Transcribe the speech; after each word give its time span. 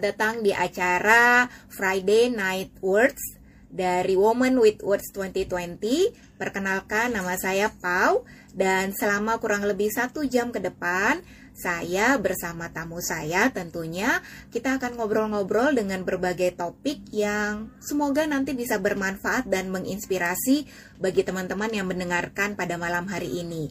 selamat 0.00 0.16
datang 0.16 0.40
di 0.40 0.52
acara 0.56 1.44
Friday 1.68 2.32
Night 2.32 2.72
Words 2.80 3.36
dari 3.68 4.16
Woman 4.16 4.56
with 4.56 4.80
Words 4.80 5.12
2020. 5.12 6.40
Perkenalkan 6.40 7.12
nama 7.12 7.36
saya 7.36 7.68
Pau 7.68 8.24
dan 8.56 8.96
selama 8.96 9.36
kurang 9.44 9.68
lebih 9.68 9.92
satu 9.92 10.24
jam 10.24 10.56
ke 10.56 10.58
depan 10.64 11.20
saya 11.52 12.16
bersama 12.16 12.72
tamu 12.72 13.04
saya 13.04 13.52
tentunya 13.52 14.24
kita 14.48 14.80
akan 14.80 14.96
ngobrol-ngobrol 14.96 15.76
dengan 15.76 16.00
berbagai 16.08 16.56
topik 16.56 17.04
yang 17.12 17.68
semoga 17.84 18.24
nanti 18.24 18.56
bisa 18.56 18.80
bermanfaat 18.80 19.52
dan 19.52 19.68
menginspirasi 19.68 20.64
bagi 20.96 21.28
teman-teman 21.28 21.68
yang 21.76 21.84
mendengarkan 21.84 22.56
pada 22.56 22.80
malam 22.80 23.04
hari 23.04 23.44
ini. 23.44 23.68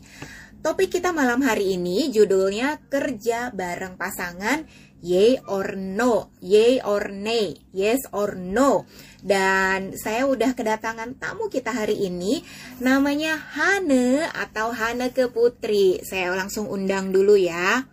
Topik 0.59 0.91
kita 0.99 1.15
malam 1.15 1.39
hari 1.39 1.79
ini 1.79 2.11
judulnya 2.11 2.83
kerja 2.91 3.47
bareng 3.55 3.95
pasangan 3.95 4.67
yay 4.99 5.39
or 5.47 5.75
no, 5.75 6.31
yay 6.43 6.83
or 6.83 7.07
nay, 7.11 7.55
yes 7.71 8.03
or 8.11 8.35
no. 8.35 8.87
Dan 9.19 9.95
saya 9.99 10.27
udah 10.27 10.55
kedatangan 10.55 11.19
tamu 11.19 11.51
kita 11.51 11.75
hari 11.75 12.07
ini 12.07 12.43
namanya 12.79 13.35
Hane 13.35 14.27
atau 14.31 14.71
Hane 14.71 15.11
ke 15.11 15.27
Putri. 15.31 15.99
Saya 16.03 16.35
langsung 16.35 16.67
undang 16.71 17.11
dulu 17.11 17.35
ya. 17.35 17.83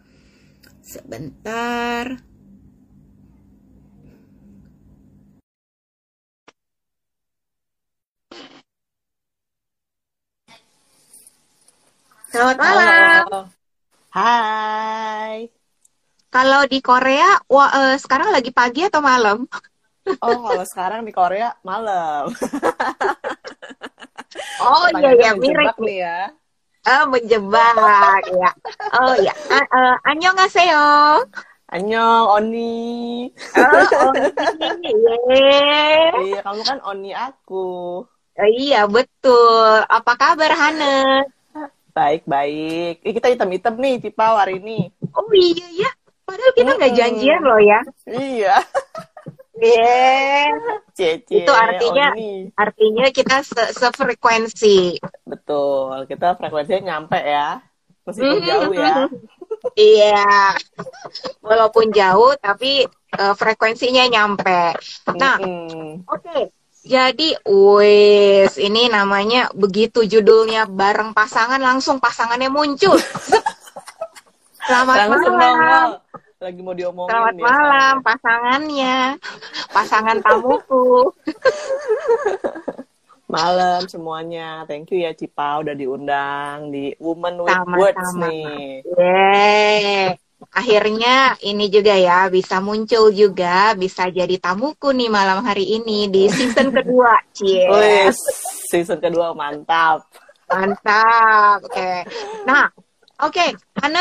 Sebentar. 0.87 2.23
Selamat 12.31 12.59
malam. 12.61 13.25
Halo. 13.33 13.41
Hai. 14.13 15.56
Kalau 16.37 16.69
di 16.69 16.85
Korea, 16.85 17.41
wah, 17.49 17.71
eh, 17.73 17.97
sekarang 17.97 18.29
lagi 18.29 18.53
pagi 18.53 18.85
atau 18.85 19.01
malam? 19.01 19.49
Oh, 20.21 20.45
kalau 20.45 20.65
sekarang 20.69 21.09
di 21.09 21.13
Korea 21.17 21.57
malam. 21.65 22.29
Oh 24.57 24.89
iya 24.89 25.17
Pertanyaannya 25.17 25.33
ya, 25.33 25.33
mirip 25.41 25.77
nih 25.81 25.99
ya. 26.05 26.19
Oh, 26.85 27.05
menjebak 27.09 28.23
ya. 28.41 28.51
Oh 29.01 29.15
ya, 29.17 29.33
A- 29.53 29.71
eh, 29.81 29.95
annyeonghaseyo. 30.13 30.85
Annyeong, 31.73 32.27
Oni. 32.37 32.77
Oh, 33.57 34.13
ye. 35.05 35.17
Iya, 36.21 36.39
kamu 36.45 36.63
kan 36.69 36.79
Oni 36.85 37.11
aku. 37.17 37.65
Oh, 38.37 38.51
iya 38.53 38.85
betul. 38.85 39.89
Apa 39.89 40.13
kabar 40.21 40.53
Hane? 40.53 41.25
Baik, 41.97 42.29
baik. 42.29 43.01
Eh, 43.09 43.13
kita 43.17 43.33
hitam-hitam 43.33 43.73
nih, 43.81 44.05
Cipau 44.05 44.37
hari 44.37 44.61
ini. 44.61 44.93
Oh 45.17 45.33
iya 45.33 45.69
ya. 45.85 45.91
Padahal 46.27 46.53
kita 46.53 46.71
nggak 46.75 46.91
Mm-mm. 46.93 47.01
janjian 47.01 47.41
loh 47.41 47.61
ya. 47.63 47.81
Iya. 48.07 48.57
Yeah. 49.57 50.53
Cece, 50.93 51.33
Itu 51.33 51.49
artinya- 51.49 52.13
Oni. 52.13 52.53
Artinya 52.53 53.09
kita 53.09 53.41
se 53.41 53.73
sefrekuensi. 53.73 55.01
Betul, 55.25 56.05
kita 56.05 56.37
frekuensinya 56.37 56.83
nyampe 56.85 57.17
ya. 57.17 57.65
Meskipun 58.05 58.45
jauh 58.45 58.73
ya. 58.77 59.09
Iya. 59.73 60.53
Walaupun 61.41 61.89
jauh 61.89 62.37
tapi 62.37 62.85
eh, 63.17 63.35
frekuensinya 63.35 64.05
nyampe. 64.05 64.77
Nah, 65.17 65.41
Mm-mm. 65.41 66.05
Oke, 66.05 66.53
jadi 66.85 67.29
wes 67.49 68.61
ini 68.61 68.93
namanya 68.93 69.49
begitu 69.57 70.05
judulnya 70.05 70.69
bareng 70.69 71.17
pasangan 71.17 71.59
langsung 71.59 71.97
pasangannya 71.97 72.53
muncul. 72.53 73.01
Selamat 74.67 74.97
Langsung 75.07 75.35
malam. 75.35 75.57
nongol. 75.57 75.91
Lagi 76.37 76.61
mau 76.61 76.75
diomongin 76.77 77.11
Selamat 77.11 77.33
nih, 77.33 77.45
malam 77.49 77.95
pasangannya. 78.05 78.97
Pasangan 79.73 80.17
tamuku. 80.21 80.87
Malam 83.27 83.91
semuanya. 83.91 84.63
Thank 84.71 84.95
you 84.95 85.03
ya 85.03 85.11
Cipa 85.11 85.59
udah 85.59 85.75
diundang 85.75 86.71
di 86.71 86.95
Woman 87.03 87.43
with 87.43 87.51
Sama-sama. 87.51 87.75
Words 87.83 88.11
nih. 88.23 88.55
Yeay. 88.87 90.15
Akhirnya 90.55 91.35
ini 91.43 91.67
juga 91.67 91.99
ya 91.99 92.31
bisa 92.31 92.63
muncul 92.63 93.11
juga 93.11 93.75
bisa 93.75 94.07
jadi 94.07 94.37
tamuku 94.39 94.95
nih 94.95 95.11
malam 95.11 95.43
hari 95.43 95.75
ini 95.75 96.07
di 96.07 96.31
season 96.31 96.71
kedua. 96.71 97.19
Cie. 97.35 97.67
Wih, 97.67 98.15
season 98.71 99.03
kedua 99.03 99.35
mantap. 99.35 100.07
Mantap. 100.47 101.67
Oke. 101.67 102.07
Nah, 102.47 102.71
oke, 103.25 103.45
karena 103.81 104.01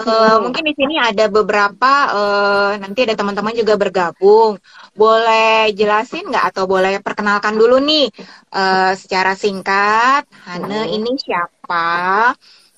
eh, 0.00 0.36
Hmm. 0.36 0.44
mungkin 0.44 0.64
di 0.68 0.74
sini 0.76 0.94
ada 1.00 1.24
beberapa 1.32 1.92
eh, 2.16 2.70
nanti 2.82 3.00
ada 3.06 3.14
teman-teman 3.16 3.54
juga 3.56 3.74
bergabung. 3.80 4.60
Boleh 4.96 5.72
jelasin 5.78 6.28
nggak 6.30 6.44
atau 6.52 6.64
boleh 6.68 7.00
perkenalkan 7.00 7.54
dulu 7.60 7.76
nih 7.80 8.06
eh, 8.54 8.92
secara 8.96 9.32
singkat, 9.36 10.22
Hana 10.46 10.84
Hmm. 10.84 10.94
ini 10.96 11.10
siapa? 11.16 11.86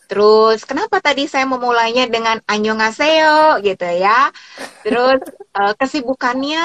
Terus 0.09 0.65
kenapa 0.65 0.97
tadi 1.05 1.29
saya 1.29 1.45
memulainya 1.45 2.09
dengan 2.09 2.41
annyeonghaseyo 2.49 3.61
gitu 3.67 3.85
ya? 3.85 4.33
Terus 4.85 5.21
eh, 5.59 5.73
kesibukannya 5.81 6.63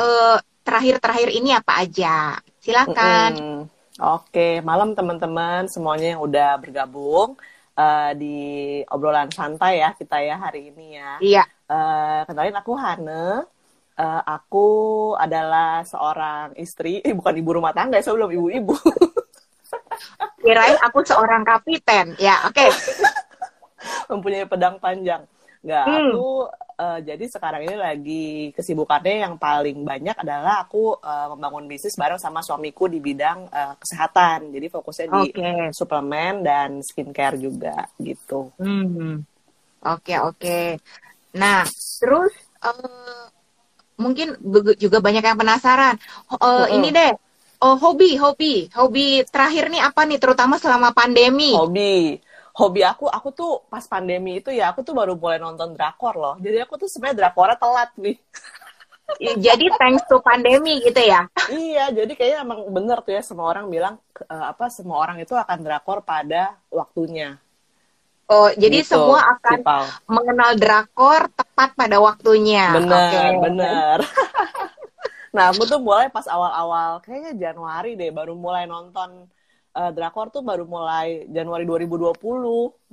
eh, 0.00 0.36
terakhir-terakhir 0.66 1.28
ini 1.34 1.50
apa 1.56 1.72
aja? 1.82 2.38
Silakan. 2.62 3.32
Mm-mm. 3.32 3.66
Oke, 3.96 4.60
malam 4.60 4.92
teman-teman 4.92 5.64
semuanya 5.72 6.06
yang 6.14 6.22
udah 6.22 6.60
bergabung 6.60 7.34
eh, 7.76 8.12
di 8.16 8.36
obrolan 8.88 9.28
santai 9.30 9.84
ya 9.84 9.92
kita 9.92 10.16
ya 10.24 10.36
hari 10.40 10.72
ini 10.72 10.86
ya. 10.98 11.12
Iya. 11.20 11.44
Eh, 11.68 12.20
kenalin 12.28 12.56
aku 12.56 12.72
Hane. 12.76 13.44
Eh, 13.96 14.22
aku 14.28 14.66
adalah 15.16 15.80
seorang 15.84 16.52
istri, 16.60 17.00
eh 17.00 17.16
bukan 17.16 17.32
ibu 17.40 17.56
rumah 17.56 17.72
tangga, 17.72 17.96
ya, 17.96 18.04
saya 18.04 18.16
belum 18.20 18.32
ibu-ibu. 18.36 18.76
Kirain 20.44 20.76
aku 20.84 21.00
seorang 21.02 21.42
kapiten. 21.42 22.12
Ya, 22.20 22.44
oke. 22.44 22.66
mempunyai 24.10 24.46
pedang 24.46 24.76
panjang. 24.78 25.24
Nggak, 25.64 25.84
Hmm. 25.84 25.96
aku 26.12 26.26
eh, 26.84 26.98
jadi 27.08 27.24
sekarang 27.34 27.62
ini 27.66 27.76
lagi 27.76 28.24
kesibukannya 28.56 29.14
yang 29.24 29.34
paling 29.40 29.78
banyak 29.90 30.16
adalah 30.24 30.54
aku 30.64 30.96
eh, 31.00 31.26
membangun 31.32 31.64
bisnis 31.70 31.96
bareng 32.00 32.20
sama 32.20 32.40
suamiku 32.46 32.84
di 32.88 32.98
bidang 33.00 33.38
eh, 33.50 33.74
kesehatan. 33.80 34.38
Jadi 34.54 34.66
fokusnya 34.74 35.06
di 35.16 35.24
Oke. 35.24 35.50
suplemen 35.78 36.34
dan 36.48 36.70
skincare 36.84 37.36
juga 37.40 37.88
gitu. 38.00 38.52
Hmm. 38.58 39.24
Oke, 39.86 40.14
oke. 40.18 40.58
Nah, 41.36 41.62
terus 42.00 42.32
eh, 42.64 43.24
mungkin 43.96 44.36
juga 44.76 44.98
banyak 45.00 45.24
yang 45.24 45.38
penasaran. 45.40 45.94
Ho- 46.32 46.40
eh, 46.40 46.66
Mm-mm. 46.68 46.76
Ini 46.80 46.88
deh. 46.92 47.12
Oh, 47.64 47.76
hobi, 47.80 48.20
hobi. 48.20 48.68
Hobi 48.76 49.24
terakhir 49.32 49.72
nih 49.72 49.80
apa 49.80 50.04
nih 50.04 50.20
terutama 50.20 50.60
selama 50.60 50.92
pandemi? 50.92 51.56
Hobi. 51.56 52.20
Hobi 52.56 52.80
aku, 52.80 53.04
aku 53.04 53.28
tuh 53.36 53.52
pas 53.68 53.84
pandemi 53.84 54.40
itu 54.40 54.48
ya, 54.48 54.72
aku 54.72 54.80
tuh 54.80 54.96
baru 54.96 55.12
mulai 55.12 55.36
nonton 55.36 55.76
drakor 55.76 56.16
loh. 56.16 56.34
Jadi 56.40 56.56
aku 56.64 56.80
tuh 56.80 56.88
sebenarnya 56.88 57.28
drakornya 57.28 57.60
telat 57.60 57.90
nih. 58.00 58.16
Jadi 59.38 59.70
thanks 59.78 60.02
to 60.10 60.18
pandemi 60.18 60.82
gitu 60.82 60.98
ya. 60.98 61.30
iya, 61.46 61.94
jadi 61.94 62.10
kayaknya 62.16 62.38
emang 62.42 62.60
bener 62.74 62.98
tuh 63.06 63.14
ya 63.14 63.22
semua 63.22 63.46
orang 63.52 63.70
bilang 63.70 63.94
eh, 64.18 64.46
apa 64.50 64.66
semua 64.66 64.98
orang 64.98 65.22
itu 65.22 65.30
akan 65.36 65.58
drakor 65.62 66.02
pada 66.02 66.58
waktunya. 66.72 67.38
Oh, 68.26 68.50
jadi 68.50 68.82
Gitu, 68.82 68.90
semua 68.90 69.22
akan 69.38 69.58
Cipal. 69.62 69.82
mengenal 70.10 70.50
drakor 70.58 71.30
tepat 71.30 71.78
pada 71.78 71.96
waktunya. 72.02 72.74
Bener, 72.74 72.98
Oke. 72.98 73.42
bener. 73.46 73.98
nah, 75.36 75.54
aku 75.54 75.62
tuh 75.70 75.78
mulai 75.78 76.10
pas 76.10 76.26
awal-awal, 76.26 76.98
kayaknya 77.06 77.32
Januari 77.38 77.94
deh, 77.94 78.10
baru 78.10 78.34
mulai 78.34 78.66
nonton 78.66 79.30
eh, 79.76 79.90
drakor 79.92 80.32
tuh 80.32 80.40
baru 80.40 80.64
mulai 80.64 81.28
Januari 81.28 81.68
2020 81.68 82.16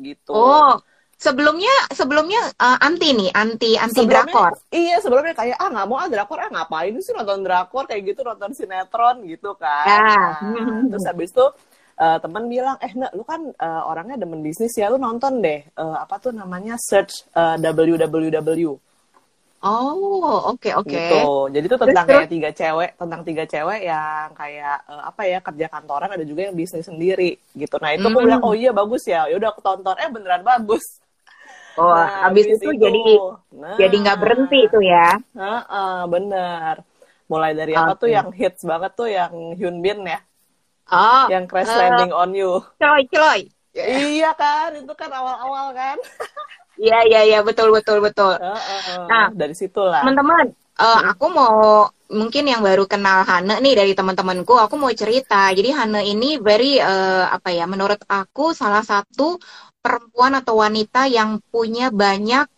gitu. 0.03 0.35
Oh, 0.35 0.75
sebelumnya 1.15 1.71
sebelumnya 1.95 2.51
eh, 2.51 2.77
anti 2.83 3.09
nih, 3.15 3.31
anti 3.31 3.71
anti 3.79 4.03
Sebelumnya- 4.03 4.27
drakor. 4.27 4.51
Iya, 4.69 4.95
sebelumnya 4.99 5.33
kayak, 5.33 5.55
ah 5.57 5.69
nggak 5.71 5.87
mau 5.87 5.97
ah 5.97 6.09
drakor, 6.11 6.37
ah 6.43 6.49
ngapain 6.51 6.93
sih 6.99 7.15
nonton 7.15 7.39
drakor, 7.41 7.87
kayak 7.87 8.01
gitu, 8.11 8.21
nonton 8.27 8.51
sinetron 8.51 9.23
gitu 9.23 9.55
kan. 9.55 9.87
Ya. 9.87 10.19
Nah, 10.43 10.81
terus 10.91 11.05
habis 11.07 11.31
itu 11.31 11.47
eh, 11.93 12.17
teman 12.19 12.49
bilang, 12.49 12.75
eh 12.81 12.89
Nek, 12.91 13.13
lu 13.13 13.23
kan 13.23 13.41
eh, 13.47 13.81
orangnya 13.85 14.17
demen 14.19 14.41
bisnis 14.41 14.73
ya, 14.73 14.89
lu 14.89 14.97
nonton 14.97 15.39
deh, 15.39 15.61
eh, 15.63 15.95
apa 15.95 16.17
tuh 16.19 16.33
namanya, 16.33 16.75
search 16.75 17.29
eh, 17.31 17.55
www. 17.61 18.69
Oh, 19.63 20.51
oke 20.51 20.69
oke. 20.79 20.97
gitu. 20.97 21.47
Jadi 21.55 21.65
itu 21.71 21.77
tentang 21.79 22.05
Terus, 22.05 22.05
kayak 22.11 22.27
tiga 22.33 22.49
cewek, 22.51 22.89
tentang 22.99 23.21
tiga 23.23 23.43
cewek 23.47 23.79
yang 23.87 24.27
kayak 24.35 24.75
eh, 24.91 25.03
apa 25.09 25.21
ya 25.31 25.37
kerja 25.39 25.65
kantoran 25.71 26.11
ada 26.11 26.25
juga 26.27 26.41
yang 26.51 26.55
bisnis 26.59 26.83
sendiri 26.91 27.39
gitu. 27.55 27.75
Nah 27.79 27.91
itu 27.95 28.03
aku 28.03 28.19
Hmm. 28.19 28.25
bilang 28.25 28.43
oh 28.43 28.51
iya 28.51 28.75
bagus 28.75 29.03
ya, 29.07 29.23
ya 29.31 29.35
udah 29.39 29.49
aku 29.55 29.61
tonton, 29.63 29.95
eh 30.03 30.09
beneran 30.11 30.43
bagus. 30.43 30.83
Oh, 31.77 31.93
Nah, 31.93 32.09
habis 32.21 32.45
itu, 32.53 32.69
jadi 32.83 32.99
nah, 33.61 33.79
jadi 33.79 33.95
nggak 34.03 34.19
berhenti 34.21 34.57
itu 34.67 34.79
ya. 34.85 35.17
Heeh, 35.37 35.99
bener. 36.13 36.75
Mulai 37.31 37.51
dari 37.59 37.73
apa 37.81 37.91
tuh 38.01 38.09
yang 38.15 38.27
hits 38.39 38.61
banget 38.71 38.91
tuh 38.99 39.07
yang 39.17 39.33
Hyun 39.57 39.77
Bin 39.85 39.99
ya, 40.11 40.19
Oh, 40.91 41.31
yang 41.31 41.43
Crash 41.51 41.75
eh, 41.75 41.77
Landing 41.79 42.11
on 42.15 42.31
You. 42.35 42.63
Celoy, 42.79 43.07
celoy. 43.11 43.41
iya 43.75 44.27
kan, 44.39 44.69
itu 44.79 44.93
kan 45.01 45.09
awal-awal 45.19 45.67
kan. 45.79 45.97
Iya, 46.77 46.97
iya, 47.05 47.21
iya, 47.29 47.39
betul, 47.45 47.69
betul, 47.69 48.01
betul. 48.01 48.33
Heeh, 48.37 49.05
Nah, 49.05 49.29
dari 49.33 49.53
situlah. 49.53 50.01
Teman-teman, 50.01 50.49
uh, 50.81 51.01
aku 51.13 51.25
mau 51.29 51.87
mungkin 52.09 52.45
yang 52.45 52.61
baru 52.61 52.85
kenal 52.85 53.25
Hane 53.25 53.61
nih 53.61 53.73
dari 53.77 53.93
teman-temanku, 53.93 54.57
aku 54.57 54.75
mau 54.77 54.89
cerita. 54.93 55.49
Jadi 55.53 55.69
Hane 55.69 56.01
ini 56.05 56.41
very 56.41 56.81
uh, 56.81 57.29
apa 57.29 57.53
ya? 57.53 57.69
Menurut 57.69 58.01
aku 58.09 58.57
salah 58.57 58.81
satu 58.81 59.37
perempuan 59.83 60.33
atau 60.37 60.61
wanita 60.61 61.05
yang 61.05 61.37
punya 61.53 61.93
banyak 61.93 62.49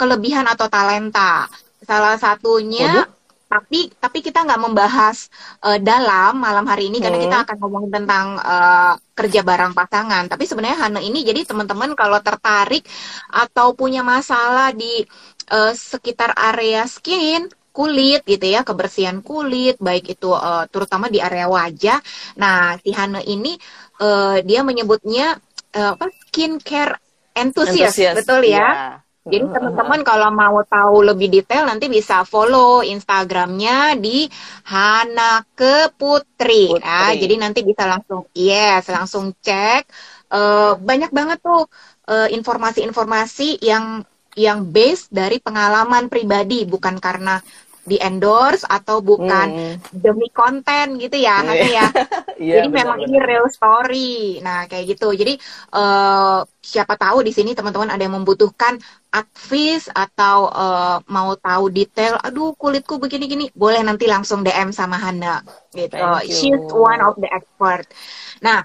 kelebihan 0.00 0.48
atau 0.48 0.68
talenta. 0.72 1.48
Salah 1.84 2.16
satunya 2.16 3.04
Waduh 3.04 3.19
tapi 3.50 3.90
tapi 3.98 4.22
kita 4.22 4.46
nggak 4.46 4.62
membahas 4.62 5.26
uh, 5.66 5.82
dalam 5.82 6.38
malam 6.38 6.62
hari 6.70 6.86
ini 6.86 7.02
hmm. 7.02 7.04
karena 7.04 7.18
kita 7.18 7.36
akan 7.42 7.56
ngomongin 7.58 7.90
tentang 7.90 8.38
uh, 8.38 8.94
kerja 9.18 9.42
bareng 9.42 9.74
pasangan. 9.74 10.30
Tapi 10.30 10.46
sebenarnya 10.46 10.78
Hana 10.86 11.02
ini 11.02 11.26
jadi 11.26 11.42
teman-teman 11.42 11.98
kalau 11.98 12.22
tertarik 12.22 12.86
atau 13.26 13.74
punya 13.74 14.06
masalah 14.06 14.70
di 14.70 15.02
uh, 15.50 15.74
sekitar 15.74 16.30
area 16.38 16.86
skin 16.86 17.50
kulit 17.74 18.22
gitu 18.26 18.46
ya 18.50 18.62
kebersihan 18.62 19.22
kulit 19.22 19.78
baik 19.82 20.14
itu 20.14 20.30
uh, 20.30 20.70
terutama 20.70 21.10
di 21.10 21.18
area 21.18 21.50
wajah. 21.50 21.98
Nah 22.38 22.78
si 22.78 22.94
Hana 22.94 23.18
ini 23.18 23.58
uh, 23.98 24.38
dia 24.46 24.62
menyebutnya 24.62 25.42
uh, 25.74 25.98
apa 25.98 26.06
skincare 26.30 27.02
enthusiast, 27.34 27.98
enthusiast 27.98 28.16
betul 28.22 28.46
ya. 28.46 28.62
Yeah 28.62 29.09
jadi 29.30 29.46
teman-teman 29.46 30.00
kalau 30.02 30.28
mau 30.34 30.58
tahu 30.66 31.06
lebih 31.06 31.30
detail 31.30 31.64
nanti 31.70 31.86
bisa 31.86 32.26
follow 32.26 32.82
Instagramnya 32.82 33.94
di 33.96 34.26
Hanake 34.66 35.94
Putri. 35.94 36.74
Putri. 36.74 36.82
Nah, 36.82 37.14
jadi 37.14 37.34
nanti 37.38 37.62
bisa 37.62 37.86
langsung 37.86 38.26
yes 38.34 38.90
langsung 38.90 39.30
cek. 39.38 39.86
Uh, 40.30 40.78
banyak 40.78 41.10
banget 41.10 41.38
tuh 41.42 41.66
informasi 42.10 42.82
informasi-informasi 42.82 43.62
yang 43.62 44.02
yang 44.34 44.66
base 44.66 45.06
dari 45.10 45.38
pengalaman 45.38 46.10
pribadi 46.10 46.66
bukan 46.66 46.98
karena 46.98 47.38
di 47.84 47.96
endorse 47.96 48.68
atau 48.68 49.00
bukan 49.00 49.76
hmm. 49.80 49.96
demi 49.96 50.28
konten 50.30 51.00
gitu 51.00 51.16
ya 51.16 51.40
yeah. 51.44 51.68
ya? 51.68 51.88
Yeah, 52.40 52.64
jadi 52.64 52.68
benar, 52.72 52.80
memang 52.80 52.98
benar. 53.04 53.08
ini 53.12 53.18
real 53.20 53.46
story. 53.52 54.40
Nah 54.40 54.64
kayak 54.64 54.96
gitu. 54.96 55.12
Jadi 55.12 55.36
uh, 55.76 56.40
siapa 56.64 56.96
tahu 56.96 57.20
di 57.20 57.36
sini 57.36 57.52
teman-teman 57.52 57.92
ada 57.92 58.00
yang 58.00 58.16
membutuhkan 58.16 58.80
advice 59.12 59.92
atau 59.92 60.48
uh, 60.48 61.04
mau 61.12 61.36
tahu 61.36 61.68
detail 61.68 62.16
aduh 62.16 62.56
kulitku 62.56 62.96
begini-gini 62.96 63.52
boleh 63.52 63.84
nanti 63.84 64.08
langsung 64.08 64.40
DM 64.40 64.72
sama 64.72 64.96
Hana 64.96 65.44
gitu. 65.76 66.00
She's 66.32 66.64
one 66.72 67.04
of 67.04 67.20
the 67.20 67.28
expert. 67.28 67.84
Nah 68.40 68.64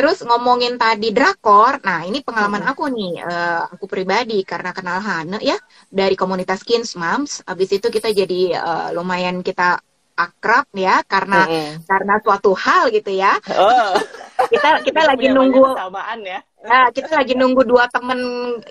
Terus 0.00 0.24
ngomongin 0.24 0.80
tadi 0.80 1.12
drakor, 1.12 1.84
nah 1.84 2.00
ini 2.08 2.24
pengalaman 2.24 2.64
aku 2.64 2.88
nih, 2.88 3.20
uh, 3.20 3.68
aku 3.68 3.84
pribadi 3.84 4.40
karena 4.48 4.72
kenal 4.72 4.96
Hane 4.96 5.36
ya 5.44 5.60
dari 5.92 6.16
komunitas 6.16 6.64
Kins 6.64 6.96
Moms. 6.96 7.44
Abis 7.44 7.76
itu 7.76 7.92
kita 7.92 8.08
jadi 8.08 8.56
uh, 8.56 8.88
lumayan 8.96 9.44
kita 9.44 9.76
akrab 10.16 10.64
ya 10.72 11.04
karena 11.04 11.44
mm-hmm. 11.44 11.84
karena 11.84 12.14
suatu 12.24 12.56
hal 12.56 12.88
gitu 12.96 13.12
ya. 13.12 13.36
Oh. 13.52 13.92
kita 14.52 14.80
kita 14.88 15.04
lagi 15.04 15.28
nunggu 15.28 15.68
samaan 15.76 16.24
ya. 16.24 16.40
Nah, 16.64 16.88
kita 16.96 17.12
lagi 17.12 17.36
nunggu 17.36 17.60
dua 17.68 17.84
temen 17.92 18.20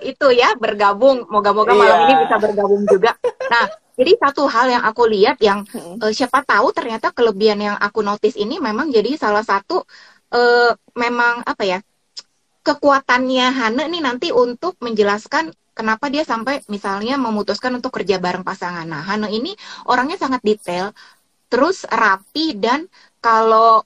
itu 0.01 0.33
ya 0.33 0.57
bergabung. 0.57 1.29
Moga-moga 1.29 1.77
malam 1.77 1.93
yeah. 1.93 2.05
ini 2.09 2.13
bisa 2.25 2.41
bergabung 2.41 2.89
juga. 2.89 3.13
Nah, 3.53 3.69
jadi 3.93 4.17
satu 4.17 4.49
hal 4.49 4.65
yang 4.73 4.81
aku 4.81 5.05
lihat 5.05 5.37
yang 5.45 5.61
uh, 6.01 6.09
siapa 6.09 6.41
tahu 6.41 6.73
ternyata 6.73 7.13
kelebihan 7.13 7.61
yang 7.61 7.77
aku 7.77 8.01
notice 8.01 8.33
ini 8.33 8.57
memang 8.57 8.89
jadi 8.89 9.13
salah 9.13 9.45
satu 9.45 9.85
uh, 10.33 10.71
memang 10.97 11.41
apa 11.45 11.63
ya 11.65 11.79
kekuatannya 12.63 13.47
Hana 13.49 13.83
nih 13.89 14.01
nanti 14.03 14.27
untuk 14.29 14.77
menjelaskan 14.83 15.49
kenapa 15.73 16.11
dia 16.11 16.27
sampai 16.27 16.59
misalnya 16.67 17.15
memutuskan 17.15 17.71
untuk 17.79 17.95
kerja 17.95 18.19
bareng 18.19 18.43
pasangan. 18.43 18.83
Nah, 18.83 18.99
Hana 18.99 19.31
ini 19.31 19.55
orangnya 19.87 20.19
sangat 20.19 20.43
detail, 20.43 20.91
terus 21.47 21.87
rapi 21.87 22.59
dan 22.59 22.85
kalau 23.23 23.81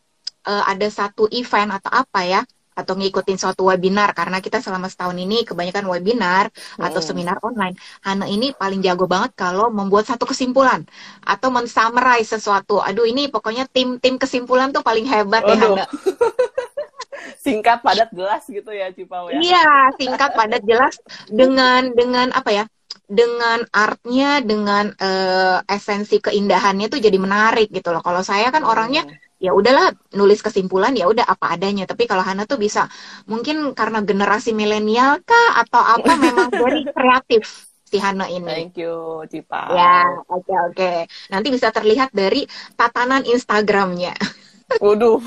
uh, 0.50 0.64
ada 0.66 0.90
satu 0.90 1.30
event 1.30 1.78
atau 1.78 1.94
apa 1.94 2.22
ya, 2.26 2.42
atau 2.74 2.94
ngikutin 2.98 3.38
suatu 3.38 3.70
webinar 3.70 4.12
karena 4.18 4.42
kita 4.42 4.60
selama 4.60 4.90
setahun 4.90 5.18
ini 5.18 5.46
kebanyakan 5.46 5.86
webinar 5.90 6.50
hmm. 6.50 6.84
atau 6.84 7.00
seminar 7.00 7.38
online. 7.42 7.78
Hana 8.02 8.26
ini 8.28 8.52
paling 8.54 8.82
jago 8.82 9.06
banget 9.06 9.34
kalau 9.38 9.70
membuat 9.70 10.10
satu 10.10 10.26
kesimpulan 10.28 10.86
atau 11.24 11.50
mensummarize 11.54 12.34
sesuatu. 12.34 12.82
Aduh 12.82 13.06
ini 13.08 13.30
pokoknya 13.30 13.70
tim 13.70 13.98
tim 14.02 14.18
kesimpulan 14.18 14.74
tuh 14.74 14.82
paling 14.82 15.06
hebat 15.06 15.46
ya 15.46 15.56
Hana. 15.58 15.86
singkat 17.44 17.80
padat 17.84 18.10
jelas 18.12 18.44
gitu 18.48 18.72
ya 18.72 18.92
Cipau 18.92 19.32
ya. 19.32 19.40
Iya, 19.40 19.68
singkat 20.00 20.32
padat 20.36 20.64
jelas 20.64 20.96
dengan 21.28 21.92
dengan 21.92 22.32
apa 22.36 22.52
ya? 22.52 22.66
dengan 23.04 23.62
artnya, 23.70 24.40
dengan 24.40 24.90
uh, 24.96 25.60
esensi 25.68 26.24
keindahannya 26.24 26.88
tuh 26.88 27.04
jadi 27.04 27.14
menarik 27.20 27.70
gitu 27.70 27.92
loh. 27.92 28.02
Kalau 28.02 28.24
saya 28.24 28.50
kan 28.50 28.64
orangnya 28.64 29.06
hmm 29.06 29.33
ya 29.44 29.52
udahlah 29.52 29.92
nulis 30.16 30.40
kesimpulan 30.40 30.96
ya 30.96 31.12
udah 31.12 31.28
apa 31.28 31.60
adanya 31.60 31.84
tapi 31.84 32.08
kalau 32.08 32.24
Hana 32.24 32.48
tuh 32.48 32.56
bisa 32.56 32.88
mungkin 33.28 33.76
karena 33.76 34.00
generasi 34.00 34.56
milenial 34.56 35.20
kah 35.28 35.60
atau 35.60 35.84
apa 35.84 36.16
memang 36.24 36.48
dari 36.48 36.88
kreatif 36.88 37.68
si 37.94 38.00
Hana 38.00 38.32
ini. 38.32 38.72
Thank 38.72 38.80
you, 38.80 39.22
Cipa. 39.30 39.70
Ya, 39.76 40.10
oke 40.26 40.48
okay, 40.48 40.58
oke. 40.58 40.74
Okay. 40.74 40.98
Nanti 41.30 41.54
bisa 41.54 41.70
terlihat 41.70 42.10
dari 42.10 42.48
tatanan 42.74 43.22
Instagramnya. 43.28 44.18
Waduh. 44.82 45.22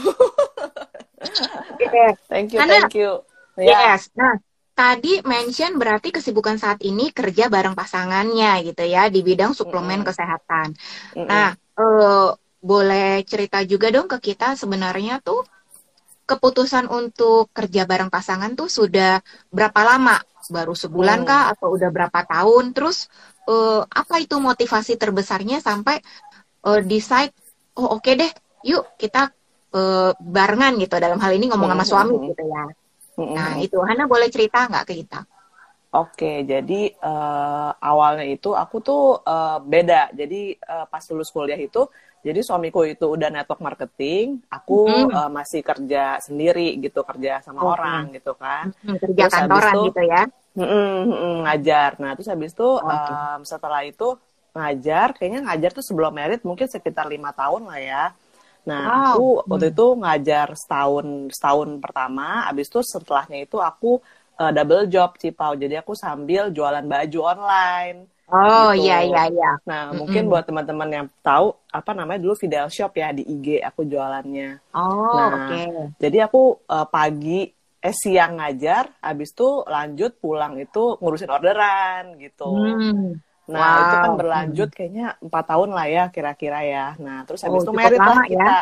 Thank 2.27 2.57
you, 2.57 2.59
Hana, 2.59 2.73
thank 2.89 2.99
you. 2.99 3.23
Yeah. 3.55 3.95
Yes. 3.95 4.11
Nah, 4.19 4.35
tadi 4.75 5.23
mention 5.23 5.79
berarti 5.79 6.11
kesibukan 6.11 6.59
saat 6.59 6.83
ini 6.83 7.15
kerja 7.15 7.47
bareng 7.47 7.79
pasangannya 7.79 8.67
gitu 8.67 8.83
ya 8.83 9.07
di 9.07 9.23
bidang 9.23 9.55
suplemen 9.55 10.03
mm 10.03 10.03
-hmm. 10.03 10.09
kesehatan. 10.11 10.69
Mm 11.15 11.23
-hmm. 11.23 11.27
Nah, 11.31 11.49
uh, 11.79 12.35
boleh 12.67 13.23
cerita 13.23 13.63
juga 13.63 13.95
dong 13.95 14.11
ke 14.11 14.19
kita 14.19 14.59
sebenarnya 14.59 15.23
tuh 15.23 15.47
keputusan 16.27 16.91
untuk 16.91 17.55
kerja 17.55 17.87
bareng 17.87 18.11
pasangan 18.11 18.59
tuh 18.59 18.67
sudah 18.67 19.23
berapa 19.55 19.81
lama? 19.87 20.19
Baru 20.51 20.75
sebulan 20.75 21.23
hmm. 21.23 21.29
kah 21.31 21.43
atau 21.55 21.79
udah 21.79 21.91
berapa 21.95 22.21
tahun? 22.27 22.75
Terus 22.75 23.07
uh, 23.47 23.87
apa 23.87 24.19
itu 24.19 24.35
motivasi 24.43 24.99
terbesarnya 24.99 25.63
sampai 25.63 26.03
uh, 26.67 26.83
decide 26.83 27.31
oh 27.79 27.95
oke 27.95 28.03
okay 28.03 28.19
deh, 28.19 28.33
yuk 28.67 28.99
kita 28.99 29.31
uh, 29.71 30.11
barengan 30.19 30.75
gitu 30.83 30.99
dalam 30.99 31.23
hal 31.23 31.31
ini 31.39 31.47
ngomong 31.47 31.71
sama 31.71 31.85
hmm. 31.87 31.91
suami 31.95 32.15
gitu 32.35 32.43
ya. 32.43 32.65
Hmm. 33.17 33.33
Nah, 33.33 33.50
itu 33.62 33.79
Hana 33.81 34.05
boleh 34.11 34.29
cerita 34.29 34.67
nggak 34.67 34.85
ke 34.85 34.95
kita? 35.07 35.25
Oke, 35.97 36.45
jadi 36.45 36.93
uh, 37.00 37.73
awalnya 37.81 38.29
itu 38.29 38.52
aku 38.52 38.85
tuh 38.85 39.17
uh, 39.25 39.57
beda. 39.64 40.12
Jadi 40.12 40.52
uh, 40.61 40.85
pas 40.85 41.00
lulus 41.09 41.33
kuliah 41.33 41.57
itu 41.57 41.88
jadi 42.26 42.42
suamiku 42.42 42.83
itu 42.83 43.06
udah 43.06 43.30
network 43.30 43.62
marketing, 43.62 44.42
aku 44.50 44.90
mm. 44.90 45.14
uh, 45.14 45.30
masih 45.30 45.62
kerja 45.62 46.18
sendiri 46.18 46.75
gitu, 46.83 47.06
kerja 47.06 47.38
sama 47.38 47.62
oh, 47.62 47.71
orang 47.71 48.11
gitu 48.18 48.35
kan. 48.35 48.75
Mm, 48.83 48.99
kerja 48.99 49.23
terus 49.30 49.35
kantoran 49.38 49.75
itu, 49.78 49.87
gitu 49.87 50.02
ya. 50.11 50.23
Mm, 50.59 50.66
mm, 50.66 51.02
mm, 51.06 51.37
ngajar. 51.47 51.90
Nah, 52.02 52.11
terus 52.18 52.26
habis 52.26 52.50
itu 52.50 52.66
oh, 52.66 52.83
okay. 52.83 53.14
um, 53.14 53.40
setelah 53.47 53.87
itu 53.87 54.09
ngajar, 54.59 55.14
kayaknya 55.14 55.40
ngajar 55.47 55.71
tuh 55.71 55.85
sebelum 55.87 56.11
merit 56.11 56.42
mungkin 56.42 56.66
sekitar 56.66 57.06
lima 57.06 57.30
tahun 57.30 57.62
lah 57.71 57.78
ya. 57.78 58.04
Nah, 58.66 58.83
wow. 58.83 59.06
aku 59.14 59.28
waktu 59.47 59.66
itu 59.71 59.87
ngajar 60.02 60.47
setahun 60.59 61.06
setahun 61.30 61.68
pertama, 61.78 62.50
habis 62.50 62.66
itu 62.66 62.83
setelahnya 62.83 63.47
itu 63.47 63.62
aku 63.62 64.02
uh, 64.42 64.50
double 64.50 64.90
job 64.90 65.14
Cipau. 65.14 65.54
Jadi 65.54 65.78
aku 65.78 65.95
sambil 65.95 66.50
jualan 66.50 66.83
baju 66.83 67.21
online. 67.23 68.15
Oh 68.26 68.75
gitu. 68.75 68.90
iya 68.90 69.06
iya 69.06 69.23
iya. 69.30 69.50
Nah 69.62 69.90
mm-hmm. 69.90 69.99
mungkin 70.02 70.23
buat 70.26 70.45
teman-teman 70.50 70.88
yang 70.90 71.06
tahu 71.23 71.54
apa 71.71 71.90
namanya 71.95 72.18
dulu 72.26 72.35
video 72.35 72.66
shop 72.66 72.99
ya 72.99 73.14
di 73.14 73.23
IG 73.23 73.62
aku 73.62 73.87
jualannya. 73.87 74.59
Oh 74.75 75.14
nah, 75.14 75.30
oke. 75.30 75.47
Okay. 75.47 75.66
Jadi 76.02 76.18
aku 76.18 76.42
uh, 76.66 76.87
pagi 76.90 77.47
eh 77.78 77.95
siang 77.95 78.42
ngajar, 78.42 78.90
habis 78.99 79.30
itu 79.30 79.62
lanjut 79.71 80.18
pulang 80.18 80.59
itu 80.59 80.99
ngurusin 80.99 81.30
orderan 81.30 82.18
gitu. 82.18 82.50
Hmm. 82.50 83.23
Nah 83.47 83.62
wow. 83.62 83.83
itu 83.87 83.97
kan 84.02 84.12
berlanjut 84.18 84.71
kayaknya 84.75 85.06
empat 85.23 85.45
tahun 85.47 85.71
lah 85.71 85.87
ya 85.87 86.04
kira-kira 86.11 86.66
ya. 86.66 86.87
Nah 86.99 87.23
terus 87.30 87.47
habis 87.47 87.62
oh, 87.62 87.71
itu 87.71 87.73
merit 87.78 88.02
lah 88.02 88.26
kita. 88.26 88.42
Ya? 88.42 88.59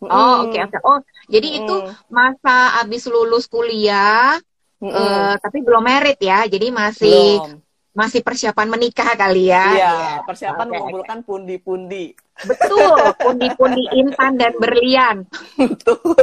Oh 0.00 0.48
oke 0.48 0.56
okay, 0.56 0.60
oke. 0.64 0.72
Okay. 0.72 0.80
Oh 0.80 0.98
jadi 1.28 1.48
mm. 1.52 1.58
itu 1.60 1.74
masa 2.08 2.80
habis 2.80 3.04
lulus 3.04 3.44
kuliah. 3.52 4.40
Mm 4.80 4.90
-mm. 4.90 4.96
Uh, 4.96 5.34
tapi 5.40 5.64
belum 5.64 5.80
merit 5.80 6.20
ya, 6.20 6.44
jadi 6.44 6.68
masih 6.68 7.40
belum 7.40 7.63
masih 7.94 8.20
persiapan 8.26 8.66
menikah 8.66 9.14
kali 9.14 9.54
ya. 9.54 9.64
Iya, 9.70 9.78
ya. 9.78 10.14
persiapan 10.26 10.66
okay, 10.66 10.74
mengumpulkan 10.74 11.18
pundi-pundi. 11.22 12.10
Betul, 12.42 13.14
pundi-pundi 13.22 13.86
intan 13.94 14.34
dan 14.34 14.52
berlian. 14.58 15.22
Betul. 15.54 16.18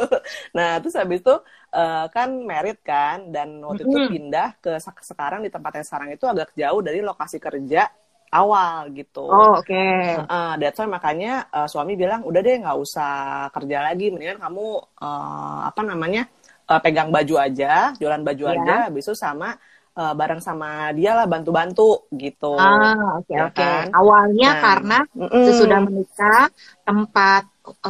Nah, 0.51 0.83
terus 0.83 0.99
habis 0.99 1.23
itu 1.23 1.35
uh, 1.71 2.05
kan 2.11 2.27
merit 2.43 2.83
kan 2.83 3.31
dan 3.31 3.63
waktu 3.63 3.87
mm 3.87 3.87
-hmm. 3.87 3.95
itu 3.95 4.11
pindah 4.11 4.49
ke 4.59 4.71
sekarang 4.83 5.47
di 5.47 5.49
tempat 5.49 5.79
yang 5.79 5.87
sekarang 5.87 6.09
itu 6.11 6.27
agak 6.27 6.51
jauh 6.59 6.83
dari 6.83 6.99
lokasi 6.99 7.39
kerja 7.39 7.87
awal 8.31 8.91
gitu. 8.91 9.27
Oh, 9.27 9.59
oke. 9.59 9.67
Okay. 9.67 10.19
Uh, 10.27 10.55
that's 10.59 10.79
why 10.79 10.87
makanya 10.91 11.47
uh, 11.51 11.67
suami 11.67 11.95
bilang 11.95 12.23
udah 12.27 12.39
deh 12.43 12.59
nggak 12.63 12.79
usah 12.79 13.11
kerja 13.55 13.91
lagi, 13.91 14.11
mendingan 14.11 14.39
kamu 14.39 14.79
uh, 14.99 15.59
apa 15.67 15.81
namanya 15.83 16.27
uh, 16.71 16.79
pegang 16.79 17.11
baju 17.11 17.35
aja, 17.39 17.91
jualan 17.99 18.23
baju 18.23 18.43
yeah. 18.47 18.55
aja, 18.59 18.75
habis 18.87 19.03
itu 19.07 19.15
sama 19.15 19.55
uh, 19.95 20.13
bareng 20.15 20.41
sama 20.43 20.91
dia 20.95 21.15
lah 21.15 21.27
bantu-bantu 21.27 22.07
gitu. 22.15 22.55
Ah, 22.55 23.19
oke 23.19 23.27
okay, 23.27 23.36
ya 23.36 23.41
oke. 23.48 23.55
Okay. 23.55 23.65
Kan? 23.67 23.86
Awalnya 23.95 24.50
nah, 24.50 24.62
karena 24.62 24.98
mm, 25.15 25.43
sesudah 25.48 25.79
menikah 25.83 26.43
tempat 26.83 27.43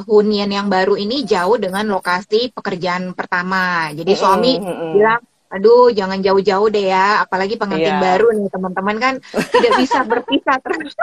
hunian 0.06 0.52
yang 0.52 0.68
baru 0.68 1.00
ini 1.00 1.24
jauh 1.24 1.56
dengan 1.56 1.88
lokasi 1.90 2.52
pekerjaan 2.52 3.14
pertama. 3.14 3.94
Jadi 3.94 4.12
suami 4.14 4.58
mm, 4.58 4.66
mm, 4.66 4.92
bilang 4.98 5.22
aduh 5.52 5.92
jangan 5.92 6.24
jauh-jauh 6.24 6.72
deh 6.72 6.88
ya 6.88 7.28
apalagi 7.28 7.60
pengantin 7.60 7.92
yeah. 7.92 8.00
baru 8.00 8.32
nih 8.32 8.48
teman-teman 8.48 8.96
kan 9.04 9.14
tidak 9.52 9.84
bisa 9.84 10.00
berpisah 10.08 10.58
terus 10.64 10.96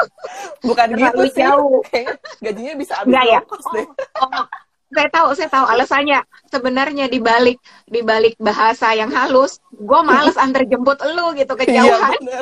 bukan 0.64 0.88
gitu 0.97 1.21
sih 1.28 1.45
jauh 1.45 1.85
gajinya 2.45 2.75
bisa 2.81 2.97
habis 2.97 3.12
ya? 3.12 3.45
deh 3.45 3.87
oh, 4.25 4.25
oh, 4.25 4.45
saya 4.88 5.09
tahu 5.12 5.28
saya 5.37 5.50
tahu 5.52 5.66
alasannya 5.68 6.21
sebenarnya 6.49 7.07
di 7.12 7.21
balik 7.21 7.61
di 7.85 8.00
balik 8.00 8.40
bahasa 8.40 8.97
yang 8.97 9.12
halus 9.12 9.61
gue 9.68 10.00
males 10.00 10.37
antar 10.45 10.64
jemput 10.64 10.97
lu 11.04 11.37
gitu 11.37 11.52
kejauhan 11.52 12.16
iya, 12.25 12.40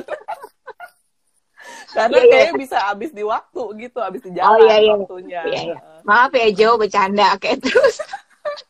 karena 1.91 2.19
yeah, 2.23 2.31
kayaknya 2.31 2.55
bisa 2.61 2.77
habis 2.87 3.11
di 3.11 3.25
waktu 3.27 3.63
gitu 3.83 3.99
habis 3.99 4.23
di 4.23 4.31
jalan 4.37 4.53
oh, 4.53 4.59
iya, 4.63 4.77
iya. 4.79 4.95
waktunya 4.95 5.41
iya, 5.49 5.61
iya. 5.75 5.79
maaf 6.07 6.31
ya 6.31 6.49
Jo 6.55 6.79
bercanda 6.79 7.35
kayak 7.41 7.59
terus 7.67 7.97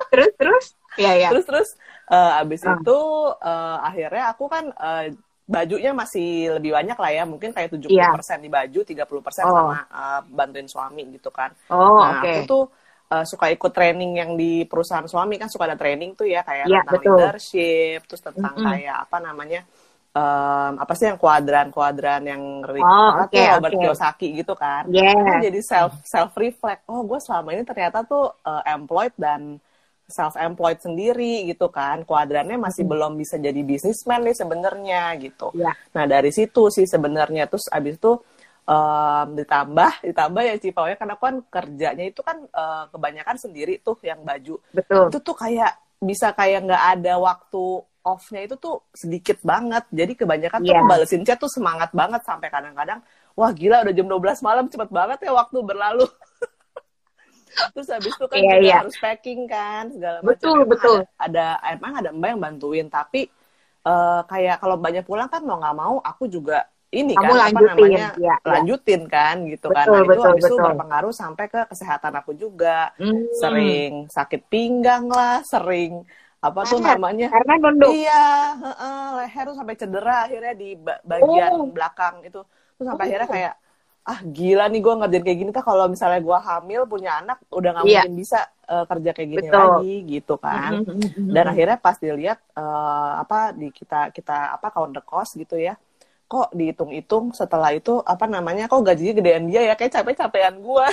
terus 0.08 0.32
terus 0.40 0.66
ya 0.96 1.12
ya 1.12 1.28
terus 1.28 1.44
terus 1.44 1.68
uh, 2.08 2.40
abis 2.40 2.64
uh. 2.64 2.80
itu 2.80 2.98
uh, 3.44 3.76
akhirnya 3.84 4.24
aku 4.32 4.44
kan 4.48 4.72
uh, 4.72 5.12
bajunya 5.46 5.94
masih 5.94 6.58
lebih 6.58 6.74
banyak 6.74 6.98
lah 6.98 7.10
ya 7.12 7.22
mungkin 7.22 7.54
kayak 7.54 7.70
70% 7.70 7.86
yeah. 7.94 8.10
di 8.40 8.50
baju 8.50 8.80
30% 8.82 9.06
oh. 9.06 9.22
sama 9.22 9.78
uh, 9.92 10.20
bantuin 10.26 10.66
suami 10.66 11.06
gitu 11.14 11.30
kan 11.30 11.54
oh, 11.70 12.02
nah 12.02 12.18
okay. 12.18 12.42
aku 12.42 12.50
tuh 12.50 12.64
uh, 13.12 13.24
suka 13.26 13.52
ikut 13.52 13.72
training 13.74 14.18
yang 14.18 14.30
di 14.34 14.64
perusahaan 14.66 15.06
suami 15.06 15.38
kan 15.38 15.50
suka 15.50 15.70
ada 15.70 15.78
training 15.78 16.14
tuh 16.14 16.26
ya 16.26 16.42
kayak 16.42 16.66
yeah, 16.66 16.82
tentang 16.82 17.02
betul. 17.02 17.16
leadership 17.18 18.00
terus 18.06 18.22
tentang 18.22 18.54
mm 18.54 18.60
-hmm. 18.62 18.68
kayak 18.70 18.96
apa 19.06 19.16
namanya 19.22 19.60
um, 20.16 20.72
apa 20.80 20.92
sih 20.96 21.06
yang 21.12 21.18
kuadran-kuadran 21.20 22.22
yang 22.24 22.42
oh, 22.64 23.10
okay, 23.22 23.52
Robert 23.52 23.76
okay. 23.76 23.82
Kiyosaki 23.84 24.28
gitu 24.40 24.54
kan. 24.56 24.88
Yeah. 24.88 25.12
Kan 25.12 25.44
jadi 25.44 25.60
self 25.60 26.00
self 26.08 26.32
reflect. 26.40 26.88
Oh, 26.88 27.04
gue 27.04 27.20
selama 27.20 27.52
ini 27.52 27.62
ternyata 27.68 28.02
tuh 28.08 28.32
uh, 28.32 28.62
employed 28.64 29.12
dan 29.20 29.60
self 30.06 30.38
employed 30.38 30.78
sendiri 30.78 31.50
gitu 31.50 31.66
kan 31.68 32.06
kuadrannya 32.06 32.54
masih 32.56 32.86
hmm. 32.86 32.92
belum 32.94 33.12
bisa 33.18 33.42
jadi 33.42 33.58
bisnismen 33.66 34.22
nih 34.22 34.36
sebenarnya 34.38 35.02
gitu 35.18 35.50
ya. 35.58 35.74
nah 35.90 36.06
dari 36.06 36.30
situ 36.30 36.70
sih 36.70 36.86
sebenarnya 36.86 37.50
terus 37.50 37.66
abis 37.74 37.98
itu 37.98 38.14
um, 38.66 39.26
ditambah 39.38 39.92
ditambah 40.02 40.42
ya 40.42 40.54
Cipau 40.58 40.86
ya 40.90 40.98
karena 40.98 41.14
kan 41.16 41.40
kerjanya 41.48 42.04
itu 42.04 42.20
kan 42.20 42.44
uh, 42.50 42.90
kebanyakan 42.90 43.36
sendiri 43.38 43.80
tuh 43.80 43.96
yang 44.02 44.20
baju 44.26 44.60
betul 44.74 45.08
itu 45.08 45.18
tuh 45.22 45.36
kayak 45.38 45.72
bisa 46.02 46.34
kayak 46.36 46.68
nggak 46.68 46.84
ada 47.00 47.14
waktu 47.16 47.64
off-nya 48.06 48.46
itu 48.46 48.54
tuh 48.60 48.86
sedikit 48.94 49.40
banget 49.42 49.82
jadi 49.90 50.12
kebanyakan 50.14 50.60
yeah. 50.62 50.78
tuh 50.78 50.84
iya. 50.84 50.86
balesin 50.86 51.22
chat 51.26 51.38
tuh 51.40 51.50
semangat 51.50 51.90
banget 51.90 52.22
sampai 52.22 52.52
kadang-kadang 52.52 53.00
wah 53.34 53.50
gila 53.50 53.82
udah 53.82 53.94
jam 53.94 54.06
12 54.06 54.46
malam 54.46 54.64
cepet 54.70 54.90
banget 54.94 55.18
ya 55.26 55.32
waktu 55.34 55.58
berlalu 55.64 56.06
terus 57.74 57.88
habis 57.88 58.12
itu 58.12 58.26
kan 58.28 58.38
yeah, 58.38 58.58
yeah. 58.60 58.78
harus 58.84 58.96
packing 59.00 59.48
kan 59.48 59.88
segala 59.90 60.20
macam 60.20 60.28
betul 60.30 60.58
emang 60.60 60.70
betul 60.70 60.98
ada, 61.16 61.56
ada 61.58 61.72
emang 61.72 61.92
ada 61.98 62.10
mbak 62.12 62.28
yang 62.36 62.40
bantuin 62.40 62.86
tapi 62.92 63.20
uh, 63.88 64.22
kayak 64.28 64.60
kalau 64.60 64.76
banyak 64.76 65.02
pulang 65.02 65.26
kan 65.26 65.42
mau 65.42 65.58
nggak 65.58 65.76
mau 65.76 65.96
aku 66.04 66.28
juga 66.28 66.68
ini 66.94 67.14
Kamu 67.18 67.26
kan 67.26 67.36
lanjutin, 67.50 67.66
apa 67.66 67.74
namanya 67.74 68.06
ya, 68.14 68.36
lanjutin 68.46 69.02
ya. 69.02 69.10
kan 69.10 69.36
gitu 69.50 69.66
kan. 69.74 69.74
betul, 69.74 69.92
kan 69.92 69.98
nah, 69.98 70.02
betul, 70.06 70.14
itu 70.14 70.22
habis 70.22 70.44
betul. 70.44 70.56
itu 70.56 70.66
berpengaruh 70.70 71.14
sampai 71.14 71.44
ke 71.50 71.60
kesehatan 71.66 72.12
aku 72.14 72.32
juga 72.38 72.78
hmm. 72.96 73.22
sering 73.42 73.92
sakit 74.06 74.40
pinggang 74.46 75.04
lah 75.10 75.42
sering 75.42 76.06
apa 76.36 76.60
tuh 76.68 76.78
namanya 76.78 77.26
karena 77.32 77.54
nunduk 77.58 77.90
iya 77.90 78.54
uh, 78.54 78.68
uh, 78.70 79.04
leher 79.18 79.44
tuh 79.50 79.56
sampai 79.56 79.74
cedera 79.74 80.30
akhirnya 80.30 80.54
di 80.54 80.78
bagian 80.78 81.50
oh. 81.58 81.66
belakang 81.72 82.22
itu 82.22 82.40
terus 82.78 82.86
sampai 82.86 83.02
oh. 83.02 83.08
akhirnya 83.10 83.28
kayak 83.28 83.54
ah 84.06 84.22
gila 84.22 84.70
nih 84.70 84.78
gue 84.78 84.94
ngerjain 85.02 85.24
kayak 85.26 85.38
gini 85.42 85.50
kan 85.50 85.64
kalau 85.66 85.90
misalnya 85.90 86.22
gue 86.22 86.38
hamil 86.38 86.86
punya 86.86 87.18
anak 87.18 87.42
udah 87.50 87.74
nggak 87.74 87.84
yeah. 87.90 88.06
mungkin 88.06 88.14
bisa 88.14 88.38
uh, 88.70 88.86
kerja 88.86 89.10
kayak 89.10 89.28
gini 89.34 89.46
Betul. 89.50 89.58
lagi 89.58 89.94
gitu 90.06 90.34
kan 90.38 90.70
mm-hmm, 90.78 90.94
mm-hmm. 91.02 91.34
dan 91.34 91.44
akhirnya 91.50 91.76
pas 91.82 91.96
dilihat 91.98 92.38
uh, 92.54 93.18
apa 93.18 93.50
di 93.50 93.74
kita 93.74 94.14
kita 94.14 94.54
apa 94.54 94.70
count 94.70 94.94
the 94.94 95.02
cost 95.02 95.34
gitu 95.34 95.58
ya 95.58 95.74
kok 96.26 96.50
dihitung-hitung 96.50 97.30
setelah 97.30 97.70
itu 97.70 98.02
apa 98.02 98.26
namanya 98.26 98.66
kok 98.66 98.82
gajinya 98.82 99.14
gedean 99.22 99.46
dia 99.46 99.62
ya 99.62 99.74
kayak 99.78 99.94
capek-capean 100.02 100.58
gue 100.58 100.86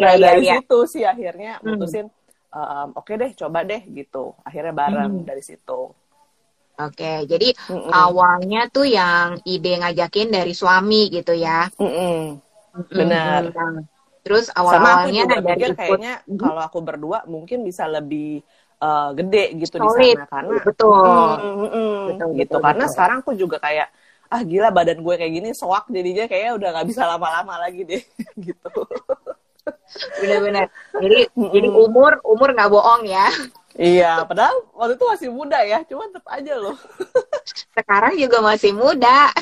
nah 0.00 0.12
yeah, 0.12 0.20
dari 0.20 0.44
yeah. 0.44 0.60
situ 0.60 0.78
sih 0.84 1.04
akhirnya 1.08 1.56
mm. 1.60 1.64
mutusin 1.64 2.06
um, 2.52 2.88
oke 2.92 3.08
okay 3.08 3.16
deh 3.16 3.30
coba 3.32 3.64
deh 3.64 3.80
gitu 3.88 4.36
akhirnya 4.44 4.76
bareng 4.76 5.24
mm. 5.24 5.26
dari 5.26 5.42
situ 5.42 5.96
Oke, 6.72 7.28
jadi 7.28 7.52
mm 7.52 7.78
-mm. 7.84 7.92
awalnya 7.92 8.64
tuh 8.72 8.88
yang 8.88 9.36
ide 9.44 9.76
ngajakin 9.76 10.32
dari 10.32 10.56
suami 10.56 11.12
gitu 11.12 11.36
ya. 11.36 11.68
Mm 11.76 11.84
-mm. 11.84 12.20
Benar. 12.88 13.52
Terus 14.24 14.48
awal-awalnya 14.56 15.28
dari 15.28 15.68
ikut, 15.68 15.76
kayaknya 15.76 16.24
mm 16.24 16.32
-hmm. 16.32 16.40
kalau 16.40 16.62
aku 16.64 16.80
berdua 16.80 17.28
mungkin 17.28 17.60
bisa 17.60 17.84
lebih 17.84 18.40
uh, 18.82 19.08
gede 19.14 19.44
gitu 19.62 19.78
Solid. 19.78 20.18
di 20.18 20.18
sana 20.18 20.26
karena 20.26 20.58
betul. 20.66 21.30
Mm, 21.38 21.54
mm, 21.54 21.70
mm, 21.70 22.00
betul 22.10 22.28
gitu 22.34 22.56
betul, 22.58 22.58
karena 22.66 22.84
betul. 22.84 22.94
sekarang 22.98 23.18
aku 23.22 23.32
juga 23.38 23.56
kayak 23.62 23.88
ah 24.32 24.40
gila 24.42 24.68
badan 24.72 24.98
gue 25.04 25.14
kayak 25.14 25.32
gini 25.32 25.48
soak 25.52 25.92
jadinya 25.92 26.24
kayaknya 26.24 26.52
udah 26.56 26.68
nggak 26.72 26.88
bisa 26.88 27.02
lama-lama 27.04 27.54
lagi 27.60 27.84
deh 27.84 28.02
gitu. 28.48 28.82
Benar-benar. 30.18 30.66
Jadi 30.98 31.18
mm 31.36 31.48
jadi 31.52 31.68
umur 31.68 32.18
umur 32.26 32.48
nggak 32.56 32.70
bohong 32.72 33.04
ya. 33.06 33.28
Iya, 33.72 34.28
padahal 34.28 34.68
waktu 34.76 35.00
itu 35.00 35.04
masih 35.08 35.28
muda 35.32 35.56
ya, 35.64 35.80
cuma 35.88 36.04
tetap 36.04 36.28
aja 36.28 36.60
loh. 36.60 36.76
Sekarang 37.72 38.12
juga 38.20 38.44
masih 38.44 38.76
muda. 38.76 39.32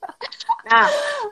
nah, 0.68 0.84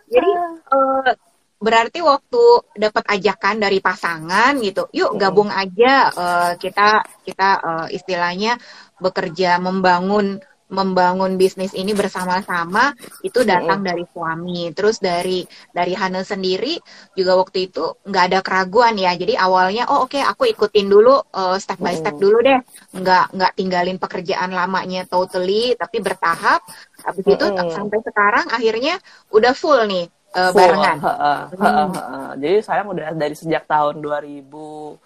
jadi 0.08 0.30
uh, 0.72 1.12
berarti 1.58 1.98
waktu 1.98 2.42
dapat 2.78 3.04
ajakan 3.18 3.58
dari 3.58 3.82
pasangan 3.82 4.54
gitu, 4.62 4.86
yuk 4.94 5.18
gabung 5.18 5.50
aja 5.50 6.10
uh, 6.14 6.52
kita 6.54 7.02
kita 7.26 7.48
uh, 7.58 7.86
istilahnya 7.90 8.56
bekerja 9.02 9.58
membangun 9.58 10.38
membangun 10.68 11.40
bisnis 11.40 11.72
ini 11.72 11.96
bersama-sama 11.96 12.92
itu 13.24 13.40
datang 13.40 13.80
dari 13.80 14.04
suami. 14.12 14.68
Terus 14.76 15.00
dari 15.00 15.42
dari 15.72 15.96
Hana 15.96 16.20
sendiri 16.20 16.76
juga 17.16 17.40
waktu 17.40 17.72
itu 17.72 17.96
nggak 18.04 18.24
ada 18.32 18.40
keraguan 18.44 19.00
ya. 19.00 19.16
Jadi 19.16 19.34
awalnya 19.34 19.88
oh 19.88 20.04
oke 20.04 20.20
okay, 20.20 20.22
aku 20.22 20.44
ikutin 20.52 20.86
dulu 20.86 21.16
uh, 21.32 21.56
step 21.56 21.80
by 21.80 21.96
step 21.96 22.20
dulu 22.20 22.44
deh. 22.44 22.60
Nggak 22.94 23.32
nggak 23.32 23.52
tinggalin 23.56 23.96
pekerjaan 23.96 24.52
lamanya 24.52 25.08
totally 25.08 25.72
tapi 25.74 26.04
bertahap. 26.04 26.60
Habis 27.00 27.24
itu 27.24 27.44
sampai 27.72 27.98
sekarang 28.04 28.46
akhirnya 28.52 29.00
udah 29.32 29.56
full 29.56 29.88
nih 29.88 30.06
uh, 30.35 30.50
barengan. 30.52 30.97
Uh, 31.00 31.08
uh, 31.08 31.16
uh, 31.16 31.62
uh, 31.62 31.88
uh, 31.88 31.99
uh. 31.99 32.30
Jadi 32.37 32.56
saya 32.61 32.82
udah 32.85 33.14
dari 33.16 33.37
sejak 33.37 33.64
tahun 33.64 34.00
2000 34.02 34.99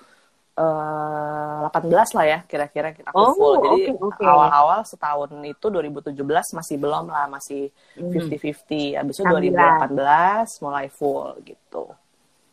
uh, 0.58 1.68
eh, 1.68 1.80
18 1.80 2.16
lah 2.16 2.26
ya 2.26 2.38
kira-kira 2.44 2.88
kita 2.92 3.10
oh, 3.14 3.32
full. 3.32 3.54
Jadi 3.62 3.96
okay, 3.96 3.96
okay. 3.96 4.26
awal-awal 4.26 4.80
setahun 4.84 5.30
itu 5.44 5.66
2017 5.68 6.58
masih 6.58 6.76
belum 6.76 7.04
lah, 7.08 7.26
masih 7.30 7.72
50-50. 7.96 8.02
Hmm. 8.20 8.98
Habis 9.00 9.14
itu 9.20 9.24
2018 9.24 10.64
mulai 10.64 10.86
full 10.92 11.28
gitu. 11.46 11.86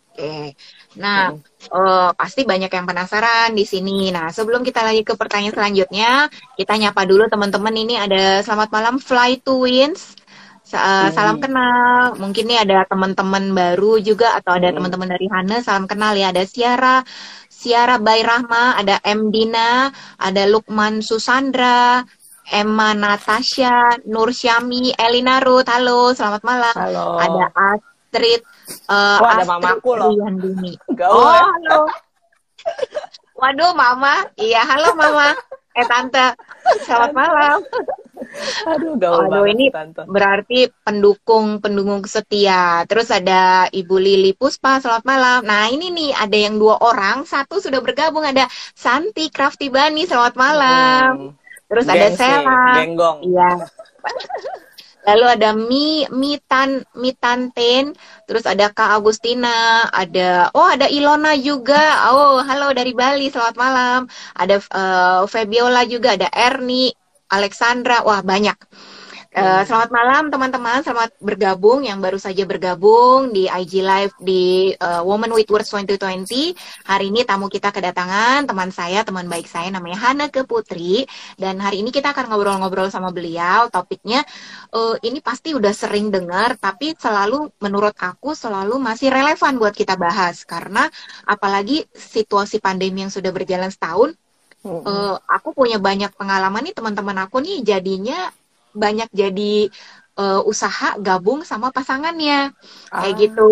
Oke, 0.10 0.26
okay. 0.26 0.48
nah 1.00 1.32
hmm. 1.32 1.70
uh, 1.70 2.12
pasti 2.18 2.44
banyak 2.44 2.68
yang 2.68 2.84
penasaran 2.90 3.56
di 3.56 3.64
sini. 3.64 4.10
Nah 4.10 4.34
sebelum 4.34 4.66
kita 4.66 4.84
lagi 4.84 5.06
ke 5.06 5.14
pertanyaan 5.16 5.56
selanjutnya, 5.56 6.28
kita 6.60 6.76
nyapa 6.76 7.08
dulu 7.08 7.30
teman-teman 7.30 7.72
ini 7.78 7.96
ada 7.96 8.42
selamat 8.44 8.70
malam 8.74 8.96
Fly 9.00 9.40
Twins. 9.46 10.18
Salam 10.70 11.42
kenal. 11.42 12.14
Mungkin 12.22 12.46
nih 12.46 12.62
ada 12.62 12.86
teman-teman 12.86 13.52
baru 13.58 13.98
juga 13.98 14.38
atau 14.38 14.54
ada 14.54 14.70
hmm. 14.70 14.76
teman-teman 14.78 15.10
dari 15.10 15.26
Hana. 15.26 15.58
Salam 15.66 15.90
kenal 15.90 16.14
ya. 16.14 16.30
Ada 16.30 16.46
Siara, 16.46 17.02
Siara 17.50 17.98
Bayrahma, 17.98 18.78
ada 18.78 19.02
M 19.04 19.34
Dina, 19.34 19.90
ada 20.22 20.44
Lukman 20.46 21.02
Susandra, 21.02 22.06
Emma 22.50 22.94
Natasha, 22.94 24.00
Nur 24.06 24.32
Syami, 24.32 24.94
Elina 24.96 25.42
Ruth, 25.42 25.70
halo, 25.70 26.14
selamat 26.14 26.42
malam. 26.42 26.76
Halo. 26.78 27.20
Ada 27.20 27.46
Astrid, 27.54 28.42
uh, 28.90 29.22
oh, 29.22 29.28
ada 29.28 29.44
Astrid 29.46 29.54
mamaku 29.54 29.92
loh. 29.98 30.12
oh, 31.14 31.46
halo. 31.46 31.80
Waduh, 33.40 33.72
mama. 33.78 34.24
Iya, 34.36 34.66
halo 34.66 34.96
mama. 34.96 35.32
Eh, 35.78 35.86
tante. 35.88 36.36
Selamat 36.84 37.12
malam. 37.16 37.58
Aduh, 38.72 38.96
gaul 39.00 39.26
Aduh, 39.26 39.32
banget, 39.32 39.54
ini 39.56 39.66
Tante. 39.72 40.02
berarti 40.06 40.60
pendukung-pendukung 40.86 42.04
setia. 42.06 42.84
Terus 42.86 43.10
ada 43.10 43.68
Ibu 43.72 43.96
Lili 43.98 44.32
Puspa, 44.36 44.80
selamat 44.84 45.06
malam. 45.08 45.40
Nah, 45.48 45.72
ini 45.72 45.90
nih 45.90 46.12
ada 46.16 46.38
yang 46.38 46.60
dua 46.60 46.80
orang, 46.84 47.24
satu 47.24 47.64
sudah 47.64 47.80
bergabung 47.80 48.24
ada 48.24 48.46
Santi 48.76 49.32
Crafty 49.32 49.72
Bani, 49.72 50.04
selamat 50.06 50.36
malam. 50.36 51.10
Hmm. 51.16 51.32
Terus 51.70 51.86
Gengsi, 51.86 51.98
ada 52.02 52.08
Sarah. 52.18 52.76
Genggong. 52.82 53.18
Iya. 53.30 53.50
Lalu 55.10 55.26
ada 55.26 55.50
Mi 55.56 56.06
Mitan 56.12 56.86
Mitanten, 56.94 57.96
terus 58.30 58.46
ada 58.46 58.70
Kak 58.70 59.00
Agustina, 59.00 59.88
ada 59.90 60.54
oh 60.54 60.68
ada 60.70 60.86
Ilona 60.86 61.34
juga. 61.40 62.12
Oh, 62.14 62.44
halo 62.44 62.70
dari 62.76 62.94
Bali, 62.94 63.32
selamat 63.32 63.56
malam. 63.58 64.00
Ada 64.38 64.60
uh, 64.70 65.22
Febiola 65.26 65.88
juga, 65.88 66.14
ada 66.20 66.30
Erni, 66.30 66.94
Alexandra, 67.30 68.02
wah 68.02 68.26
banyak. 68.26 68.58
Uh, 69.30 69.62
selamat 69.62 69.94
malam 69.94 70.24
teman-teman, 70.34 70.82
selamat 70.82 71.14
bergabung 71.22 71.86
yang 71.86 72.02
baru 72.02 72.18
saja 72.18 72.50
bergabung 72.50 73.30
di 73.30 73.46
IG 73.46 73.86
Live 73.86 74.18
di 74.18 74.74
uh, 74.82 75.06
Woman 75.06 75.30
with 75.38 75.46
Words 75.54 75.70
2020. 75.70 76.58
Hari 76.90 77.06
ini 77.14 77.22
tamu 77.30 77.46
kita 77.46 77.70
kedatangan 77.70 78.50
teman 78.50 78.74
saya, 78.74 79.06
teman 79.06 79.30
baik 79.30 79.46
saya 79.46 79.70
namanya 79.70 80.02
Hana 80.02 80.34
Keputri 80.34 81.06
dan 81.38 81.62
hari 81.62 81.86
ini 81.86 81.94
kita 81.94 82.10
akan 82.10 82.26
ngobrol-ngobrol 82.26 82.90
sama 82.90 83.14
beliau. 83.14 83.70
Topiknya 83.70 84.26
uh, 84.74 84.98
ini 85.06 85.22
pasti 85.22 85.54
udah 85.54 85.78
sering 85.78 86.10
dengar 86.10 86.58
tapi 86.58 86.98
selalu 86.98 87.54
menurut 87.62 87.94
aku 88.02 88.34
selalu 88.34 88.82
masih 88.82 89.14
relevan 89.14 89.62
buat 89.62 89.78
kita 89.78 89.94
bahas 89.94 90.42
karena 90.42 90.90
apalagi 91.30 91.86
situasi 91.94 92.58
pandemi 92.58 93.06
yang 93.06 93.14
sudah 93.14 93.30
berjalan 93.30 93.70
setahun 93.70 94.18
Uh, 94.60 95.16
aku 95.24 95.56
punya 95.56 95.80
banyak 95.80 96.12
pengalaman 96.20 96.68
nih 96.68 96.76
teman-teman 96.76 97.18
aku 97.24 97.40
nih 97.40 97.64
jadinya 97.64 98.28
banyak 98.76 99.08
jadi 99.16 99.72
uh, 100.20 100.42
usaha 100.44 101.00
gabung 101.00 101.48
sama 101.48 101.72
pasangannya 101.72 102.52
ah. 102.92 103.02
kayak 103.02 103.16
gitu. 103.24 103.52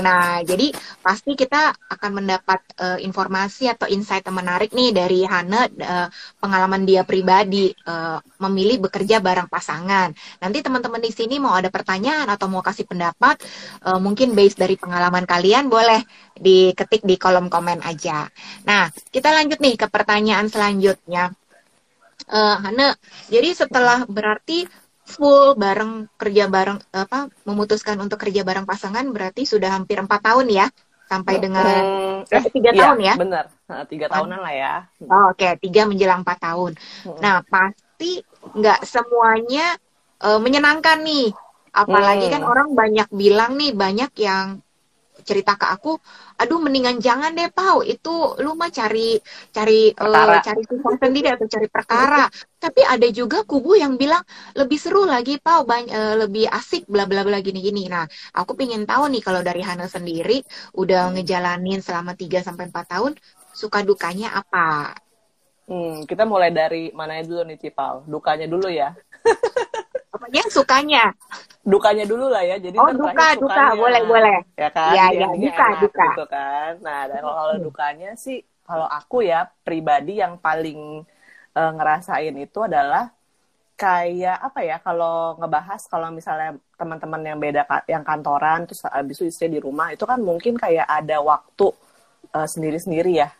Nah, 0.00 0.40
jadi 0.40 0.72
pasti 1.04 1.36
kita 1.36 1.76
akan 1.76 2.10
mendapat 2.24 2.60
uh, 2.80 2.98
informasi 2.98 3.68
atau 3.68 3.84
insight 3.92 4.24
yang 4.24 4.40
menarik 4.40 4.72
nih 4.72 4.90
dari 4.96 5.28
Hana 5.28 5.68
uh, 5.68 6.08
pengalaman 6.40 6.88
dia 6.88 7.04
pribadi 7.04 7.68
uh, 7.84 8.16
memilih 8.40 8.88
bekerja 8.88 9.20
bareng 9.20 9.52
pasangan. 9.52 10.16
Nanti 10.40 10.64
teman-teman 10.64 11.04
di 11.04 11.12
sini 11.12 11.36
mau 11.36 11.52
ada 11.52 11.68
pertanyaan 11.68 12.26
atau 12.32 12.48
mau 12.48 12.64
kasih 12.64 12.88
pendapat, 12.88 13.36
uh, 13.84 14.00
mungkin 14.00 14.32
base 14.32 14.56
dari 14.56 14.80
pengalaman 14.80 15.28
kalian 15.28 15.68
boleh 15.68 16.00
diketik 16.38 17.04
di 17.04 17.20
kolom 17.20 17.52
komen 17.52 17.84
aja. 17.84 18.24
Nah, 18.64 18.88
kita 19.12 19.34
lanjut 19.34 19.60
nih 19.60 19.76
ke 19.76 19.86
pertanyaan 19.90 20.48
selanjutnya 20.48 21.36
uh, 22.32 22.56
Hana. 22.62 22.94
Jadi 23.28 23.50
setelah 23.52 24.04
berarti 24.08 24.87
full 25.08 25.56
bareng 25.56 26.12
kerja 26.20 26.52
bareng 26.52 26.76
apa 26.92 27.32
memutuskan 27.48 27.96
untuk 27.96 28.20
kerja 28.20 28.44
bareng 28.44 28.68
pasangan 28.68 29.08
berarti 29.08 29.48
sudah 29.48 29.72
hampir 29.72 29.96
empat 29.96 30.20
tahun 30.20 30.46
ya 30.52 30.68
sampai 31.08 31.34
dengan 31.40 31.64
hmm, 31.64 32.28
eh, 32.28 32.44
tiga 32.52 32.70
iya, 32.76 32.80
tahun 32.84 32.98
ya? 33.00 33.14
benar. 33.16 33.44
Tiga 33.88 34.06
tahunan 34.12 34.40
lah 34.44 34.54
ya. 34.54 34.74
Oh, 35.08 35.32
oke 35.32 35.40
okay. 35.40 35.56
tiga 35.56 35.88
menjelang 35.88 36.20
empat 36.20 36.38
tahun. 36.44 36.72
Hmm. 37.08 37.18
nah 37.24 37.40
pasti 37.48 38.20
nggak 38.52 38.84
semuanya 38.84 39.80
uh, 40.20 40.36
menyenangkan 40.36 41.00
nih. 41.00 41.32
Apalagi 41.72 42.28
kan 42.28 42.44
hmm. 42.44 42.44
kan 42.44 42.44
orang 42.44 42.68
banyak 42.76 43.08
bilang 43.08 43.56
nih 43.56 43.72
banyak 43.72 44.12
yang 44.20 44.60
cerita 45.28 45.60
ke 45.60 45.68
aku, 45.68 45.92
aduh 46.40 46.56
mendingan 46.56 46.96
jangan 46.96 47.36
deh 47.36 47.52
Pau, 47.52 47.84
itu 47.84 48.32
lu 48.40 48.56
mah 48.56 48.72
cari 48.72 49.20
cari 49.52 49.92
uh, 49.92 50.40
cari 50.40 50.62
susah 50.64 50.96
sendiri 50.96 51.28
atau 51.36 51.44
cari 51.44 51.68
perkara. 51.68 52.24
Tapi 52.56 52.80
ada 52.80 53.04
juga 53.12 53.44
kubu 53.44 53.76
yang 53.76 54.00
bilang 54.00 54.24
lebih 54.56 54.80
seru 54.80 55.04
lagi 55.04 55.36
Pau, 55.36 55.68
banyak, 55.68 55.92
uh, 55.92 56.16
lebih 56.24 56.48
asik 56.48 56.88
bla 56.88 57.04
bla 57.04 57.20
bla 57.28 57.44
gini 57.44 57.60
gini. 57.60 57.84
Nah, 57.92 58.08
aku 58.32 58.56
pengen 58.56 58.88
tahu 58.88 59.12
nih 59.12 59.20
kalau 59.20 59.44
dari 59.44 59.60
Hana 59.60 59.84
sendiri 59.84 60.40
udah 60.72 61.12
ngejalanin 61.12 61.84
selama 61.84 62.16
3 62.16 62.40
sampai 62.40 62.72
empat 62.72 62.86
tahun, 62.88 63.12
suka 63.52 63.84
dukanya 63.84 64.32
apa? 64.40 64.96
Hmm, 65.68 66.08
kita 66.08 66.24
mulai 66.24 66.48
dari 66.48 66.88
mana 66.96 67.20
dulu 67.20 67.44
nih 67.44 67.60
Cipal? 67.60 68.00
Dukanya 68.08 68.48
dulu 68.48 68.72
ya. 68.72 68.96
Apanya 70.08 70.42
sukanya? 70.48 71.04
dukanya 71.68 72.04
dulu 72.08 72.32
lah 72.32 72.40
ya. 72.40 72.56
Jadi 72.56 72.80
oh, 72.80 72.92
duka, 72.96 73.36
duka, 73.36 73.76
boleh, 73.76 74.02
boleh. 74.08 74.38
Ya 74.56 74.72
kan? 74.72 74.96
Ya, 74.96 75.06
ya, 75.12 75.28
duka, 75.28 75.64
enak, 75.68 75.80
duka. 75.84 76.04
Gitu 76.08 76.24
kan. 76.32 76.72
Nah, 76.80 77.00
dan 77.12 77.22
kalau 77.22 77.54
dukanya 77.60 78.10
sih, 78.16 78.40
kalau 78.64 78.88
aku 78.88 79.20
ya 79.24 79.52
pribadi 79.60 80.16
yang 80.16 80.40
paling 80.40 81.04
uh, 81.52 81.72
ngerasain 81.76 82.32
itu 82.40 82.58
adalah 82.64 83.12
kayak 83.78 84.42
apa 84.42 84.60
ya 84.66 84.76
kalau 84.82 85.38
ngebahas 85.38 85.86
kalau 85.86 86.10
misalnya 86.10 86.58
teman-teman 86.74 87.22
yang 87.22 87.38
beda 87.38 87.62
yang 87.86 88.02
kantoran 88.02 88.66
terus 88.66 88.82
abis 88.90 89.22
itu 89.22 89.30
istri 89.30 89.46
di 89.54 89.62
rumah 89.62 89.94
itu 89.94 90.02
kan 90.02 90.18
mungkin 90.18 90.58
kayak 90.58 90.82
ada 90.82 91.22
waktu 91.22 91.70
uh, 92.34 92.42
sendiri-sendiri 92.42 93.22
ya 93.22 93.30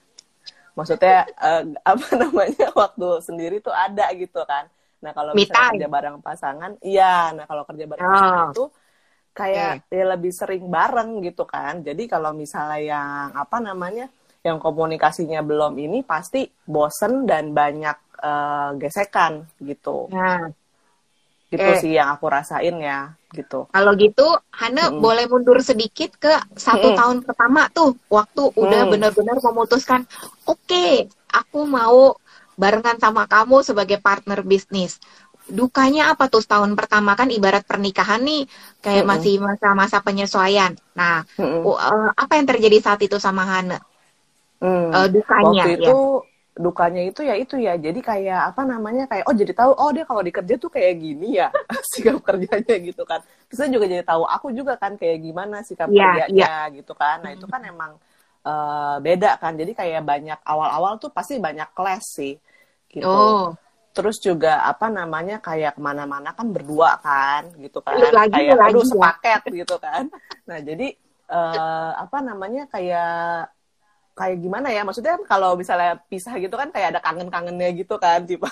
maksudnya 0.78 1.26
uh, 1.42 1.66
apa 1.90 2.08
namanya 2.14 2.70
waktu 2.70 3.18
sendiri 3.18 3.58
tuh 3.58 3.74
ada 3.74 4.06
gitu 4.14 4.38
kan 4.46 4.70
Nah 4.98 5.12
kalau 5.14 5.32
misalnya 5.34 5.74
kerja 5.78 5.88
bareng 5.88 6.16
pasangan, 6.22 6.72
iya. 6.82 7.30
Nah 7.34 7.44
kalau 7.46 7.62
kerja 7.68 7.84
bareng 7.86 8.04
oh. 8.04 8.12
pasangan 8.12 8.50
itu 8.54 8.64
kayak 9.38 9.86
okay. 9.86 9.98
ya 10.02 10.04
lebih 10.18 10.32
sering 10.34 10.64
bareng 10.66 11.10
gitu 11.22 11.44
kan. 11.46 11.80
Jadi 11.86 12.10
kalau 12.10 12.34
misalnya 12.34 12.80
yang 12.82 13.26
apa 13.34 13.56
namanya, 13.62 14.10
yang 14.42 14.58
komunikasinya 14.58 15.42
belum 15.46 15.78
ini 15.78 16.02
pasti 16.02 16.46
bosen 16.66 17.26
dan 17.26 17.54
banyak 17.54 17.98
uh, 18.22 18.74
gesekan 18.78 19.46
gitu. 19.62 20.10
Nah. 20.10 20.50
Gitu 21.48 21.64
eh. 21.64 21.80
sih 21.80 21.96
yang 21.96 22.12
aku 22.12 22.28
rasain 22.28 22.76
ya 22.76 23.08
gitu. 23.32 23.68
Kalau 23.72 23.92
gitu, 23.96 24.26
Hana 24.52 24.92
mm 24.92 25.00
boleh 25.00 25.24
mundur 25.28 25.60
sedikit 25.64 26.12
ke 26.20 26.32
satu 26.52 26.92
mm 26.92 26.96
tahun 26.96 27.18
pertama 27.24 27.72
tuh, 27.72 27.96
waktu 28.12 28.52
mm. 28.52 28.60
udah 28.60 28.82
benar-benar 28.88 29.36
memutuskan, 29.40 30.04
oke, 30.44 30.60
okay, 30.68 31.08
aku 31.32 31.64
mau 31.64 32.16
barengan 32.58 32.98
sama 32.98 33.30
kamu 33.30 33.62
sebagai 33.62 34.02
partner 34.02 34.42
bisnis. 34.42 34.98
Dukanya 35.48 36.12
apa 36.12 36.28
tuh 36.28 36.44
setahun 36.44 36.74
pertama 36.76 37.16
kan 37.16 37.32
ibarat 37.32 37.64
pernikahan 37.64 38.20
nih 38.20 38.44
kayak 38.84 39.06
mm 39.06 39.08
-hmm. 39.08 39.18
masih 39.22 39.34
masa-masa 39.40 40.02
penyesuaian. 40.04 40.76
Nah, 40.92 41.24
mm 41.38 41.46
-hmm. 41.46 41.62
uh, 41.64 42.10
apa 42.12 42.36
yang 42.36 42.46
terjadi 42.50 42.76
saat 42.84 43.00
itu 43.00 43.16
sama 43.16 43.46
Hana? 43.48 43.80
Mm. 44.60 44.90
Uh, 44.92 45.08
dukanya 45.08 45.64
Waktu 45.64 45.72
itu 45.78 45.96
ya 45.96 46.26
dukanya 46.58 47.06
itu 47.06 47.22
ya 47.22 47.38
itu 47.38 47.54
ya 47.54 47.78
jadi 47.78 48.00
kayak 48.02 48.40
apa 48.52 48.66
namanya 48.66 49.06
kayak 49.06 49.24
oh 49.30 49.34
jadi 49.34 49.54
tahu 49.54 49.72
oh 49.78 49.90
dia 49.94 50.02
kalau 50.02 50.22
dikerja 50.26 50.58
tuh 50.58 50.68
kayak 50.74 50.98
gini 50.98 51.38
ya 51.38 51.54
sikap 51.94 52.18
kerjanya 52.20 52.76
gitu 52.82 53.06
kan 53.06 53.22
terus 53.46 53.70
juga 53.70 53.86
jadi 53.86 54.02
tahu 54.02 54.26
aku 54.26 54.50
juga 54.50 54.74
kan 54.74 54.98
kayak 54.98 55.22
gimana 55.22 55.62
sikap 55.62 55.86
yeah, 55.88 56.26
kerjanya 56.26 56.50
yeah. 56.66 56.74
gitu 56.74 56.92
kan 56.98 57.22
nah 57.22 57.30
itu 57.30 57.46
kan 57.46 57.62
emang 57.62 57.94
uh, 58.42 58.98
beda 58.98 59.38
kan 59.38 59.54
jadi 59.54 59.72
kayak 59.72 60.02
banyak 60.02 60.38
awal-awal 60.42 60.98
tuh 60.98 61.14
pasti 61.14 61.38
banyak 61.38 61.70
kelas 61.72 62.04
sih 62.18 62.34
gitu. 62.92 63.08
Oh. 63.08 63.54
Terus 63.92 64.22
juga 64.22 64.62
apa 64.62 64.86
namanya 64.92 65.42
kayak 65.42 65.74
ke 65.74 65.80
mana-mana 65.82 66.30
kan 66.30 66.54
berdua 66.54 67.02
kan 67.02 67.50
gitu 67.58 67.82
kan 67.82 67.98
lagi, 67.98 68.30
kayak 68.30 68.54
lagi, 68.54 68.72
aduh 68.74 68.84
ya. 68.84 68.88
sepaket 68.94 69.40
gitu 69.64 69.76
kan. 69.82 70.02
Nah 70.46 70.58
jadi 70.62 70.94
uh, 71.26 71.92
apa 71.98 72.18
namanya 72.22 72.70
kayak 72.70 73.50
kayak 74.14 74.38
gimana 74.42 74.74
ya 74.74 74.82
maksudnya 74.82 75.14
kalau 75.26 75.54
misalnya 75.54 75.98
pisah 76.10 76.34
gitu 76.42 76.54
kan 76.58 76.74
kayak 76.74 76.94
ada 76.94 77.00
kangen-kangennya 77.02 77.70
gitu 77.74 77.94
kan 78.02 78.22
tipe. 78.28 78.46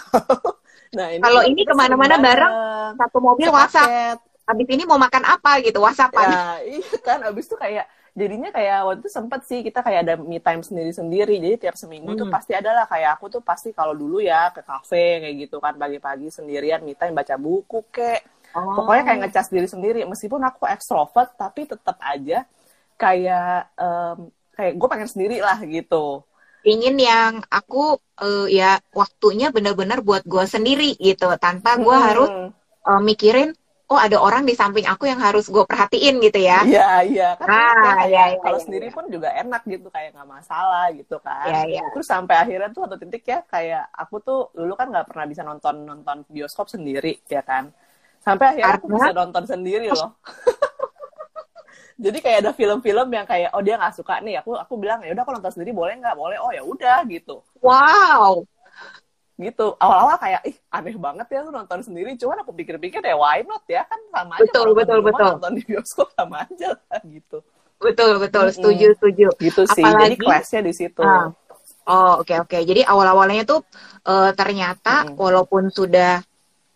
nah 0.94 1.10
ini 1.10 1.22
kalau 1.22 1.42
ini 1.42 1.62
ke 1.66 1.74
mana-mana 1.74 2.16
bareng 2.18 2.54
satu 2.98 3.18
mobil 3.18 3.46
sepaket. 3.50 3.58
WhatsApp. 3.58 4.18
Abis 4.46 4.66
ini 4.70 4.86
mau 4.86 4.94
makan 4.94 5.26
apa 5.26 5.58
gitu 5.58 5.82
WhatsAppan. 5.82 6.26
Ya, 6.30 6.78
iya 6.78 6.98
kan 7.02 7.18
abis 7.26 7.50
itu 7.50 7.58
kayak 7.58 7.90
jadinya 8.16 8.48
kayak 8.48 8.78
waktu 8.88 9.00
itu 9.04 9.10
sempet 9.12 9.40
sih 9.44 9.60
kita 9.60 9.84
kayak 9.84 10.00
ada 10.08 10.14
me 10.16 10.40
time 10.40 10.64
sendiri-sendiri 10.64 11.36
jadi 11.36 11.56
tiap 11.68 11.76
seminggu 11.76 12.16
hmm. 12.16 12.20
tuh 12.24 12.28
pasti 12.32 12.56
ada 12.56 12.72
lah 12.72 12.88
kayak 12.88 13.20
aku 13.20 13.28
tuh 13.28 13.42
pasti 13.44 13.76
kalau 13.76 13.92
dulu 13.92 14.24
ya 14.24 14.48
ke 14.56 14.64
kafe 14.64 15.20
kayak 15.20 15.34
gitu 15.44 15.60
kan 15.60 15.76
pagi-pagi 15.76 16.32
sendirian 16.32 16.80
me 16.80 16.96
time 16.96 17.12
baca 17.12 17.36
buku 17.36 17.84
kek 17.92 18.24
oh. 18.56 18.80
pokoknya 18.80 19.04
kayak 19.04 19.20
ngecas 19.28 19.52
diri 19.52 19.68
sendiri 19.68 20.00
meskipun 20.08 20.40
aku 20.48 20.64
extrovert 20.64 21.36
tapi 21.36 21.68
tetap 21.68 22.00
aja 22.00 22.48
kayak 22.96 23.68
um, 23.76 24.32
kayak 24.56 24.72
gue 24.80 24.88
pengen 24.88 25.10
sendiri 25.12 25.36
lah 25.44 25.60
gitu 25.60 26.24
ingin 26.64 26.96
yang 26.96 27.44
aku 27.52 28.00
uh, 28.24 28.48
ya 28.48 28.80
waktunya 28.96 29.52
benar-benar 29.52 30.00
buat 30.00 30.24
gue 30.24 30.44
sendiri 30.48 30.96
gitu 30.96 31.28
tanpa 31.36 31.76
gue 31.76 31.92
hmm. 31.92 32.06
harus 32.08 32.30
uh, 32.88 33.00
mikirin 33.04 33.52
oh 33.86 33.98
ada 33.98 34.18
orang 34.18 34.42
di 34.42 34.54
samping 34.58 34.82
aku 34.82 35.06
yang 35.06 35.22
harus 35.22 35.46
gue 35.46 35.62
perhatiin 35.62 36.18
gitu 36.18 36.42
ya. 36.42 36.66
Iya, 36.66 36.90
iya. 37.06 37.28
Kan 37.38 37.46
ah, 37.46 38.02
ya, 38.06 38.34
ya, 38.34 38.42
kalau 38.42 38.58
ya, 38.58 38.64
sendiri 38.66 38.90
ya. 38.90 38.94
pun 38.94 39.04
juga 39.06 39.30
enak 39.30 39.62
gitu, 39.62 39.86
kayak 39.94 40.18
nggak 40.18 40.26
masalah 40.26 40.90
gitu 40.90 41.16
kan. 41.22 41.46
Ya, 41.46 41.62
ya. 41.78 41.86
Terus 41.94 42.06
sampai 42.10 42.34
akhirnya 42.34 42.68
tuh 42.74 42.82
satu 42.86 42.96
titik 42.98 43.22
ya, 43.30 43.46
kayak 43.46 43.86
aku 43.94 44.18
tuh 44.18 44.40
dulu 44.58 44.74
kan 44.74 44.90
nggak 44.90 45.06
pernah 45.06 45.26
bisa 45.30 45.46
nonton 45.46 45.86
nonton 45.86 46.26
bioskop 46.26 46.66
sendiri, 46.66 47.22
ya 47.30 47.46
kan. 47.46 47.70
Sampai 48.18 48.58
akhirnya 48.58 48.74
aku 48.82 48.86
bisa 48.90 49.14
nonton 49.14 49.44
sendiri 49.46 49.86
loh. 49.94 50.18
Jadi 51.96 52.18
kayak 52.20 52.38
ada 52.44 52.52
film-film 52.52 53.08
yang 53.08 53.24
kayak 53.24 53.56
oh 53.56 53.62
dia 53.62 53.78
nggak 53.78 53.94
suka 53.94 54.18
nih, 54.20 54.42
aku 54.42 54.58
aku 54.58 54.74
bilang 54.76 55.00
ya 55.06 55.14
udah 55.14 55.22
aku 55.22 55.32
nonton 55.32 55.52
sendiri 55.54 55.70
boleh 55.72 55.94
nggak? 55.96 56.18
Boleh. 56.18 56.36
Oh 56.42 56.50
ya 56.50 56.60
udah 56.66 57.06
gitu. 57.06 57.40
Wow 57.62 58.44
gitu. 59.36 59.76
Awal-awal 59.76 60.16
kayak 60.16 60.40
ih 60.48 60.56
aneh 60.72 60.96
banget 60.96 61.28
ya 61.28 61.40
tuh 61.44 61.52
nonton 61.52 61.80
sendiri. 61.84 62.16
Cuman 62.16 62.40
aku 62.42 62.56
pikir-pikir 62.56 63.04
ya 63.04 63.16
why 63.16 63.44
not 63.44 63.64
ya? 63.68 63.84
Kan 63.84 64.00
sama 64.08 64.40
aja 64.40 64.42
betul 64.48 64.68
betul 64.72 64.98
betul. 65.04 65.28
nonton 65.36 65.52
di 65.60 65.62
bioskop 65.68 66.08
sama 66.16 66.48
aja 66.48 66.68
lah 66.72 67.00
gitu. 67.04 67.38
Betul 67.76 68.10
betul. 68.18 68.46
Setuju 68.48 68.86
setuju. 68.96 69.28
Gitu 69.36 69.62
sih. 69.76 69.84
Apalagi, 69.84 70.02
jadi 70.02 70.16
kelasnya 70.16 70.60
di 70.64 70.72
situ. 70.72 71.02
Uh, 71.04 71.30
oh 71.88 72.24
oke 72.24 72.32
okay, 72.32 72.36
oke. 72.40 72.48
Okay. 72.48 72.62
jadi 72.64 72.88
awal-awalnya 72.88 73.44
tuh 73.44 73.60
uh, 74.08 74.32
ternyata 74.32 75.04
hmm. 75.04 75.20
walaupun 75.20 75.68
sudah 75.68 76.24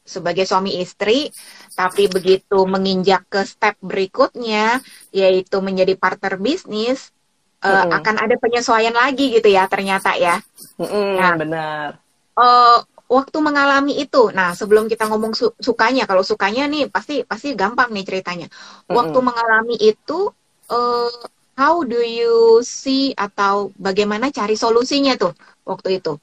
sebagai 0.05 0.43
suami 0.43 0.83
istri 0.83 1.31
tapi 1.79 2.11
begitu 2.11 2.67
menginjak 2.67 3.31
ke 3.31 3.47
step 3.47 3.79
berikutnya 3.79 4.83
yaitu 5.15 5.63
menjadi 5.63 5.95
partner 5.95 6.35
bisnis 6.35 7.15
uh, 7.63 7.87
akan 7.87 8.19
ada 8.19 8.35
penyesuaian 8.41 8.93
lagi 8.93 9.33
gitu 9.33 9.49
ya 9.49 9.65
ternyata 9.71 10.19
ya. 10.19 10.43
Mm 10.77 11.15
nah, 11.17 11.35
benar 11.39 12.10
uh, 12.37 12.79
waktu 13.11 13.39
mengalami 13.43 13.99
itu, 13.99 14.31
nah 14.31 14.55
sebelum 14.55 14.87
kita 14.87 15.11
ngomong 15.11 15.35
su 15.35 15.51
sukanya, 15.59 16.07
kalau 16.07 16.23
sukanya 16.23 16.71
nih 16.71 16.87
pasti 16.87 17.27
pasti 17.27 17.59
gampang 17.59 17.91
nih 17.91 18.07
ceritanya. 18.07 18.47
Waktu 18.87 19.11
mm 19.11 19.19
-hmm. 19.19 19.27
mengalami 19.27 19.77
itu, 19.79 20.31
uh, 20.71 21.11
how 21.59 21.83
do 21.83 22.01
you 22.01 22.63
see 22.63 23.13
atau 23.13 23.75
bagaimana 23.77 24.31
cari 24.31 24.55
solusinya 24.55 25.19
tuh 25.19 25.35
waktu 25.67 25.99
itu? 25.99 26.17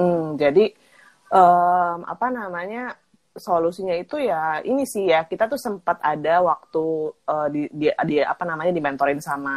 Hmm, 0.00 0.40
jadi 0.40 0.72
um, 1.28 2.08
apa 2.08 2.32
namanya 2.32 2.96
solusinya 3.36 3.94
itu 3.94 4.18
ya 4.18 4.58
ini 4.64 4.82
sih 4.88 5.06
ya 5.06 5.22
kita 5.28 5.46
tuh 5.46 5.60
sempat 5.60 6.02
ada 6.02 6.42
waktu 6.42 6.84
uh, 7.14 7.48
di, 7.52 7.70
di, 7.70 7.86
di 8.08 8.16
apa 8.18 8.42
namanya 8.42 8.74
dimentorin 8.74 9.22
sama 9.22 9.54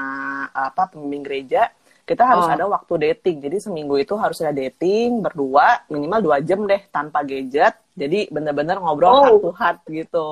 apa 0.54 0.94
pemimpin 0.94 1.26
gereja 1.26 1.74
kita 2.04 2.24
harus 2.28 2.46
oh. 2.48 2.54
ada 2.54 2.66
waktu 2.68 2.94
dating. 3.12 3.40
Jadi 3.40 3.58
seminggu 3.64 3.96
itu 3.96 4.14
harus 4.20 4.40
ada 4.44 4.52
dating 4.52 5.24
berdua 5.24 5.88
minimal 5.88 6.20
dua 6.20 6.38
jam 6.44 6.68
deh 6.68 6.82
tanpa 6.92 7.24
gadget. 7.24 7.80
Jadi 7.96 8.28
bener-bener 8.28 8.80
ngobrol 8.80 9.12
oh. 9.12 9.22
heart 9.24 9.40
to 9.40 9.52
heart 9.56 9.80
gitu, 9.88 10.28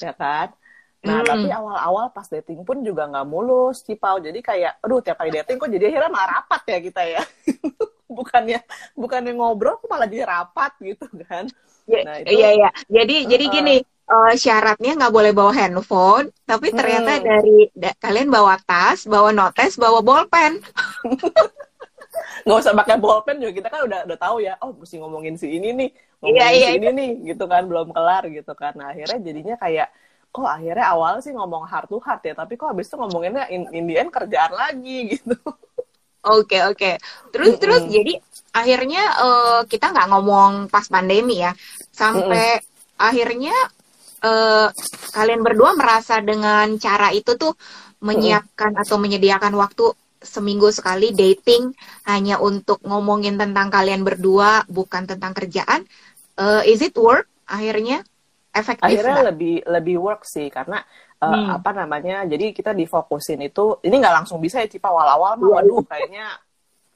ya 0.00 0.12
kan? 0.16 0.48
Nah 1.04 1.20
hmm. 1.20 1.28
tapi 1.28 1.48
awal-awal 1.52 2.08
pas 2.16 2.24
dating 2.24 2.64
pun 2.64 2.80
juga 2.80 3.04
nggak 3.04 3.26
mulus, 3.28 3.84
cipau. 3.84 4.16
Jadi 4.16 4.40
kayak, 4.40 4.80
aduh 4.80 5.04
tiap 5.04 5.20
kali 5.20 5.30
dating 5.36 5.60
kok 5.60 5.68
jadi 5.68 5.84
akhirnya 5.92 6.10
malah 6.10 6.28
rapat 6.40 6.62
ya 6.64 6.78
kita 6.80 7.02
ya. 7.04 7.22
bukannya 8.14 8.62
bukannya 8.94 9.32
ngobrol 9.34 9.76
kok 9.80 9.88
malah 9.90 10.08
jadi 10.08 10.24
rapat 10.24 10.72
gitu 10.80 11.04
kan? 11.28 11.44
Ya, 11.84 12.00
nah, 12.00 12.16
itu, 12.24 12.32
iya 12.32 12.48
iya. 12.56 12.70
Jadi 12.88 13.16
uh, 13.20 13.28
jadi 13.28 13.44
gini, 13.52 13.76
uh, 14.08 14.32
syaratnya 14.36 14.92
nggak 14.96 15.14
boleh 15.14 15.32
bawa 15.32 15.52
handphone, 15.54 16.28
tapi 16.44 16.72
ternyata 16.72 17.18
hmm. 17.18 17.24
dari 17.24 17.58
da, 17.72 17.90
kalian 17.96 18.28
bawa 18.28 18.56
tas, 18.62 19.08
bawa 19.08 19.30
notes, 19.32 19.76
bawa 19.76 20.00
bolpen. 20.04 20.60
nggak 22.44 22.58
usah 22.60 22.74
pakai 22.76 22.96
bolpen 23.00 23.40
juga 23.40 23.52
kita 23.56 23.68
kan 23.72 23.80
udah 23.88 24.00
udah 24.04 24.18
tahu 24.20 24.36
ya 24.44 24.54
oh 24.60 24.76
mesti 24.76 25.00
ngomongin 25.00 25.34
si 25.40 25.48
ini 25.56 25.72
nih 25.72 25.90
ngomongin 26.20 26.40
iya, 26.40 26.48
iya, 26.52 26.68
si 26.70 26.76
ini 26.78 26.88
nih 26.92 27.10
gitu 27.34 27.44
kan 27.48 27.64
belum 27.64 27.90
kelar 27.90 28.28
gitu 28.28 28.52
kan 28.52 28.76
nah 28.76 28.92
akhirnya 28.92 29.18
jadinya 29.18 29.56
kayak 29.56 29.88
kok 30.34 30.50
akhirnya 30.50 30.86
awal 30.90 31.22
sih 31.22 31.30
ngomong 31.30 31.64
heart 31.64 31.86
to 31.86 31.98
heart 32.02 32.22
ya 32.26 32.34
tapi 32.34 32.58
kok 32.58 32.74
habis 32.74 32.90
itu 32.90 32.98
ngomonginnya 32.98 33.46
in, 33.48 33.70
in 33.70 33.86
the 33.86 33.96
end 33.96 34.10
kerjaan 34.10 34.52
lagi 34.52 34.98
gitu 35.14 35.34
oke 35.40 35.56
okay, 36.44 36.60
oke 36.66 36.76
okay. 36.76 36.94
terus 37.30 37.54
mm 37.54 37.56
-hmm. 37.56 37.62
terus 37.62 37.82
jadi 37.86 38.12
akhirnya 38.54 39.02
uh, 39.18 39.60
kita 39.70 39.94
nggak 39.94 40.08
ngomong 40.10 40.52
pas 40.68 40.86
pandemi 40.90 41.40
ya 41.40 41.54
sampai 41.94 42.58
mm 42.58 42.60
-hmm. 42.60 42.98
akhirnya 42.98 43.56
uh, 44.24 44.68
kalian 45.12 45.44
berdua 45.44 45.76
merasa 45.76 46.18
dengan 46.24 46.80
cara 46.80 47.12
itu 47.12 47.36
tuh 47.36 47.52
menyiapkan 48.00 48.74
atau 48.80 48.96
menyediakan 48.96 49.52
waktu 49.56 49.92
seminggu 50.24 50.72
sekali 50.72 51.12
dating 51.12 51.76
hanya 52.08 52.40
untuk 52.40 52.80
ngomongin 52.80 53.36
tentang 53.36 53.68
kalian 53.68 54.02
berdua 54.02 54.64
bukan 54.72 55.04
tentang 55.04 55.36
kerjaan 55.36 55.84
uh, 56.40 56.64
is 56.64 56.80
it 56.80 56.96
work 56.96 57.28
akhirnya 57.44 58.00
efektif 58.56 58.88
akhirnya 58.88 59.20
gak? 59.20 59.28
lebih 59.36 59.56
lebih 59.68 59.96
work 60.00 60.24
sih 60.24 60.48
karena 60.48 60.80
uh, 61.20 61.28
hmm. 61.28 61.48
apa 61.60 61.70
namanya 61.76 62.24
jadi 62.24 62.56
kita 62.56 62.72
difokusin 62.72 63.44
itu 63.44 63.84
ini 63.84 64.00
nggak 64.00 64.24
langsung 64.24 64.40
bisa 64.40 64.64
ya 64.64 64.68
cipa 64.68 64.88
awal-awal 64.88 65.36
mah 65.36 65.60
waduh 65.60 65.84
kayaknya 65.84 66.40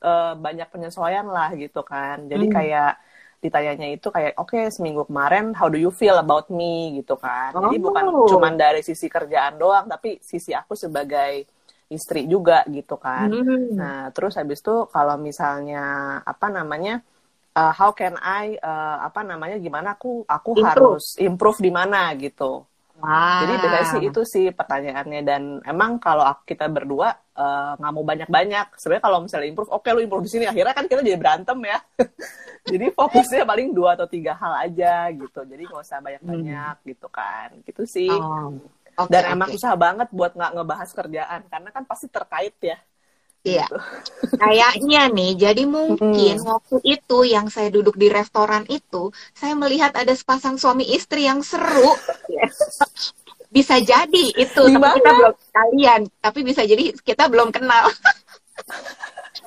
uh, 0.01 0.33
banyak 0.41 0.69
penyesuaian 0.73 1.29
lah 1.29 1.53
gitu 1.53 1.85
kan 1.85 2.25
jadi 2.27 2.47
hmm. 2.49 2.55
kayak 2.55 2.93
ditanyanya 3.39 3.95
itu 3.95 4.11
kayak 4.11 4.35
oke 4.35 4.51
okay, 4.51 4.67
seminggu 4.69 5.07
kemarin 5.07 5.55
how 5.55 5.71
do 5.71 5.79
you 5.79 5.95
feel 5.95 6.19
about 6.19 6.51
me 6.51 6.99
gitu 6.99 7.15
kan 7.15 7.55
oh. 7.55 7.71
jadi 7.71 7.77
bukan 7.79 8.05
cuma 8.27 8.51
dari 8.51 8.83
sisi 8.83 9.07
kerjaan 9.07 9.55
doang 9.57 9.87
tapi 9.87 10.19
sisi 10.19 10.51
aku 10.51 10.75
sebagai 10.75 11.47
istri 11.89 12.27
juga 12.27 12.67
gitu 12.67 12.99
kan 12.99 13.31
hmm. 13.31 13.79
nah 13.79 14.11
terus 14.11 14.35
habis 14.35 14.59
itu 14.59 14.91
kalau 14.91 15.15
misalnya 15.17 16.19
apa 16.27 16.51
namanya 16.51 17.01
uh, 17.55 17.73
how 17.73 17.91
can 17.95 18.19
I 18.19 18.59
uh, 18.59 19.07
apa 19.07 19.23
namanya 19.23 19.57
gimana 19.63 19.95
aku 19.95 20.27
aku 20.27 20.51
improve. 20.59 20.69
harus 20.69 21.05
improve 21.19 21.59
di 21.63 21.71
mana 21.71 22.13
gitu 22.19 22.67
Wow. 22.99 23.47
Jadi 23.47 23.53
biasanya 23.63 23.87
sih 23.95 24.03
itu 24.11 24.23
sih 24.27 24.47
pertanyaannya 24.51 25.23
dan 25.23 25.43
emang 25.63 26.03
kalau 26.03 26.27
kita 26.43 26.67
berdua 26.67 27.15
eh, 27.15 27.71
nggak 27.79 27.93
uh, 27.93 27.95
mau 27.95 28.03
banyak-banyak. 28.03 28.75
Sebenarnya 28.75 29.05
kalau 29.07 29.19
misalnya 29.23 29.47
improve, 29.47 29.71
oke 29.71 29.87
okay, 29.87 29.95
lu 29.95 30.03
improve 30.03 30.27
di 30.27 30.33
sini. 30.35 30.45
Akhirnya 30.51 30.75
kan 30.75 30.91
kita 30.91 31.07
jadi 31.07 31.15
berantem 31.15 31.59
ya. 31.63 31.79
jadi 32.75 32.87
fokusnya 32.91 33.47
paling 33.47 33.71
dua 33.71 33.95
atau 33.95 34.11
tiga 34.11 34.35
hal 34.35 34.67
aja 34.67 35.15
gitu. 35.15 35.47
Jadi 35.47 35.63
nggak 35.63 35.83
usah 35.87 36.03
banyak-banyak 36.03 36.75
hmm. 36.83 36.87
gitu 36.91 37.07
kan. 37.07 37.49
Gitu 37.63 37.83
sih. 37.87 38.11
Oh. 38.11 38.59
Okay, 38.99 39.15
dan 39.15 39.23
emang 39.31 39.55
okay. 39.55 39.63
susah 39.63 39.79
banget 39.79 40.11
buat 40.11 40.35
nggak 40.35 40.53
ngebahas 40.59 40.91
kerjaan 40.91 41.41
karena 41.47 41.69
kan 41.71 41.87
pasti 41.87 42.11
terkait 42.11 42.59
ya. 42.59 42.79
Iya. 43.47 43.67
Gitu. 43.71 44.35
Kayaknya 44.39 45.03
nih, 45.15 45.33
jadi 45.39 45.63
mungkin 45.65 46.37
hmm. 46.43 46.49
waktu 46.49 46.77
itu 46.83 47.19
yang 47.25 47.47
saya 47.49 47.71
duduk 47.71 47.95
di 47.95 48.11
restoran 48.11 48.67
itu, 48.67 49.15
saya 49.33 49.55
melihat 49.55 49.95
ada 49.95 50.11
sepasang 50.13 50.59
suami 50.59 50.85
istri 50.91 51.27
yang 51.31 51.41
seru. 51.43 51.95
bisa 53.49 53.81
jadi 53.81 54.25
itu, 54.37 54.63
Di 54.69 54.77
mana? 54.77 54.93
tapi 54.93 55.01
kita 55.01 55.11
belum 55.17 55.35
kalian, 55.57 56.01
tapi 56.21 56.41
bisa 56.45 56.63
jadi 56.69 56.85
kita 57.01 57.25
belum 57.33 57.49
kenal. 57.49 57.89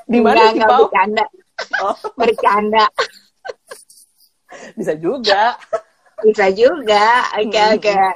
Di 0.10 0.20
mana 0.20 0.50
sih, 0.50 0.60
bercanda. 0.60 1.26
Oh. 1.86 1.96
bercanda. 2.18 2.86
Bisa 4.74 4.98
juga. 4.98 5.56
Bisa 6.26 6.50
juga. 6.50 7.30
Oke, 7.38 7.50
okay, 7.50 7.66
oke. 7.78 7.82
Okay. 7.82 8.10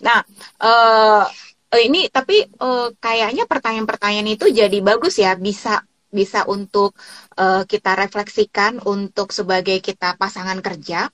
Nah, 0.00 0.20
uh, 0.64 1.24
uh, 1.72 1.80
ini 1.82 2.06
tapi 2.12 2.46
uh, 2.60 2.92
kayaknya 2.98 3.44
pertanyaan-pertanyaan 3.48 4.30
itu 4.30 4.46
jadi 4.50 4.78
bagus 4.82 5.18
ya 5.18 5.34
bisa 5.34 5.82
bisa 6.10 6.46
untuk 6.46 6.94
uh, 7.36 7.66
kita 7.66 7.98
refleksikan 7.98 8.80
untuk 8.86 9.34
sebagai 9.34 9.82
kita 9.82 10.14
pasangan 10.16 10.62
kerja 10.62 11.10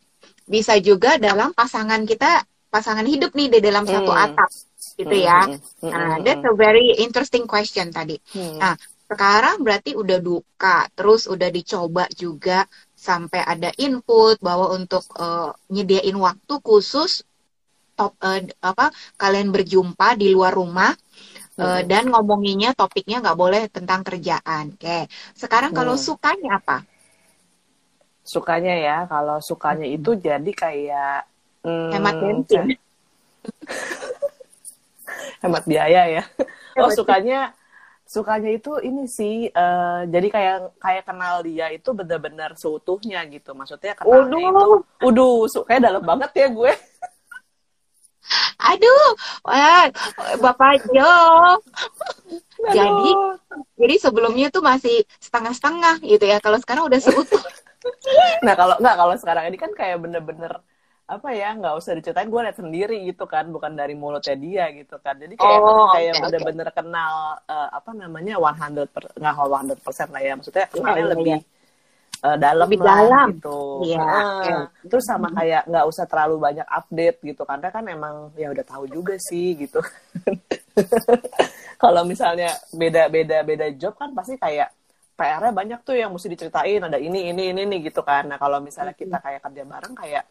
bisa 0.47 0.77
juga 0.83 1.17
dalam 1.17 1.57
pasangan 1.57 2.05
kita 2.05 2.45
pasangan 2.69 3.05
hidup 3.05 3.33
nih 3.37 3.59
di 3.59 3.61
dalam 3.61 3.85
hmm. 3.85 3.93
satu 3.93 4.13
atap 4.13 4.51
gitu 5.01 5.17
ya 5.17 5.49
hmm. 5.49 5.59
hmm 5.81 5.91
nah 5.93 6.17
that's 6.21 6.45
a 6.45 6.55
very 6.55 6.97
interesting 7.01 7.49
question 7.49 7.89
tadi 7.91 8.21
hmm. 8.37 8.61
nah 8.61 8.75
sekarang 9.13 9.61
berarti 9.61 9.93
udah 9.93 10.19
duka 10.25 10.89
terus 10.97 11.29
udah 11.29 11.53
dicoba 11.53 12.09
juga 12.17 12.65
sampai 12.97 13.45
ada 13.45 13.69
input 13.77 14.41
bahwa 14.41 14.73
untuk 14.73 15.05
uh, 15.21 15.53
nyediain 15.69 16.17
waktu 16.17 16.55
khusus 16.65 17.21
top 17.93 18.17
uh, 18.21 18.41
apa 18.65 18.91
kalian 19.21 19.53
berjumpa 19.53 20.17
di 20.17 20.33
luar 20.33 20.53
rumah 20.57 20.93
uh, 21.59 21.81
dan 21.85 22.09
ngomonginnya 22.09 22.73
topiknya 22.73 23.21
nggak 23.21 23.39
boleh 23.39 23.63
tentang 23.69 24.01
kerjaan. 24.07 24.73
Oke, 24.77 25.09
sekarang 25.37 25.77
kalau 25.77 25.95
hmm. 25.97 26.05
sukanya 26.05 26.51
apa? 26.61 26.79
Sukanya 28.23 28.75
ya, 28.79 28.97
kalau 29.11 29.43
sukanya 29.43 29.87
hmm. 29.89 29.97
itu 29.99 30.11
jadi 30.17 30.51
kayak 30.55 31.19
hmm, 31.67 31.91
hemat 31.93 32.15
bensin, 32.23 32.67
hemat 35.43 35.65
biaya 35.67 36.03
ya. 36.09 36.25
Oh 36.73 36.89
sukanya 36.89 37.53
sukanya 38.09 38.49
itu 38.49 38.81
ini 38.81 39.05
sih 39.09 39.49
uh, 39.53 40.09
jadi 40.09 40.29
kayak 40.33 40.57
kayak 40.81 41.05
kenal 41.05 41.45
dia 41.45 41.69
itu 41.69 41.93
benar-benar 41.93 42.57
seutuhnya 42.57 43.21
gitu 43.29 43.53
maksudnya 43.53 43.93
uduh. 44.05 44.41
itu 44.41 44.69
udah 45.05 45.65
kayak 45.69 45.85
dalam 45.85 46.01
banget 46.01 46.33
ya 46.33 46.49
gue 46.49 46.73
aduh 48.59 49.09
wah 49.47 49.87
bapak 50.39 50.83
Jo. 50.91 51.15
Jadi 52.63 53.11
jadi 53.77 53.95
sebelumnya 53.99 54.49
tuh 54.55 54.63
masih 54.63 55.03
setengah-setengah 55.19 55.99
gitu 56.07 56.25
ya. 56.25 56.39
Kalau 56.39 56.59
sekarang 56.63 56.87
udah 56.87 57.01
seutuh. 57.03 57.43
Nah 58.47 58.55
kalau 58.55 58.79
nggak 58.79 58.95
kalau 58.95 59.15
sekarang 59.19 59.51
ini 59.51 59.59
kan 59.59 59.75
kayak 59.75 59.99
bener-bener 59.99 60.63
apa 61.11 61.35
ya 61.35 61.51
nggak 61.59 61.75
usah 61.75 61.99
diceritain 61.99 62.31
gue 62.31 62.41
lihat 62.47 62.55
sendiri 62.55 62.95
gitu 63.11 63.27
kan 63.27 63.51
bukan 63.51 63.75
dari 63.75 63.99
mulutnya 63.99 64.39
dia 64.39 64.71
gitu 64.71 65.03
kan. 65.03 65.19
Jadi 65.19 65.35
kayak 65.35 65.59
oh, 65.59 65.91
kayak 65.91 66.15
okay, 66.15 66.23
bener-bener 66.23 66.69
okay. 66.71 66.79
kenal 66.79 67.43
uh, 67.43 67.69
apa 67.75 67.91
namanya 67.91 68.39
100 68.39 68.87
per, 68.87 69.11
nggak 69.19 69.35
100 69.35 69.83
persen 69.83 70.09
lah 70.15 70.23
ya. 70.23 70.33
Maksudnya 70.39 70.67
kenalnya 70.71 70.95
yeah, 71.03 71.11
lebih 71.11 71.35
yeah 71.43 71.52
uh, 72.23 72.39
dalam 72.39 72.67
lebih 72.71 72.81
lah, 72.81 73.03
dalam 73.03 73.29
gitu. 73.35 73.61
Iya. 73.87 74.07
Uh, 74.07 74.65
Terus 74.87 75.05
sama 75.05 75.29
kayak 75.35 75.67
nggak 75.67 75.87
usah 75.91 76.07
terlalu 76.07 76.37
banyak 76.39 76.67
update 76.67 77.19
gitu 77.27 77.43
karena 77.43 77.69
kan 77.69 77.85
emang 77.91 78.31
ya 78.39 78.49
udah 78.55 78.65
tahu 78.65 78.85
juga 78.89 79.19
sih 79.19 79.59
gitu. 79.59 79.83
Kalau 81.83 82.07
misalnya 82.07 82.55
beda-beda 82.71 83.43
beda 83.43 83.67
job 83.75 83.99
kan 83.99 84.15
pasti 84.15 84.39
kayak 84.39 84.71
PR-nya 85.13 85.53
banyak 85.53 85.81
tuh 85.85 85.99
yang 85.99 86.11
mesti 86.15 86.31
diceritain 86.31 86.81
ada 86.81 86.97
ini 86.97 87.31
ini 87.31 87.53
ini 87.53 87.63
nih 87.69 87.93
gitu 87.93 88.01
kan. 88.01 88.27
Nah 88.27 88.41
kalau 88.41 88.65
misalnya 88.65 88.97
kita 88.97 89.21
kayak 89.21 89.45
kerja 89.45 89.63
bareng 89.69 89.95
kayak 89.95 90.25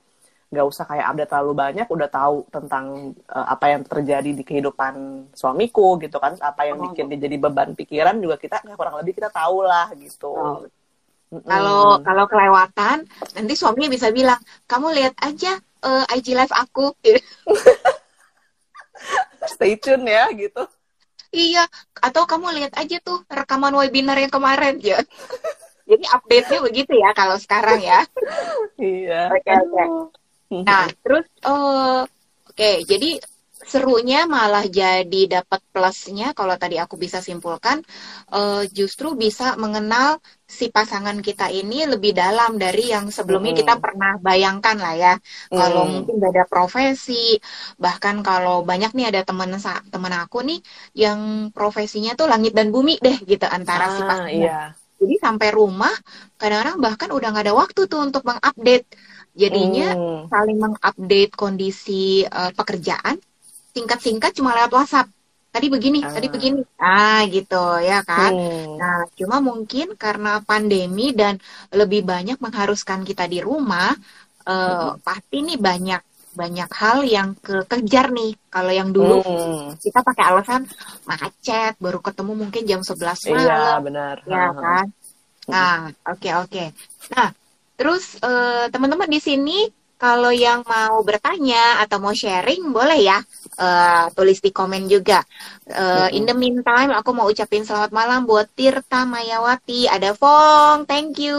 nggak 0.51 0.67
usah 0.67 0.83
kayak 0.83 1.05
update 1.15 1.31
terlalu 1.31 1.53
banyak 1.55 1.87
udah 1.87 2.09
tahu 2.11 2.43
tentang 2.51 3.15
uh, 3.31 3.47
apa 3.47 3.71
yang 3.71 3.87
terjadi 3.87 4.35
di 4.35 4.43
kehidupan 4.43 5.27
suamiku 5.31 5.95
gitu 5.95 6.19
kan 6.19 6.35
apa 6.43 6.67
yang 6.67 6.75
oh. 6.75 6.91
bikin 6.91 7.07
dia 7.07 7.23
jadi 7.23 7.39
beban 7.39 7.71
pikiran 7.71 8.19
juga 8.19 8.35
kita 8.35 8.59
kurang 8.75 8.99
lebih 8.99 9.15
kita 9.15 9.31
tahu 9.31 9.63
lah 9.63 9.87
gitu 9.95 10.27
oh. 10.27 10.67
Kalau 11.31 11.95
mm. 11.95 12.03
kalau 12.03 12.25
kelewatan, 12.27 13.07
nanti 13.39 13.53
suaminya 13.55 13.87
bisa 13.87 14.11
bilang, 14.11 14.39
kamu 14.67 14.91
lihat 14.91 15.15
aja 15.23 15.55
uh, 15.87 16.03
eh, 16.11 16.19
IG 16.19 16.35
live 16.35 16.51
aku. 16.51 16.91
Stay 19.55 19.79
tune 19.79 20.11
ya 20.11 20.27
gitu. 20.35 20.67
Iya, 21.31 21.63
atau 22.03 22.27
kamu 22.27 22.51
lihat 22.59 22.75
aja 22.75 22.99
tuh 22.99 23.23
rekaman 23.31 23.71
webinar 23.79 24.19
yang 24.19 24.27
kemarin 24.27 24.75
ya. 24.83 24.99
Jadi 25.89 26.03
update-nya 26.07 26.59
begitu 26.59 26.93
ya 26.99 27.15
kalau 27.15 27.39
sekarang 27.39 27.79
ya. 27.79 28.03
iya. 28.79 29.31
Oke, 29.31 29.43
okay, 29.43 29.55
oke. 29.55 29.75
Okay. 29.75 29.87
Nah, 30.67 30.87
terus 30.99 31.25
uh, 31.47 32.03
oke, 32.03 32.55
okay, 32.55 32.83
jadi 32.83 33.23
serunya 33.61 34.25
malah 34.25 34.65
jadi 34.65 35.41
dapat 35.41 35.61
plusnya 35.69 36.33
kalau 36.33 36.57
tadi 36.57 36.81
aku 36.81 36.97
bisa 36.97 37.21
simpulkan 37.21 37.85
uh, 38.33 38.65
justru 38.65 39.13
bisa 39.13 39.53
mengenal 39.57 40.17
si 40.49 40.67
pasangan 40.73 41.15
kita 41.21 41.47
ini 41.53 41.85
lebih 41.87 42.11
dalam 42.11 42.57
dari 42.57 42.91
yang 42.91 43.07
sebelumnya 43.13 43.53
mm. 43.55 43.59
kita 43.63 43.73
pernah 43.77 44.17
bayangkan 44.19 44.75
lah 44.81 44.95
ya 44.97 45.13
mm. 45.15 45.55
kalau 45.55 45.83
mungkin 45.87 46.17
beda 46.17 46.49
profesi 46.49 47.37
bahkan 47.77 48.25
kalau 48.25 48.65
banyak 48.65 48.91
nih 48.97 49.13
ada 49.13 49.21
teman 49.23 49.53
teman 49.87 50.13
aku 50.17 50.41
nih 50.41 50.59
yang 50.97 51.53
profesinya 51.53 52.17
tuh 52.17 52.27
langit 52.27 52.57
dan 52.57 52.73
bumi 52.73 52.97
deh 52.97 53.17
gitu 53.23 53.45
antara 53.45 53.87
ah, 53.87 53.93
si 53.93 54.01
pasangan 54.01 54.33
iya. 54.33 54.61
jadi 54.97 55.15
sampai 55.21 55.49
rumah 55.53 55.93
kadang-kadang 56.35 56.81
bahkan 56.81 57.09
udah 57.13 57.29
nggak 57.29 57.45
ada 57.45 57.55
waktu 57.55 57.81
tuh 57.85 58.01
untuk 58.01 58.25
mengupdate 58.25 58.89
jadinya 59.37 59.95
mm. 59.95 60.21
saling 60.27 60.59
mengupdate 60.59 61.33
kondisi 61.37 62.27
uh, 62.27 62.51
pekerjaan 62.51 63.21
singkat-singkat 63.75 64.31
cuma 64.35 64.55
lewat 64.55 64.71
WhatsApp. 64.71 65.07
Tadi 65.51 65.67
begini, 65.67 65.99
ah. 65.99 66.15
tadi 66.15 66.27
begini. 66.31 66.63
Ah, 66.79 67.27
gitu 67.27 67.59
ya 67.83 67.99
kan. 68.07 68.31
Hmm. 68.31 68.79
Nah, 68.79 69.03
cuma 69.19 69.43
mungkin 69.43 69.99
karena 69.99 70.39
pandemi 70.39 71.11
dan 71.11 71.43
lebih 71.75 72.07
banyak 72.07 72.39
mengharuskan 72.39 73.03
kita 73.03 73.27
di 73.27 73.43
rumah, 73.43 73.91
uh, 74.47 74.95
hmm. 74.95 75.03
pasti 75.03 75.43
nih 75.43 75.59
banyak 75.59 76.01
banyak 76.31 76.69
hal 76.71 77.03
yang 77.03 77.35
kekejar 77.43 78.15
nih. 78.15 78.31
Kalau 78.47 78.71
yang 78.71 78.95
dulu 78.95 79.19
hmm. 79.19 79.75
kita 79.83 79.99
pakai 79.99 80.23
alasan 80.31 80.63
macet, 81.03 81.75
baru 81.83 81.99
ketemu 81.99 82.47
mungkin 82.47 82.63
jam 82.63 82.79
11 82.79 83.35
malam. 83.35 83.43
Iya, 83.43 83.63
benar. 83.83 84.15
Ya 84.23 84.47
kan. 84.55 84.85
Nah, 85.51 85.91
oke 86.07 86.15
okay, 86.15 86.33
oke. 86.39 86.47
Okay. 86.47 86.67
Nah, 87.11 87.27
terus 87.75 88.15
uh, 88.23 88.71
teman-teman 88.71 89.11
di 89.11 89.19
sini 89.19 89.67
kalau 90.01 90.33
yang 90.33 90.65
mau 90.65 90.97
bertanya 91.05 91.77
atau 91.85 92.01
mau 92.01 92.09
sharing 92.09 92.73
boleh 92.73 93.05
ya 93.05 93.21
uh, 93.61 94.09
tulis 94.17 94.41
di 94.41 94.49
komen 94.49 94.89
juga. 94.89 95.21
Uh, 95.69 96.09
in 96.09 96.25
the 96.25 96.33
meantime 96.33 96.89
aku 96.89 97.13
mau 97.13 97.29
ucapin 97.29 97.61
selamat 97.61 97.93
malam 97.93 98.25
buat 98.25 98.49
Tirta 98.57 99.05
Mayawati, 99.05 99.85
ada 99.85 100.17
Fong, 100.17 100.89
thank 100.89 101.21
you. 101.21 101.37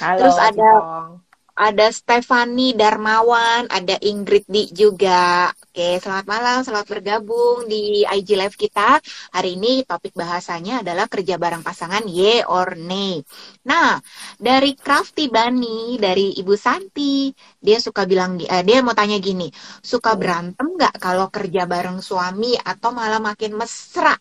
Halo, 0.00 0.16
Terus 0.16 0.36
ada 0.40 0.70
Fong 0.80 1.29
ada 1.60 1.92
Stefani 1.92 2.72
Darmawan, 2.72 3.68
ada 3.68 4.00
Ingrid 4.00 4.48
Di 4.48 4.72
juga. 4.72 5.52
Oke, 5.52 6.00
selamat 6.00 6.24
malam, 6.24 6.58
selamat 6.64 6.88
bergabung 6.88 7.68
di 7.68 8.00
IG 8.08 8.32
Live 8.32 8.56
kita. 8.56 8.96
Hari 9.36 9.60
ini 9.60 9.84
topik 9.84 10.16
bahasanya 10.16 10.80
adalah 10.80 11.04
kerja 11.04 11.36
bareng 11.36 11.60
pasangan 11.60 12.08
ye 12.08 12.40
or 12.48 12.80
nay. 12.80 13.20
Nah, 13.68 14.00
dari 14.40 14.72
Crafty 14.72 15.28
Bani, 15.28 16.00
dari 16.00 16.32
Ibu 16.40 16.56
Santi, 16.56 17.28
dia 17.60 17.76
suka 17.76 18.08
bilang, 18.08 18.40
eh, 18.40 18.64
dia 18.64 18.80
mau 18.80 18.96
tanya 18.96 19.20
gini, 19.20 19.52
suka 19.84 20.16
berantem 20.16 20.64
nggak 20.64 20.96
kalau 20.96 21.28
kerja 21.28 21.68
bareng 21.68 22.00
suami 22.00 22.56
atau 22.56 22.88
malah 22.96 23.20
makin 23.20 23.52
mesra? 23.60 24.16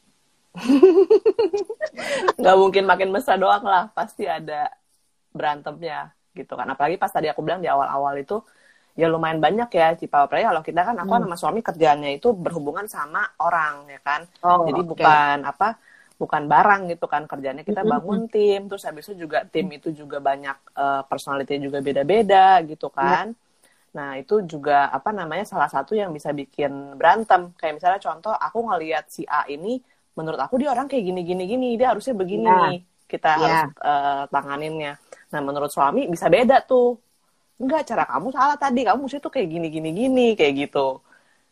Nggak 2.42 2.58
mungkin 2.58 2.84
makin 2.90 3.10
mesra 3.16 3.38
doang 3.40 3.64
lah, 3.64 3.94
pasti 3.94 4.26
ada 4.26 4.68
berantemnya 5.32 6.19
gitu 6.34 6.54
kan 6.54 6.68
apalagi 6.70 6.96
pas 6.96 7.10
tadi 7.10 7.28
aku 7.28 7.42
bilang 7.42 7.60
di 7.60 7.70
awal-awal 7.70 8.16
itu 8.18 8.42
ya 9.00 9.08
lumayan 9.08 9.40
banyak 9.40 9.70
ya 9.72 9.96
Cipa 9.96 10.28
apalagi 10.28 10.46
kalau 10.52 10.62
kita 10.66 10.82
kan 10.84 10.96
aku 11.00 11.12
hmm. 11.16 11.24
sama 11.24 11.36
suami 11.40 11.60
kerjaannya 11.64 12.20
itu 12.20 12.36
berhubungan 12.36 12.86
sama 12.92 13.24
orang 13.40 13.88
ya 13.88 14.00
kan 14.04 14.22
oh, 14.44 14.68
jadi 14.68 14.82
okay. 14.84 14.90
bukan 14.92 15.38
apa 15.48 15.68
bukan 16.20 16.52
barang 16.52 16.82
gitu 16.92 17.08
kan 17.08 17.24
kerjanya 17.24 17.64
kita 17.64 17.80
hmm, 17.80 17.92
bangun 17.96 18.22
tim 18.28 18.68
terus 18.68 18.84
habis 18.84 19.08
itu 19.08 19.24
juga 19.24 19.48
tim 19.48 19.72
itu 19.72 19.96
juga 19.96 20.20
banyak 20.20 20.76
uh, 20.76 21.08
personality 21.08 21.64
juga 21.64 21.80
beda-beda 21.80 22.60
gitu 22.68 22.92
iya. 22.92 23.00
kan 23.00 23.28
nah 23.90 24.20
itu 24.20 24.44
juga 24.46 24.92
apa 24.92 25.16
namanya 25.16 25.48
salah 25.48 25.72
satu 25.72 25.96
yang 25.96 26.12
bisa 26.12 26.36
bikin 26.36 27.00
berantem 27.00 27.56
kayak 27.56 27.80
misalnya 27.80 28.04
contoh 28.04 28.36
aku 28.36 28.68
ngelihat 28.68 29.08
si 29.08 29.24
A 29.26 29.48
ini 29.50 29.80
menurut 30.14 30.38
aku 30.38 30.60
dia 30.60 30.76
orang 30.76 30.92
kayak 30.92 31.08
gini 31.08 31.22
gini 31.24 31.44
gini 31.48 31.70
dia 31.80 31.96
harusnya 31.96 32.14
begini 32.14 32.52
yeah. 32.52 32.76
kita 33.08 33.30
yeah. 33.32 33.40
harus 33.40 33.62
uh, 33.80 34.24
tanganinnya 34.28 35.00
Nah, 35.30 35.42
menurut 35.42 35.70
suami 35.70 36.10
bisa 36.10 36.26
beda 36.28 36.66
tuh. 36.66 36.98
Enggak, 37.60 37.92
cara 37.92 38.04
kamu 38.08 38.28
salah 38.32 38.58
tadi. 38.58 38.82
Kamu 38.88 39.06
mesti 39.06 39.20
tuh 39.20 39.32
kayak 39.34 39.48
gini, 39.52 39.68
gini, 39.68 39.90
gini, 39.92 40.28
kayak 40.34 40.54
gitu. 40.68 41.04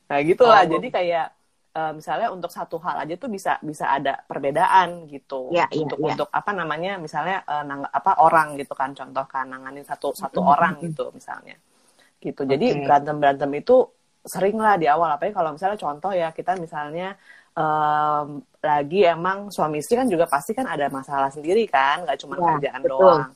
Nah, 0.08 0.20
gitulah. 0.24 0.64
Oh. 0.64 0.72
Jadi 0.80 0.88
kayak 0.88 1.28
uh, 1.76 1.92
misalnya 1.94 2.28
untuk 2.32 2.50
satu 2.50 2.80
hal 2.82 3.04
aja 3.04 3.14
tuh 3.20 3.30
bisa 3.30 3.60
bisa 3.60 3.92
ada 3.92 4.24
perbedaan 4.24 5.06
gitu. 5.12 5.52
Ya, 5.52 5.68
untuk 5.76 6.00
ya, 6.00 6.16
untuk 6.16 6.30
apa 6.32 6.52
namanya? 6.56 6.96
Misalnya 6.98 7.44
uh, 7.44 7.64
nang, 7.68 7.84
apa 7.86 8.24
orang 8.24 8.56
gitu 8.56 8.74
kan 8.74 8.96
contoh 8.96 9.26
kan 9.28 9.52
nanganin 9.52 9.84
satu 9.84 10.16
satu 10.16 10.42
mm 10.42 10.46
-hmm. 10.48 10.54
orang 10.56 10.74
gitu 10.82 11.06
misalnya. 11.12 11.56
Gitu. 12.18 12.42
Jadi 12.48 12.68
okay. 12.72 12.82
berantem-berantem 12.88 13.52
itu 13.60 13.86
sering 14.28 14.58
lah 14.60 14.76
di 14.76 14.86
awal 14.92 15.16
apalagi 15.16 15.36
kalau 15.36 15.56
misalnya 15.56 15.80
contoh 15.80 16.12
ya 16.12 16.36
kita 16.36 16.60
misalnya 16.60 17.16
um, 17.56 18.44
lagi 18.60 19.08
emang 19.08 19.48
suami 19.48 19.80
istri 19.80 19.96
kan 19.96 20.06
juga 20.12 20.28
pasti 20.28 20.52
kan 20.52 20.68
ada 20.68 20.92
masalah 20.92 21.32
sendiri 21.32 21.64
kan 21.72 22.04
nggak 22.04 22.20
cuma 22.20 22.36
ya, 22.36 22.44
kerjaan 22.44 22.82
betul. 22.84 22.92
doang 23.00 23.32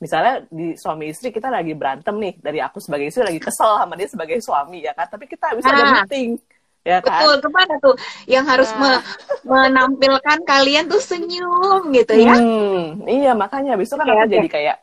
misalnya 0.00 0.48
di 0.48 0.72
suami 0.80 1.12
istri 1.12 1.28
kita 1.28 1.52
lagi 1.52 1.76
berantem 1.76 2.16
nih 2.16 2.34
dari 2.40 2.58
aku 2.64 2.80
sebagai 2.80 3.12
istri 3.12 3.20
lagi 3.20 3.36
kesel 3.36 3.76
sama 3.76 3.94
dia 4.00 4.08
sebagai 4.08 4.40
suami 4.40 4.80
ya 4.80 4.96
kan? 4.96 5.06
Tapi 5.12 5.28
kita 5.28 5.52
bisa 5.52 5.68
nah, 5.68 5.76
ada 5.76 5.84
meeting 6.02 6.40
ya 6.80 7.04
kan? 7.04 7.20
Betul 7.20 7.34
ke 7.44 7.48
mana 7.52 7.74
tuh? 7.78 7.94
Yang 8.24 8.44
harus 8.48 8.70
nah. 8.72 8.80
me 8.80 8.90
menampilkan 9.44 10.38
kalian 10.48 10.88
tuh 10.88 11.04
senyum 11.04 11.92
gitu 11.92 12.16
ya. 12.16 12.34
Hmm, 12.40 13.04
iya 13.04 13.36
makanya. 13.36 13.76
Besok 13.76 14.00
kan 14.00 14.08
okay, 14.08 14.16
aku 14.16 14.24
okay. 14.24 14.36
jadi 14.40 14.48
kayak 14.48 14.76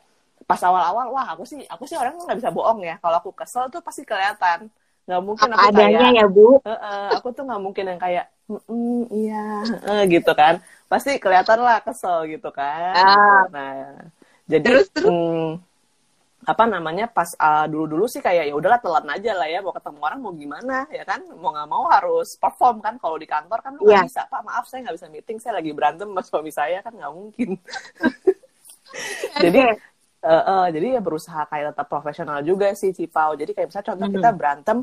pas 0.48 0.60
awal-awal 0.64 1.12
wah 1.12 1.26
aku 1.36 1.44
sih 1.44 1.60
aku 1.68 1.84
sih 1.84 1.98
orang 1.98 2.14
nggak 2.14 2.38
bisa 2.38 2.54
bohong 2.54 2.86
ya. 2.86 3.02
Kalau 3.02 3.18
aku 3.18 3.34
kesel 3.34 3.66
tuh 3.74 3.82
pasti 3.82 4.06
kelihatan. 4.06 4.70
Nggak 5.10 5.22
mungkin 5.26 5.50
Apa 5.50 5.66
aku 5.66 5.68
adanya 5.74 5.98
kayak, 5.98 6.20
ya 6.22 6.26
bu? 6.30 6.48
E 6.62 6.74
-e, 6.78 6.94
aku 7.18 7.28
tuh 7.34 7.42
nggak 7.42 7.62
mungkin 7.64 7.84
yang 7.90 8.00
kayak 8.00 8.24
mm, 8.46 9.02
iya 9.10 9.46
e, 9.82 9.94
gitu 10.14 10.32
kan. 10.38 10.62
Pasti 10.86 11.18
kelihatan 11.18 11.58
lah 11.58 11.82
kesel 11.82 12.30
gitu 12.30 12.54
kan. 12.54 12.94
Ah. 12.94 13.42
nah 13.50 14.14
jadi 14.48 14.64
terus, 14.64 14.88
terus? 14.90 15.12
Hmm, 15.12 15.60
apa 16.48 16.64
namanya 16.64 17.12
pas 17.12 17.28
uh, 17.36 17.68
dulu-dulu 17.68 18.08
sih 18.08 18.24
kayak 18.24 18.48
ya 18.48 18.54
udahlah 18.56 18.80
telan 18.80 19.04
aja 19.12 19.36
lah 19.36 19.44
ya 19.52 19.60
mau 19.60 19.74
ketemu 19.76 20.00
orang 20.00 20.18
mau 20.24 20.32
gimana 20.32 20.88
ya 20.88 21.04
kan 21.04 21.20
mau 21.36 21.52
nggak 21.52 21.68
mau 21.68 21.84
harus 21.92 22.40
perform 22.40 22.80
kan 22.80 22.96
kalau 22.96 23.20
di 23.20 23.28
kantor 23.28 23.60
kan 23.60 23.76
nggak 23.76 23.92
yeah. 23.92 24.06
bisa 24.08 24.24
pak 24.24 24.40
maaf 24.46 24.64
saya 24.64 24.88
nggak 24.88 24.96
bisa 24.96 25.06
meeting 25.12 25.36
saya 25.36 25.60
lagi 25.60 25.76
berantem 25.76 26.08
sama 26.08 26.22
suami 26.24 26.48
saya 26.48 26.80
kan 26.80 26.96
nggak 26.96 27.12
mungkin 27.12 27.60
jadi 29.44 29.76
uh, 30.24 30.42
uh, 30.48 30.64
jadi 30.72 30.96
ya 30.96 31.00
berusaha 31.04 31.44
kayak 31.52 31.76
tetap 31.76 31.86
profesional 31.90 32.40
juga 32.40 32.72
sih 32.72 32.96
Cipau 32.96 33.36
jadi 33.36 33.52
kayak 33.52 33.68
misalnya 33.68 33.88
contoh 33.92 34.06
mm 34.08 34.08
-hmm. 34.08 34.22
kita 34.24 34.30
berantem 34.32 34.78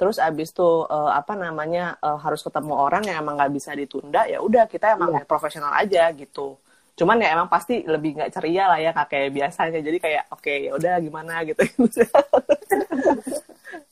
terus 0.00 0.16
abis 0.16 0.56
tuh 0.56 0.88
uh, 0.88 1.12
apa 1.12 1.36
namanya 1.36 2.00
uh, 2.00 2.16
harus 2.16 2.40
ketemu 2.40 2.72
orang 2.72 3.04
yang 3.04 3.20
emang 3.20 3.36
nggak 3.36 3.52
bisa 3.52 3.76
ditunda 3.76 4.24
ya 4.24 4.40
udah 4.40 4.64
kita 4.64 4.96
emang 4.96 5.20
yeah. 5.20 5.28
profesional 5.28 5.76
aja 5.76 6.08
gitu 6.16 6.56
cuman 7.00 7.24
ya 7.24 7.32
emang 7.32 7.48
pasti 7.48 7.80
lebih 7.88 8.20
nggak 8.20 8.32
ceria 8.36 8.68
lah 8.68 8.76
ya 8.76 8.92
kayak 8.92 9.32
biasanya. 9.32 9.80
Jadi 9.80 9.98
kayak 9.98 10.28
oke 10.28 10.44
okay, 10.44 10.68
ya 10.68 10.76
udah 10.76 10.94
gimana? 11.00 11.40
gitu. 11.48 11.64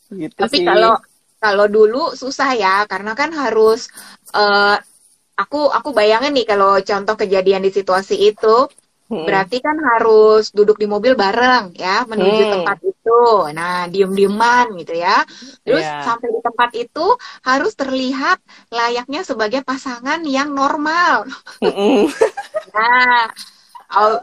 Gitu 0.09 0.41
tapi 0.41 0.65
kalau 0.65 0.97
kalau 1.37 1.67
dulu 1.69 2.17
susah 2.17 2.57
ya 2.57 2.89
karena 2.89 3.13
kan 3.13 3.29
harus 3.31 3.93
uh, 4.33 4.81
aku 5.37 5.71
aku 5.71 5.95
bayangin 5.95 6.35
nih 6.35 6.49
kalau 6.49 6.81
contoh 6.83 7.15
kejadian 7.15 7.63
di 7.63 7.71
situasi 7.71 8.17
itu 8.33 8.67
Hmm. 9.09 9.25
Berarti 9.25 9.65
kan 9.65 9.81
harus 9.81 10.53
duduk 10.53 10.77
di 10.77 10.85
mobil 10.85 11.17
bareng 11.17 11.73
ya 11.73 12.05
menuju 12.05 12.43
hmm. 12.45 12.53
tempat 12.61 12.79
itu. 12.85 13.21
Nah, 13.57 13.89
diem-dieman 13.89 14.77
gitu 14.85 14.95
ya. 15.01 15.25
Terus 15.65 15.81
yeah. 15.81 16.05
sampai 16.05 16.29
di 16.29 16.41
tempat 16.45 16.71
itu 16.77 17.07
harus 17.41 17.73
terlihat 17.73 18.39
layaknya 18.69 19.25
sebagai 19.25 19.65
pasangan 19.65 20.21
yang 20.29 20.53
normal. 20.53 21.25
Hmm. 21.65 22.05
nah, 22.77 23.33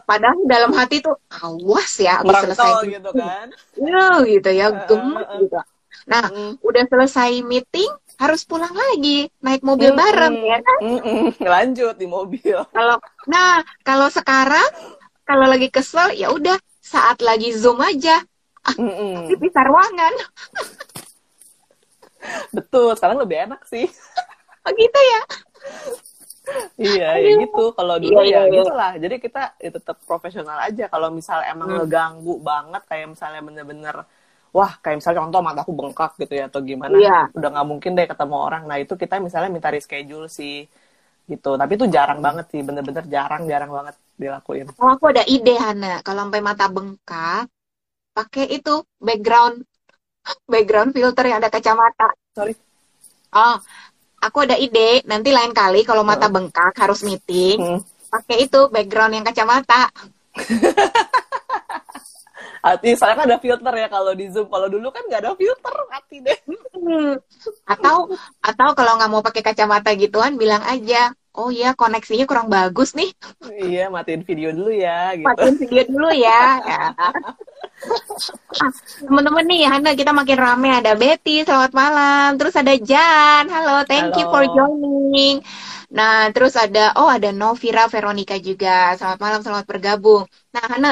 padahal 0.06 0.46
dalam 0.46 0.72
hati 0.78 1.02
tuh 1.02 1.18
awas 1.34 1.98
ya 1.98 2.22
habis 2.22 2.38
selesai 2.46 2.86
gitu 2.86 3.10
kan. 3.18 3.50
Iya 3.82 4.06
gitu 4.30 4.50
ya, 4.54 4.68
gemes 4.86 5.28
gitu. 5.42 5.60
Nah, 6.06 6.30
mm. 6.30 6.62
udah 6.62 6.84
selesai 6.86 7.42
meeting, 7.42 7.90
harus 8.22 8.46
pulang 8.46 8.72
lagi 8.72 9.28
naik 9.42 9.66
mobil 9.66 9.92
mm 9.92 9.98
bareng 9.98 10.36
ya 10.40 10.58
kan? 10.62 10.80
Mm 10.82 11.26
Lanjut 11.42 11.96
di 11.98 12.08
mobil. 12.08 12.58
Kalau 12.72 12.98
nah 13.26 13.66
kalau 13.82 14.08
sekarang 14.14 14.70
kalau 15.26 15.50
lagi 15.50 15.74
kesel 15.74 16.14
ya 16.14 16.30
udah 16.30 16.56
saat 16.78 17.18
lagi 17.26 17.50
zoom 17.58 17.82
aja, 17.82 18.22
mm 18.78 18.86
-mm. 18.86 19.34
bisa 19.42 19.66
ruangan. 19.66 20.14
Betul, 22.54 22.94
sekarang 22.98 23.18
lebih 23.22 23.50
enak 23.50 23.62
sih. 23.66 23.90
Oh 24.66 24.72
gitu 24.74 25.00
ya? 25.02 25.22
iya, 26.78 27.10
ya 27.18 27.32
gitu. 27.42 27.74
Kalau 27.74 27.98
dulu 27.98 28.22
iya, 28.22 28.46
ya 28.46 28.50
iya, 28.50 28.54
gitu 28.62 28.74
lah. 28.74 28.94
Jadi 28.98 29.16
kita 29.18 29.58
ya 29.58 29.70
tetap 29.74 29.98
profesional 30.06 30.58
aja. 30.62 30.86
Kalau 30.90 31.10
misalnya 31.10 31.54
emang 31.54 31.70
hmm. 31.74 31.78
ngeganggu 31.86 32.36
banget, 32.42 32.82
kayak 32.90 33.08
misalnya 33.14 33.42
bener-bener 33.42 33.96
wah 34.56 34.72
kayak 34.80 35.04
misalnya 35.04 35.20
contoh 35.28 35.42
mataku 35.44 35.72
bengkak 35.76 36.12
gitu 36.16 36.34
ya 36.40 36.48
atau 36.48 36.64
gimana 36.64 36.96
yeah. 36.96 37.28
udah 37.36 37.50
nggak 37.52 37.68
mungkin 37.68 37.92
deh 38.00 38.08
ketemu 38.08 38.36
orang 38.40 38.64
nah 38.64 38.78
itu 38.80 38.96
kita 38.96 39.20
misalnya 39.20 39.52
minta 39.52 39.68
reschedule 39.68 40.32
sih 40.32 40.64
gitu 41.28 41.60
tapi 41.60 41.76
itu 41.76 41.86
jarang 41.92 42.24
banget 42.24 42.48
sih 42.54 42.64
bener-bener 42.64 43.04
jarang 43.12 43.44
jarang 43.50 43.70
banget 43.76 43.96
dilakuin? 44.16 44.72
Oh, 44.80 44.90
aku 44.96 45.12
ada 45.12 45.24
ide 45.28 45.56
Hana. 45.60 46.00
Kalau 46.02 46.28
sampai 46.28 46.42
mata 46.42 46.66
bengkak, 46.72 47.52
pakai 48.16 48.46
itu 48.56 48.84
background 49.00 49.64
background 50.52 50.96
filter 50.96 51.24
yang 51.28 51.38
ada 51.44 51.52
kacamata. 51.52 52.10
Sorry. 52.32 52.56
Oh, 53.36 53.56
aku 54.24 54.38
ada 54.48 54.56
ide. 54.56 55.04
Nanti 55.06 55.36
lain 55.36 55.52
kali 55.52 55.84
kalau 55.84 56.08
mata 56.08 56.32
bengkak 56.32 56.74
harus 56.80 57.04
meeting, 57.04 57.60
hmm. 57.60 57.80
pakai 58.10 58.48
itu 58.48 58.72
background 58.72 59.14
yang 59.20 59.26
kacamata. 59.28 59.92
hati 62.66 62.98
saya 62.98 63.14
kan 63.14 63.30
ada 63.30 63.38
filter 63.38 63.74
ya 63.78 63.88
kalau 63.88 64.18
di 64.18 64.26
zoom. 64.34 64.50
Kalau 64.50 64.66
dulu 64.66 64.90
kan 64.90 65.06
nggak 65.06 65.22
ada 65.22 65.32
filter 65.38 65.76
hati 65.94 66.18
deh. 66.26 66.40
Atau 67.70 68.10
atau 68.42 68.70
kalau 68.74 68.98
nggak 68.98 69.12
mau 69.14 69.22
pakai 69.22 69.46
kacamata 69.46 69.94
gituan 69.94 70.42
bilang 70.42 70.66
aja 70.66 71.14
oh 71.36 71.52
iya 71.52 71.76
koneksinya 71.76 72.26
kurang 72.26 72.48
bagus 72.48 72.96
nih. 72.96 73.12
Iya 73.52 73.92
matiin 73.92 74.24
video 74.24 74.56
dulu 74.56 74.72
ya 74.72 75.14
gitu. 75.14 75.28
matiin 75.28 75.56
video 75.60 75.84
dulu 75.92 76.10
ya, 76.16 76.42
ya. 76.64 76.84
ah, 76.96 78.72
teman-teman 79.04 79.46
nih 79.46 79.68
Hana 79.68 79.92
kita 79.94 80.16
makin 80.16 80.38
rame. 80.40 80.72
Ada 80.72 80.96
Betty 80.96 81.44
selamat 81.44 81.72
malam. 81.76 82.40
Terus 82.40 82.56
ada 82.56 82.74
Jan. 82.80 83.52
Halo 83.52 83.84
thank 83.84 84.16
halo. 84.16 84.18
you 84.18 84.26
for 84.32 84.44
joining. 84.48 85.44
Nah 85.92 86.32
terus 86.32 86.56
ada 86.56 86.96
oh 86.98 87.12
ada 87.12 87.36
Novira 87.36 87.92
Veronica 87.92 88.40
juga. 88.40 88.96
Selamat 88.96 89.20
malam 89.20 89.40
selamat 89.44 89.66
bergabung. 89.68 90.24
Nah 90.56 90.64
Hana 90.72 90.92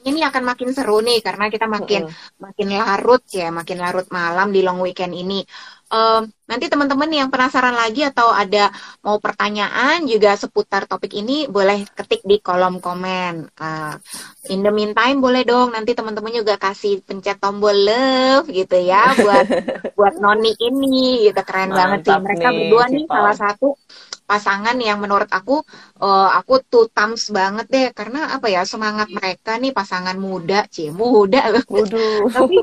pertanyaannya 0.00 0.16
ini 0.16 0.20
akan 0.24 0.42
makin 0.48 0.70
seru 0.72 0.98
nih 1.04 1.18
karena 1.20 1.44
kita 1.52 1.66
makin 1.68 2.02
uh 2.08 2.18
makin 2.40 2.72
larut 2.72 3.22
ya, 3.28 3.52
makin 3.52 3.78
larut 3.78 4.08
malam 4.08 4.48
di 4.48 4.64
long 4.64 4.80
weekend 4.80 5.12
ini. 5.12 5.44
Uh, 5.90 6.24
nanti 6.48 6.72
teman-teman 6.72 7.10
yang 7.10 7.28
penasaran 7.28 7.76
lagi 7.76 8.06
atau 8.06 8.32
ada 8.32 8.72
mau 9.04 9.20
pertanyaan 9.20 10.06
juga 10.08 10.32
seputar 10.38 10.88
topik 10.88 11.12
ini 11.20 11.50
boleh 11.50 11.84
ketik 11.92 12.24
di 12.24 12.40
kolom 12.40 12.80
komen. 12.80 13.52
Uh, 13.60 13.94
in 14.48 14.64
the 14.64 14.72
meantime 14.72 15.20
boleh 15.20 15.44
dong 15.44 15.76
nanti 15.76 15.92
teman-teman 15.92 16.32
juga 16.32 16.56
kasih 16.56 17.04
pencet 17.04 17.36
tombol 17.42 17.76
love 17.76 18.48
gitu 18.48 18.76
ya 18.80 19.12
buat 19.24 19.46
buat 19.92 20.14
Noni 20.16 20.56
ini 20.56 21.28
gitu 21.28 21.40
keren 21.44 21.76
Mantap 21.76 21.76
banget 21.76 22.00
sih 22.08 22.16
mereka 22.24 22.48
nih, 22.48 22.56
berdua 22.56 22.84
nih 22.88 23.04
salah 23.04 23.36
satu 23.36 23.68
pasangan 24.30 24.78
yang 24.78 25.02
menurut 25.02 25.26
aku 25.26 25.58
uh, 25.98 26.30
aku 26.38 26.62
tuh 26.72 26.86
tams 26.94 27.34
banget 27.34 27.66
deh. 27.74 27.86
Karena 27.98 28.20
apa 28.38 28.46
ya 28.46 28.62
semangat 28.62 29.10
mereka 29.10 29.58
nih 29.58 29.74
pasangan 29.74 30.14
muda 30.14 30.70
cie 30.70 30.94
muda. 30.94 31.42
Tapi 32.36 32.56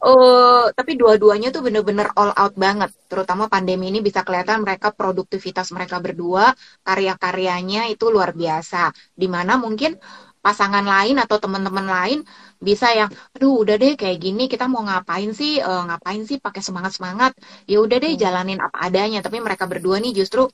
uh, 0.00 0.72
tapi 0.72 0.92
dua-duanya 0.96 1.52
tuh 1.52 1.60
bener-bener 1.66 2.08
all 2.16 2.32
out 2.32 2.54
banget. 2.56 2.90
Terutama 3.10 3.52
pandemi 3.52 3.92
ini 3.92 4.00
bisa 4.00 4.24
kelihatan 4.24 4.64
mereka 4.64 4.96
produktivitas 4.96 5.68
mereka 5.76 6.00
berdua 6.00 6.56
karya-karyanya 6.88 7.92
itu 7.92 8.08
luar 8.08 8.32
biasa. 8.32 8.96
Di 9.12 9.28
mana 9.28 9.60
mungkin 9.60 10.00
pasangan 10.40 10.84
lain 10.84 11.20
atau 11.20 11.36
teman-teman 11.36 11.84
lain 11.84 12.18
bisa 12.60 12.92
yang 12.92 13.08
aduh 13.32 13.64
udah 13.64 13.80
deh 13.80 13.96
kayak 13.96 14.20
gini 14.20 14.44
kita 14.44 14.68
mau 14.68 14.84
ngapain 14.84 15.32
sih 15.32 15.64
uh, 15.64 15.88
ngapain 15.88 16.20
sih 16.28 16.36
pakai 16.36 16.60
semangat 16.60 16.92
semangat 16.92 17.32
ya 17.64 17.80
udah 17.80 17.96
deh 17.96 18.12
hmm. 18.12 18.20
jalanin 18.20 18.60
apa 18.60 18.76
adanya. 18.84 19.24
Tapi 19.24 19.40
mereka 19.40 19.64
berdua 19.64 19.96
nih 19.96 20.12
justru 20.12 20.44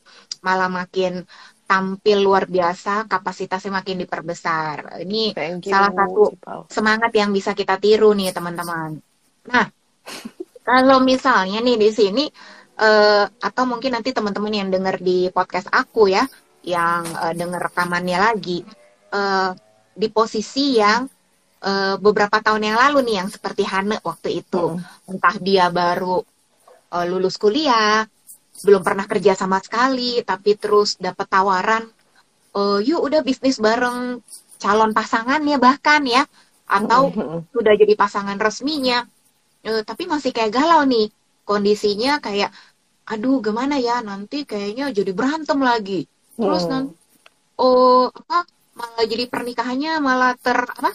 malah 0.47 0.71
makin 0.71 1.27
tampil 1.67 2.23
luar 2.23 2.47
biasa 2.47 3.11
kapasitasnya 3.11 3.75
makin 3.83 3.99
diperbesar. 4.07 5.03
Ini 5.03 5.35
salah 5.67 5.91
satu 5.91 6.31
semangat 6.71 7.11
yang 7.11 7.35
bisa 7.35 7.59
kita 7.59 7.75
tiru 7.83 8.15
nih 8.15 8.31
teman-teman. 8.31 9.03
Nah 9.51 9.67
kalau 10.63 11.03
misalnya 11.03 11.59
nih 11.59 11.75
di 11.75 11.91
sini 11.91 12.25
uh, 12.79 13.27
atau 13.27 13.65
mungkin 13.67 13.99
nanti 13.99 14.15
teman-teman 14.15 14.55
yang 14.55 14.69
dengar 14.71 15.03
di 15.03 15.27
podcast 15.35 15.67
aku 15.75 16.07
ya 16.07 16.23
yang 16.67 17.03
uh, 17.19 17.35
dengar 17.35 17.71
rekamannya 17.71 18.19
lagi 18.19 18.63
uh, 19.15 19.51
di 19.97 20.09
posisi 20.11 20.79
yang 20.79 21.07
uh, 21.63 21.97
beberapa 22.01 22.43
tahun 22.43 22.73
yang 22.73 22.79
lalu 22.79 22.99
nih 23.07 23.17
yang 23.25 23.29
seperti 23.31 23.63
Hane 23.65 24.01
waktu 24.03 24.45
itu 24.45 24.77
hmm. 24.77 25.13
entah 25.17 25.37
dia 25.41 25.71
baru 25.73 26.21
uh, 26.93 27.05
lulus 27.09 27.41
kuliah 27.41 28.05
belum 28.65 28.81
pernah 28.81 29.05
kerja 29.05 29.37
sama 29.37 29.61
sekali 29.61 30.25
tapi 30.25 30.57
terus 30.57 30.97
dapat 30.97 31.29
tawaran 31.29 31.85
uh, 32.57 32.81
yuk 32.81 33.05
udah 33.05 33.21
bisnis 33.21 33.61
bareng 33.61 34.21
calon 34.57 34.93
pasangan 34.97 35.41
ya 35.45 35.61
bahkan 35.61 36.03
ya 36.09 36.25
atau 36.67 37.13
hmm. 37.13 37.53
sudah 37.53 37.75
jadi 37.77 37.95
pasangan 37.95 38.41
resminya 38.41 39.05
uh, 39.69 39.83
tapi 39.85 40.09
masih 40.09 40.33
kayak 40.33 40.57
galau 40.57 40.83
nih 40.89 41.13
kondisinya 41.47 42.19
kayak 42.19 42.51
aduh 43.07 43.39
gimana 43.39 43.79
ya 43.79 44.03
nanti 44.03 44.43
kayaknya 44.43 44.91
jadi 44.91 45.15
berantem 45.15 45.63
lagi 45.63 46.11
terus 46.35 46.67
hmm. 46.67 46.73
nanti 46.73 46.95
oh 47.61 48.11
apa 48.11 48.45
malah 48.77 49.07
jadi 49.09 49.25
pernikahannya 49.31 49.93
malah 50.03 50.33
ter 50.37 50.59
apa 50.59 50.93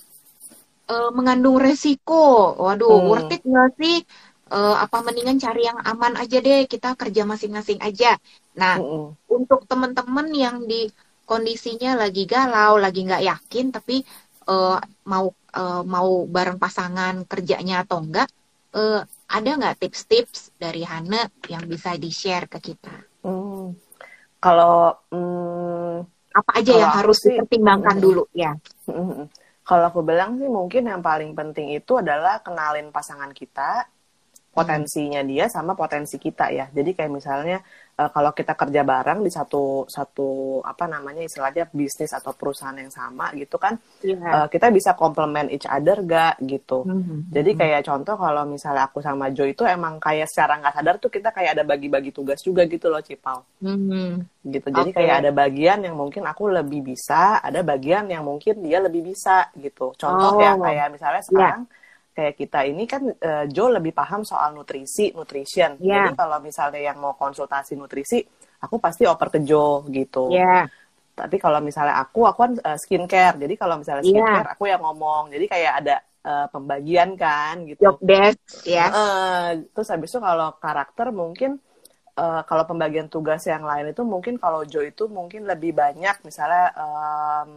uh, 0.89 1.09
mengandung 1.13 1.61
resiko. 1.61 2.55
Waduh, 2.57 2.89
hmm. 2.89 3.07
worth 3.09 3.33
it 3.35 3.43
nggak 3.45 3.69
sih? 3.77 3.97
Uh, 4.51 4.75
apa 4.75 4.99
mendingan 4.99 5.39
cari 5.39 5.63
yang 5.63 5.79
aman 5.79 6.19
aja 6.19 6.43
deh, 6.43 6.67
kita 6.67 6.95
kerja 6.99 7.23
masing-masing 7.23 7.79
aja. 7.79 8.19
Nah, 8.57 8.75
hmm. 8.79 9.31
untuk 9.31 9.63
teman-teman 9.69 10.27
yang 10.35 10.67
di 10.67 10.91
kondisinya 11.23 11.95
lagi 11.95 12.27
galau, 12.27 12.75
lagi 12.75 13.07
nggak 13.07 13.23
yakin, 13.23 13.71
tapi 13.71 14.03
uh, 14.51 14.75
mau 15.07 15.31
uh, 15.55 15.83
mau 15.87 16.27
bareng 16.27 16.59
pasangan 16.59 17.23
kerjanya 17.23 17.87
atau 17.87 18.03
enggak, 18.03 18.27
uh, 18.75 19.07
ada 19.31 19.49
nggak 19.55 19.87
tips-tips 19.87 20.51
dari 20.59 20.83
Hana 20.83 21.31
yang 21.47 21.63
bisa 21.63 21.95
di-share 21.95 22.51
ke 22.51 22.59
kita? 22.59 22.95
Hmm. 23.23 23.71
Kalau 24.41 24.99
hmm, 25.13 25.95
apa 26.31 26.51
aja 26.57 26.71
yang 26.73 26.93
harus 26.97 27.21
sih, 27.21 27.37
dipertimbangkan 27.37 27.95
mm, 27.99 28.03
dulu 28.03 28.23
ya? 28.33 28.51
Kalau 29.67 29.83
aku 29.89 30.01
bilang 30.09 30.29
sih 30.39 30.49
mungkin 30.57 30.81
yang 30.91 31.01
paling 31.09 31.31
penting 31.39 31.67
itu 31.77 31.91
adalah 32.01 32.33
kenalin 32.45 32.87
pasangan 32.95 33.31
kita, 33.39 33.61
potensinya 34.51 35.23
dia 35.23 35.47
sama 35.47 35.71
potensi 35.79 36.19
kita 36.19 36.51
ya. 36.51 36.67
Jadi 36.67 36.91
kayak 36.91 37.11
misalnya 37.11 37.63
uh, 37.95 38.11
kalau 38.11 38.35
kita 38.35 38.51
kerja 38.51 38.83
bareng 38.83 39.23
di 39.23 39.31
satu 39.31 39.87
satu 39.87 40.59
apa 40.59 40.91
namanya 40.91 41.23
istilahnya 41.23 41.71
bisnis 41.71 42.11
atau 42.11 42.35
perusahaan 42.35 42.75
yang 42.75 42.91
sama 42.91 43.31
gitu 43.39 43.55
kan, 43.55 43.79
yeah. 44.03 44.19
Iya. 44.19 44.31
uh, 44.43 44.47
kita 44.51 44.67
bisa 44.75 44.91
complement 44.99 45.47
each 45.47 45.63
other 45.63 46.03
gak 46.03 46.35
gitu. 46.43 46.83
Mm-hmm. 46.83 47.31
Jadi 47.31 47.51
kayak 47.55 47.81
contoh 47.87 48.15
kalau 48.19 48.43
misalnya 48.43 48.91
aku 48.91 48.99
sama 48.99 49.31
Joy 49.31 49.55
itu 49.55 49.63
emang 49.63 50.03
kayak 50.03 50.27
secara 50.27 50.59
nggak 50.59 50.75
sadar 50.75 50.95
tuh 50.99 51.11
kita 51.11 51.31
kayak 51.31 51.55
ada 51.55 51.63
bagi-bagi 51.63 52.11
tugas 52.11 52.43
juga 52.43 52.67
gitu 52.67 52.91
loh 52.91 52.99
Cipal. 52.99 53.47
Mm-hmm. 53.63 54.09
Gitu. 54.51 54.67
Jadi 54.67 54.91
okay. 54.91 54.97
kayak 54.99 55.15
ada 55.23 55.31
bagian 55.31 55.79
yang 55.87 55.95
mungkin 55.95 56.27
aku 56.27 56.51
lebih 56.51 56.83
bisa, 56.83 57.39
ada 57.39 57.63
bagian 57.63 58.03
yang 58.11 58.27
mungkin 58.27 58.59
dia 58.59 58.83
lebih 58.83 58.99
bisa 59.15 59.47
gitu. 59.55 59.95
Contoh 59.95 60.35
oh. 60.35 60.43
ya 60.43 60.59
kayak 60.59 60.87
misalnya 60.91 61.23
sekarang 61.23 61.63
yeah 61.63 61.79
kayak 62.11 62.35
kita 62.35 62.67
ini 62.67 62.83
kan 62.83 63.07
uh, 63.07 63.45
Jo 63.47 63.71
lebih 63.71 63.95
paham 63.95 64.27
soal 64.27 64.51
nutrisi, 64.51 65.15
nutrition. 65.15 65.79
Yeah. 65.79 66.11
Jadi 66.11 66.19
kalau 66.19 66.37
misalnya 66.43 66.81
yang 66.83 66.99
mau 66.99 67.15
konsultasi 67.15 67.79
nutrisi, 67.79 68.19
aku 68.59 68.77
pasti 68.83 69.07
oper 69.07 69.31
ke 69.31 69.39
Jo 69.47 69.87
gitu. 69.87 70.27
Yeah. 70.31 70.67
Tapi 71.15 71.39
kalau 71.39 71.59
misalnya 71.63 71.99
aku, 71.99 72.27
aku 72.27 72.39
kan 72.39 72.53
uh, 72.59 72.77
skincare. 72.79 73.39
Jadi 73.39 73.53
kalau 73.55 73.79
misalnya 73.79 74.03
iya. 74.03 74.11
skincare, 74.11 74.47
yeah. 74.47 74.55
aku 74.55 74.63
yang 74.67 74.81
ngomong. 74.83 75.31
Jadi 75.31 75.45
kayak 75.47 75.73
ada 75.83 75.95
uh, 76.27 76.47
pembagian 76.51 77.15
kan 77.15 77.63
gitu. 77.63 77.79
Job 77.79 77.97
desk, 78.03 78.67
ya. 78.67 78.75
Yeah. 78.75 78.89
Uh, 78.91 79.49
terus 79.71 79.87
habis 79.91 80.11
itu 80.11 80.19
kalau 80.19 80.51
karakter 80.59 81.07
mungkin 81.15 81.63
uh, 82.19 82.43
kalau 82.43 82.67
pembagian 82.67 83.07
tugas 83.07 83.47
yang 83.47 83.63
lain 83.63 83.95
itu 83.95 84.03
mungkin 84.03 84.35
kalau 84.35 84.67
Jo 84.67 84.83
itu 84.83 85.07
mungkin 85.07 85.47
lebih 85.47 85.71
banyak 85.71 86.27
misalnya 86.27 86.75
um, 86.75 87.51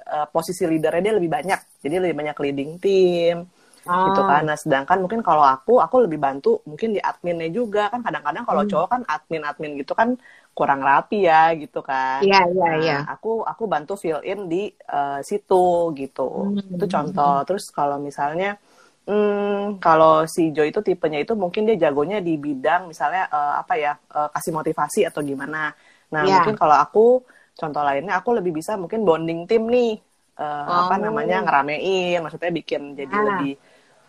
uh, 0.00 0.26
posisi 0.32 0.64
leadernya 0.64 1.12
dia 1.12 1.14
lebih 1.20 1.28
banyak. 1.28 1.60
Jadi 1.84 1.94
lebih 2.00 2.16
banyak 2.16 2.36
leading 2.40 2.72
team 2.80 3.57
oh. 3.88 4.12
gitu 4.12 4.22
kan. 4.22 4.44
Nah 4.44 4.56
sedangkan 4.60 5.00
mungkin 5.00 5.20
kalau 5.24 5.42
aku 5.42 5.80
aku 5.80 6.04
lebih 6.04 6.20
bantu 6.20 6.60
mungkin 6.68 6.92
di 6.92 7.00
adminnya 7.00 7.48
juga 7.48 7.88
kan 7.88 8.04
kadang-kadang 8.04 8.44
kalau 8.44 8.62
hmm. 8.62 8.70
cowok 8.70 8.88
kan 8.92 9.02
admin-admin 9.08 9.72
gitu 9.80 9.96
kan 9.96 10.14
kurang 10.52 10.84
rapi 10.84 11.24
ya 11.24 11.56
gitu 11.56 11.80
kan. 11.80 12.20
Iya 12.20 12.40
iya 12.52 12.68
nah, 12.68 12.76
iya. 12.78 12.98
Aku 13.08 13.42
aku 13.42 13.64
bantu 13.64 13.96
fill 13.96 14.20
in 14.22 14.46
di 14.46 14.68
uh, 14.92 15.24
situ 15.24 15.96
gitu. 15.96 16.52
Hmm. 16.52 16.76
Itu 16.76 16.84
contoh. 16.84 17.42
Terus 17.48 17.72
kalau 17.72 17.96
misalnya 17.96 18.60
Hmm, 19.08 19.80
kalau 19.80 20.28
si 20.28 20.52
Jo 20.52 20.68
itu 20.68 20.84
tipenya 20.84 21.24
itu 21.24 21.32
mungkin 21.32 21.64
dia 21.64 21.88
jagonya 21.88 22.20
di 22.20 22.36
bidang 22.36 22.92
misalnya 22.92 23.24
uh, 23.32 23.56
apa 23.56 23.80
ya 23.80 23.96
uh, 23.96 24.28
kasih 24.28 24.52
motivasi 24.52 25.08
atau 25.08 25.24
gimana. 25.24 25.72
Nah 26.12 26.22
yeah. 26.28 26.44
mungkin 26.44 26.52
kalau 26.60 26.76
aku 26.76 27.24
contoh 27.56 27.80
lainnya 27.80 28.20
aku 28.20 28.36
lebih 28.36 28.60
bisa 28.60 28.76
mungkin 28.76 29.08
bonding 29.08 29.48
tim 29.48 29.64
nih 29.64 29.96
uh, 30.36 30.44
oh. 30.44 30.76
apa 30.84 31.00
namanya 31.00 31.40
ngeramein, 31.40 32.20
maksudnya 32.20 32.52
bikin 32.52 33.00
jadi 33.00 33.16
ah. 33.16 33.24
lebih 33.32 33.52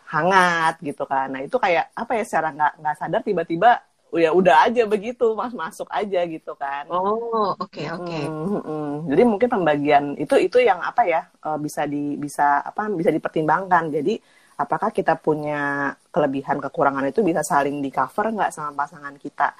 hangat 0.09 0.81
gitu 0.81 1.05
kan 1.05 1.29
nah 1.29 1.41
itu 1.45 1.55
kayak 1.61 1.93
apa 1.93 2.11
ya 2.17 2.23
secara 2.25 2.49
nggak 2.51 2.73
nggak 2.81 2.95
sadar 2.97 3.21
tiba-tiba 3.21 3.71
ya 4.09 4.33
udah 4.33 4.65
aja 4.65 4.89
begitu 4.89 5.37
mas 5.37 5.53
masuk 5.53 5.85
aja 5.93 6.25
gitu 6.25 6.57
kan 6.57 6.89
oh 6.89 7.53
oke 7.53 7.69
okay, 7.69 7.93
oke 7.93 8.09
okay. 8.09 8.25
hmm, 8.25 8.61
hmm. 8.65 8.93
jadi 9.13 9.21
mungkin 9.21 9.49
pembagian 9.53 10.03
itu 10.17 10.33
itu 10.41 10.57
yang 10.65 10.81
apa 10.81 11.05
ya 11.05 11.21
eh, 11.29 11.57
bisa 11.61 11.85
di 11.85 12.17
bisa 12.17 12.65
apa 12.65 12.89
bisa 12.89 13.13
dipertimbangkan 13.13 13.93
jadi 13.93 14.17
apakah 14.59 14.91
kita 14.91 15.15
punya 15.15 15.93
kelebihan 16.11 16.59
kekurangan 16.59 17.07
itu 17.07 17.23
bisa 17.23 17.45
saling 17.45 17.79
di 17.79 17.93
cover 17.93 18.35
nggak 18.35 18.51
sama 18.51 18.75
pasangan 18.75 19.15
kita 19.15 19.55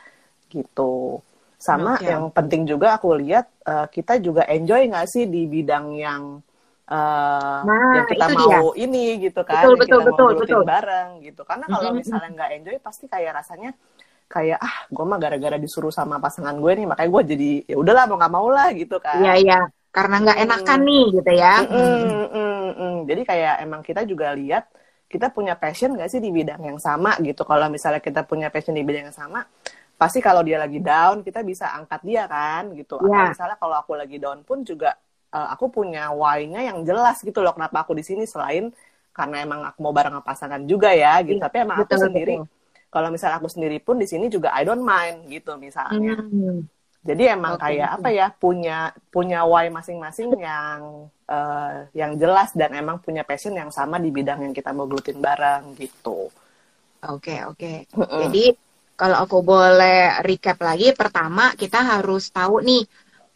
gitu 0.50 1.22
Sama 1.60 2.00
okay. 2.00 2.16
yang 2.16 2.32
penting 2.32 2.64
juga 2.64 2.96
aku 2.96 3.20
lihat 3.20 3.52
uh, 3.68 3.84
kita 3.92 4.16
juga 4.24 4.48
enjoy 4.48 4.88
nggak 4.96 5.08
sih 5.12 5.28
di 5.28 5.44
bidang 5.44 5.92
yang 5.92 6.40
uh, 6.90 7.60
nah, 7.64 7.94
yang 8.02 8.08
kita 8.10 8.26
mau 8.34 8.74
dia. 8.74 8.84
ini 8.84 9.06
gitu 9.30 9.42
kan, 9.46 9.64
betul, 9.64 9.74
betul, 9.78 10.00
kita 10.02 10.08
betul, 10.10 10.28
mau 10.28 10.42
betul. 10.42 10.62
bareng 10.66 11.10
gitu. 11.24 11.42
Karena 11.46 11.66
kalau 11.70 11.90
misalnya 11.94 12.30
nggak 12.34 12.50
enjoy, 12.60 12.78
pasti 12.82 13.06
kayak 13.06 13.32
rasanya 13.38 13.72
kayak 14.30 14.62
ah 14.62 14.86
gue 14.94 15.06
mah 15.10 15.18
gara-gara 15.18 15.58
disuruh 15.58 15.90
sama 15.90 16.22
pasangan 16.22 16.54
gue 16.54 16.72
nih 16.78 16.86
makanya 16.86 17.10
gue 17.10 17.24
jadi 17.34 17.52
ya 17.74 17.76
udahlah 17.82 18.06
mau 18.06 18.18
nggak 18.22 18.34
mau 18.38 18.48
lah 18.54 18.70
gitu 18.78 19.02
kan 19.02 19.26
iya 19.26 19.34
iya 19.42 19.60
karena 19.90 20.22
nggak 20.22 20.40
enakan 20.46 20.80
nih 20.86 21.06
gitu 21.18 21.32
ya 21.34 21.56
mm, 21.66 21.74
mm, 21.74 22.28
mm, 22.30 22.70
mm. 22.78 22.98
jadi 23.10 23.22
kayak 23.26 23.56
emang 23.66 23.82
kita 23.82 24.06
juga 24.06 24.30
lihat 24.38 24.70
kita 25.10 25.34
punya 25.34 25.58
passion 25.58 25.98
gak 25.98 26.14
sih 26.14 26.22
di 26.22 26.30
bidang 26.30 26.62
yang 26.62 26.78
sama 26.78 27.18
gitu 27.26 27.42
kalau 27.42 27.66
misalnya 27.74 27.98
kita 27.98 28.22
punya 28.30 28.54
passion 28.54 28.78
di 28.78 28.86
bidang 28.86 29.10
yang 29.10 29.18
sama 29.18 29.42
pasti 29.98 30.22
kalau 30.22 30.46
dia 30.46 30.62
lagi 30.62 30.78
down 30.78 31.26
kita 31.26 31.42
bisa 31.42 31.74
angkat 31.74 32.06
dia 32.06 32.30
kan 32.30 32.70
gitu 32.78 33.02
yeah. 33.02 33.10
atau 33.10 33.18
iya. 33.18 33.30
misalnya 33.34 33.58
kalau 33.58 33.76
aku 33.82 33.98
lagi 33.98 34.22
down 34.22 34.46
pun 34.46 34.62
juga 34.62 34.94
uh, 35.34 35.48
aku 35.54 35.70
punya 35.70 36.14
why-nya 36.14 36.70
yang 36.70 36.86
jelas 36.86 37.22
gitu 37.22 37.42
loh 37.42 37.54
kenapa 37.54 37.84
aku 37.84 37.98
di 37.98 38.04
sini 38.06 38.24
selain 38.30 38.74
karena 39.14 39.44
emang 39.44 39.66
aku 39.68 39.80
mau 39.84 39.92
bareng 39.92 40.22
pasangan 40.22 40.64
juga 40.64 40.94
ya 40.94 41.20
gitu 41.26 41.42
yeah, 41.42 41.46
tapi 41.50 41.56
emang 41.66 41.78
betul, 41.82 41.98
aku 41.98 42.06
sendiri 42.08 42.36
betul 42.40 42.58
kalau 42.90 43.10
misalnya 43.14 43.38
aku 43.38 43.50
sendiri 43.50 43.78
pun 43.78 44.02
di 44.02 44.10
sini 44.10 44.28
juga 44.28 44.50
I 44.58 44.66
don't 44.66 44.82
mind 44.82 45.30
gitu 45.30 45.56
misalnya. 45.62 46.18
Hmm. 46.18 46.66
Jadi 47.00 47.24
emang 47.32 47.56
okay. 47.56 47.80
kayak 47.80 47.90
apa 47.96 48.10
ya 48.12 48.28
punya 48.34 48.92
punya 49.08 49.48
why 49.48 49.72
masing-masing 49.72 50.36
yang 50.36 51.08
uh, 51.30 51.88
yang 51.96 52.20
jelas 52.20 52.52
dan 52.58 52.76
emang 52.76 53.00
punya 53.00 53.24
passion 53.24 53.56
yang 53.56 53.72
sama 53.72 54.02
di 54.02 54.12
bidang 54.12 54.44
yang 54.44 54.52
kita 54.52 54.76
mau 54.76 54.90
gelutin 54.90 55.22
bareng 55.22 55.80
gitu. 55.80 56.28
Oke 57.08 57.40
okay, 57.40 57.40
oke. 57.48 57.72
Okay. 57.94 58.20
Jadi 58.28 58.46
kalau 59.00 59.16
aku 59.24 59.40
boleh 59.40 60.20
recap 60.28 60.60
lagi, 60.60 60.92
pertama 60.92 61.56
kita 61.56 61.80
harus 61.80 62.28
tahu 62.36 62.60
nih 62.60 62.84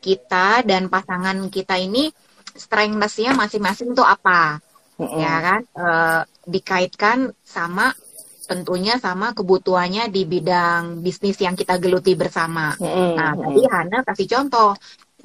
kita 0.04 0.68
dan 0.68 0.92
pasangan 0.92 1.40
kita 1.48 1.80
ini 1.80 2.12
strength-nya 2.54 3.32
masing-masing 3.34 3.96
tuh 3.96 4.04
apa, 4.04 4.60
mm 5.00 5.08
-hmm. 5.08 5.18
ya 5.24 5.36
kan? 5.40 5.62
Uh, 5.74 6.22
dikaitkan 6.44 7.32
sama 7.48 7.96
tentunya 8.44 9.00
sama 9.00 9.32
kebutuhannya 9.32 10.12
di 10.12 10.28
bidang 10.28 11.00
bisnis 11.00 11.40
yang 11.40 11.56
kita 11.56 11.80
geluti 11.80 12.14
bersama. 12.14 12.76
Mm. 12.78 13.16
Nah, 13.16 13.32
tadi 13.40 13.62
Hana 13.66 14.00
kasih 14.04 14.28
contoh, 14.28 14.76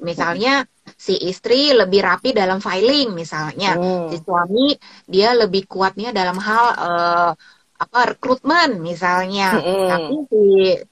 misalnya 0.01 0.63
si 0.95 1.19
istri 1.27 1.75
lebih 1.75 2.07
rapi 2.07 2.31
dalam 2.31 2.63
filing, 2.63 3.13
misalnya 3.13 3.77
mm. 3.77 4.15
si 4.15 4.17
suami 4.23 4.73
dia 5.05 5.35
lebih 5.35 5.67
kuatnya 5.67 6.15
dalam 6.15 6.39
hal 6.39 6.65
uh, 6.79 7.33
apa 7.79 8.01
rekrutmen, 8.15 8.79
misalnya. 8.79 9.59
Mm. 9.59 9.89
Tapi 9.91 10.15
si 10.31 10.43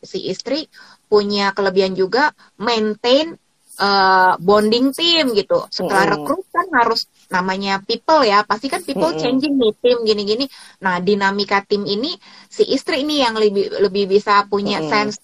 si 0.02 0.18
istri 0.26 0.66
punya 1.06 1.54
kelebihan 1.54 1.94
juga 1.94 2.34
maintain 2.58 3.38
uh, 3.80 4.34
bonding 4.40 4.92
team 4.92 5.32
gitu. 5.32 5.64
Setelah 5.68 6.04
mm. 6.04 6.12
rekrut 6.16 6.44
kan 6.52 6.66
harus 6.72 7.08
namanya 7.28 7.80
people 7.84 8.22
ya, 8.24 8.42
pasti 8.42 8.68
kan 8.72 8.82
people 8.82 9.12
mm. 9.12 9.20
changing 9.20 9.54
nih 9.56 9.72
tim 9.80 9.98
gini-gini. 10.04 10.44
Nah 10.82 11.00
dinamika 11.00 11.64
tim 11.64 11.84
ini 11.84 12.16
si 12.48 12.64
istri 12.68 13.04
ini 13.04 13.20
yang 13.22 13.36
lebih 13.36 13.80
lebih 13.80 14.04
bisa 14.08 14.44
punya 14.48 14.80
mm. 14.82 14.88
sense 14.88 15.16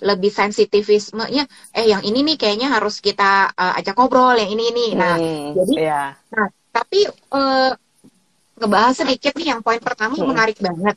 lebih 0.00 0.32
sensitivismenya 0.32 1.44
eh 1.76 1.86
yang 1.92 2.00
ini 2.00 2.24
nih 2.24 2.36
kayaknya 2.40 2.72
harus 2.72 3.04
kita 3.04 3.52
uh, 3.52 3.76
ajak 3.76 3.92
ngobrol 4.00 4.32
yang 4.32 4.48
ini 4.48 4.72
ini 4.72 4.86
nah 4.96 5.14
mm, 5.20 5.52
jadi 5.60 5.74
yeah. 5.76 6.08
nah 6.32 6.48
tapi 6.72 7.04
uh, 7.36 7.76
ngebahas 8.56 8.96
sedikit 8.96 9.36
nih 9.36 9.52
yang 9.52 9.60
poin 9.60 9.80
pertama 9.80 10.16
mm. 10.16 10.24
menarik 10.24 10.56
banget 10.56 10.96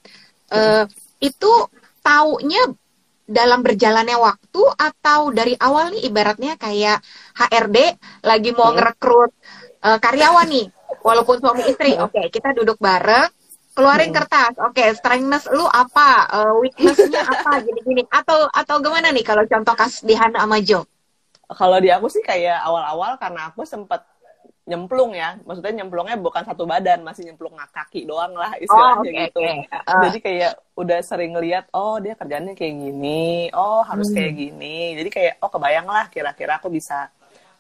uh, 0.56 0.88
itu 1.20 1.52
taunya 2.00 2.64
dalam 3.24 3.64
berjalannya 3.64 4.18
waktu 4.20 4.64
atau 4.76 5.32
dari 5.32 5.56
awal 5.56 5.96
nih 5.96 6.12
ibaratnya 6.12 6.54
kayak 6.60 7.00
HRD 7.40 7.78
lagi 8.24 8.50
mau 8.52 8.70
hmm. 8.72 8.76
ngerekrut 8.80 9.32
uh, 9.84 9.98
karyawan 10.00 10.48
nih 10.52 10.68
walaupun 11.02 11.40
suami 11.40 11.64
istri. 11.68 11.96
Oke 11.96 12.20
okay, 12.20 12.26
kita 12.30 12.52
duduk 12.52 12.78
bareng 12.78 13.32
keluarin 13.74 14.14
hmm. 14.14 14.18
kertas. 14.22 14.54
Oke 14.62 14.84
okay, 14.84 14.88
strengthness 14.94 15.50
lu 15.50 15.66
apa? 15.66 16.30
Uh, 16.30 16.54
weaknessnya 16.62 17.26
apa? 17.26 17.60
Gini-gini. 17.66 18.06
Atau 18.12 18.48
atau 18.52 18.76
gimana 18.80 19.10
nih 19.10 19.26
kalau 19.26 19.44
contoh 19.50 19.74
kasus 19.74 20.06
di 20.06 20.14
Hana 20.14 20.46
sama 20.46 20.62
Jo? 20.62 20.86
Kalau 21.54 21.78
di 21.78 21.92
aku 21.92 22.08
sih 22.10 22.24
kayak 22.24 22.64
awal-awal 22.66 23.20
karena 23.22 23.52
aku 23.52 23.68
sempat 23.68 24.13
nyemplung 24.64 25.12
ya 25.12 25.36
maksudnya 25.44 25.84
nyemplungnya 25.84 26.16
bukan 26.16 26.48
satu 26.48 26.64
badan 26.64 27.04
masih 27.04 27.28
nyemplung 27.28 27.52
kaki 27.52 28.08
doang 28.08 28.32
lah 28.32 28.56
istilahnya 28.56 28.96
oh, 28.96 29.04
okay, 29.04 29.20
gitu 29.28 29.40
okay. 29.44 29.58
Uh. 29.68 30.02
jadi 30.08 30.18
kayak 30.24 30.52
udah 30.80 31.00
sering 31.04 31.32
ngeliat 31.36 31.68
oh 31.76 32.00
dia 32.00 32.16
kerjanya 32.16 32.56
kayak 32.56 32.76
gini 32.80 33.52
oh 33.52 33.84
harus 33.84 34.08
hmm. 34.08 34.16
kayak 34.16 34.34
gini 34.40 34.78
jadi 34.96 35.10
kayak 35.12 35.34
oh 35.44 35.52
kebayang 35.52 35.88
lah 35.88 36.08
kira-kira 36.08 36.64
aku 36.64 36.72
bisa 36.72 37.12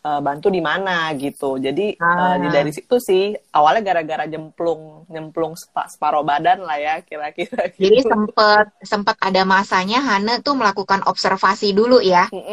uh, 0.04 0.20
bantu 0.24 0.48
di 0.48 0.64
mana 0.64 1.12
gitu 1.20 1.60
jadi 1.60 2.00
ah. 2.00 2.40
uh, 2.40 2.52
dari 2.52 2.72
situ 2.72 2.96
sih 3.04 3.36
awalnya 3.52 3.84
gara-gara 3.84 4.24
nyemplung 4.24 5.04
nyemplung 5.12 5.60
sepa, 5.60 5.92
separuh 5.92 6.24
badan 6.24 6.64
lah 6.64 6.80
ya 6.80 6.96
kira-kira 7.04 7.68
gitu. 7.76 7.84
jadi 7.84 7.98
sempet 8.00 8.66
sempet 8.80 9.16
ada 9.20 9.44
masanya 9.44 10.00
Hana 10.00 10.40
tuh 10.40 10.56
melakukan 10.56 11.04
observasi 11.04 11.76
dulu 11.76 12.00
ya 12.00 12.32
mm 12.32 12.44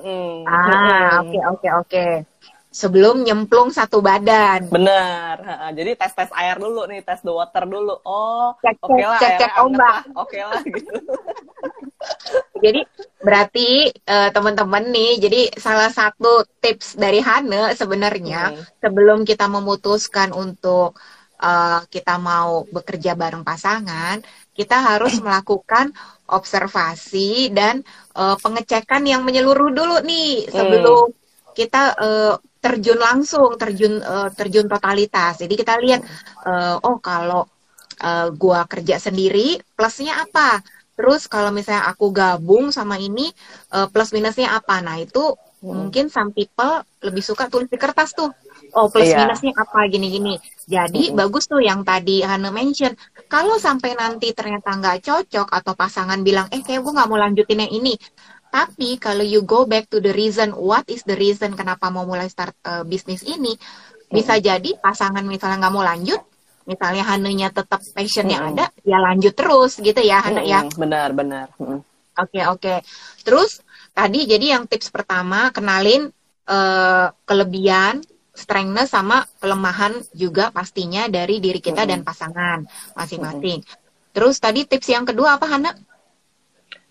-mm, 0.00 0.32
ah 0.48 1.20
oke 1.24 1.38
oke 1.56 1.68
oke 1.84 2.06
sebelum 2.70 3.26
nyemplung 3.26 3.74
satu 3.74 3.98
badan. 3.98 4.70
Bener. 4.70 5.36
Jadi 5.74 5.90
tes 5.98 6.12
tes 6.14 6.30
air 6.38 6.56
dulu 6.56 6.86
nih, 6.86 7.02
tes 7.02 7.18
the 7.26 7.34
water 7.34 7.66
dulu. 7.66 7.98
Oh, 8.06 8.54
oke 8.54 8.86
okay 8.86 9.04
lah, 9.04 9.18
cek 9.18 9.32
cek 9.42 9.52
ombak. 9.58 10.06
Oke 10.14 10.38
okay 10.38 10.42
lah 10.46 10.62
gitu. 10.70 10.94
jadi 12.64 12.80
berarti 13.20 13.92
uh, 14.08 14.30
teman-teman 14.32 14.88
nih, 14.88 15.20
jadi 15.20 15.40
salah 15.58 15.92
satu 15.92 16.46
tips 16.62 16.96
dari 16.96 17.20
Hane 17.20 17.76
sebenarnya 17.76 18.54
hmm. 18.54 18.80
sebelum 18.80 19.26
kita 19.26 19.50
memutuskan 19.50 20.32
untuk 20.32 20.96
uh, 21.42 21.82
kita 21.90 22.16
mau 22.16 22.64
bekerja 22.70 23.18
bareng 23.18 23.44
pasangan, 23.44 24.22
kita 24.54 24.78
harus 24.80 25.18
melakukan 25.26 25.92
observasi 26.30 27.50
dan 27.50 27.82
uh, 28.14 28.38
pengecekan 28.38 29.02
yang 29.04 29.26
menyeluruh 29.26 29.74
dulu 29.74 30.00
nih 30.06 30.46
sebelum 30.48 31.10
hmm 31.10 31.18
kita 31.50 31.82
uh, 31.98 32.34
terjun 32.60 33.00
langsung, 33.00 33.56
terjun 33.56 34.04
uh, 34.04 34.28
terjun 34.36 34.68
totalitas. 34.68 35.40
Jadi 35.40 35.54
kita 35.56 35.80
lihat 35.80 36.04
uh, 36.44 36.76
oh 36.84 37.00
kalau 37.00 37.48
uh, 38.04 38.28
gua 38.36 38.68
kerja 38.68 39.00
sendiri 39.00 39.58
plusnya 39.74 40.20
apa? 40.22 40.60
Terus 41.00 41.24
kalau 41.32 41.48
misalnya 41.48 41.88
aku 41.88 42.12
gabung 42.12 42.68
sama 42.68 43.00
ini 43.00 43.32
uh, 43.72 43.88
plus 43.88 44.12
minusnya 44.12 44.52
apa? 44.52 44.84
Nah, 44.84 45.00
itu 45.00 45.32
hmm. 45.32 45.64
mungkin 45.64 46.12
some 46.12 46.28
people 46.36 46.84
lebih 47.00 47.24
suka 47.24 47.48
tulis 47.48 47.72
di 47.72 47.80
kertas 47.80 48.12
tuh. 48.12 48.28
Oh, 48.76 48.92
plus 48.92 49.08
yeah. 49.08 49.24
minusnya 49.24 49.56
apa 49.56 49.88
gini-gini. 49.88 50.36
Jadi 50.68 51.08
hmm. 51.08 51.16
bagus 51.16 51.48
tuh 51.48 51.64
yang 51.64 51.80
tadi 51.88 52.20
Hana 52.20 52.52
mention. 52.52 52.92
Kalau 53.32 53.56
sampai 53.56 53.96
nanti 53.96 54.36
ternyata 54.36 54.76
nggak 54.76 55.00
cocok 55.00 55.48
atau 55.48 55.72
pasangan 55.72 56.20
bilang, 56.20 56.52
eh 56.52 56.60
kayak 56.60 56.84
gue 56.84 56.92
nggak 56.92 57.08
mau 57.08 57.16
lanjutin 57.16 57.64
yang 57.64 57.72
ini, 57.72 57.96
tapi 58.50 58.98
kalau 58.98 59.22
you 59.22 59.46
go 59.46 59.62
back 59.64 59.86
to 59.86 60.02
the 60.02 60.10
reason, 60.10 60.50
what 60.58 60.82
is 60.90 61.06
the 61.06 61.14
reason 61.14 61.54
kenapa 61.54 61.86
mau 61.88 62.02
mulai 62.02 62.26
start 62.26 62.52
uh, 62.66 62.82
bisnis 62.82 63.22
ini, 63.22 63.54
bisa 64.10 64.36
jadi 64.42 64.74
pasangan 64.82 65.22
misalnya 65.22 65.62
nggak 65.62 65.74
mau 65.74 65.86
lanjut, 65.86 66.18
misalnya 66.66 67.06
Hananya 67.06 67.54
tetap 67.54 67.78
passionnya 67.94 68.42
mm. 68.42 68.48
ada, 68.52 68.64
ya 68.82 68.98
lanjut 68.98 69.34
terus 69.38 69.78
gitu 69.78 70.02
ya 70.02 70.18
Hana 70.18 70.42
mm. 70.42 70.50
ya. 70.50 70.60
Benar 70.74 71.08
benar. 71.14 71.46
Oke 71.56 71.62
mm. 71.62 71.78
oke. 71.78 71.82
Okay, 72.18 72.44
okay. 72.50 72.78
Terus 73.22 73.62
tadi 73.94 74.26
jadi 74.26 74.58
yang 74.58 74.66
tips 74.66 74.90
pertama 74.90 75.54
kenalin 75.54 76.10
uh, 76.50 77.14
kelebihan, 77.22 78.02
strength 78.34 78.90
sama 78.90 79.26
kelemahan 79.38 79.94
juga 80.10 80.50
pastinya 80.50 81.06
dari 81.06 81.38
diri 81.38 81.62
kita 81.62 81.86
mm. 81.86 81.88
dan 81.88 82.00
pasangan 82.02 82.58
masing-masing. 82.98 83.62
Mm. 83.62 83.78
Terus 84.10 84.42
tadi 84.42 84.66
tips 84.66 84.90
yang 84.90 85.06
kedua 85.06 85.38
apa 85.38 85.46
Hana? 85.46 85.70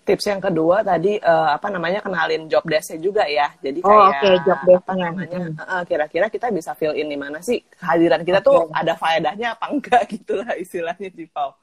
Tips 0.00 0.24
yang 0.26 0.40
kedua 0.40 0.80
tadi 0.80 1.20
uh, 1.20 1.52
apa 1.52 1.68
namanya 1.68 2.00
kenalin 2.00 2.48
job 2.48 2.64
desk 2.64 2.96
juga 2.98 3.28
ya. 3.28 3.52
Jadi 3.60 3.84
oh, 3.84 3.88
kayak 3.88 4.00
oh, 4.00 4.10
okay. 4.10 4.34
job 4.48 4.60
desk 4.64 4.84
namanya 4.96 5.40
uh, 5.60 5.82
kira-kira 5.84 6.26
kita 6.32 6.48
bisa 6.50 6.72
fill 6.74 6.96
in 6.96 7.12
di 7.12 7.18
mana 7.20 7.38
sih 7.44 7.60
kehadiran 7.76 8.24
kita 8.24 8.40
okay. 8.40 8.48
tuh 8.48 8.58
ada 8.72 8.92
faedahnya 8.96 9.54
apa 9.54 9.66
enggak 9.70 10.02
gitu 10.14 10.40
lah 10.40 10.56
istilahnya 10.56 11.08
Cipau. 11.12 11.54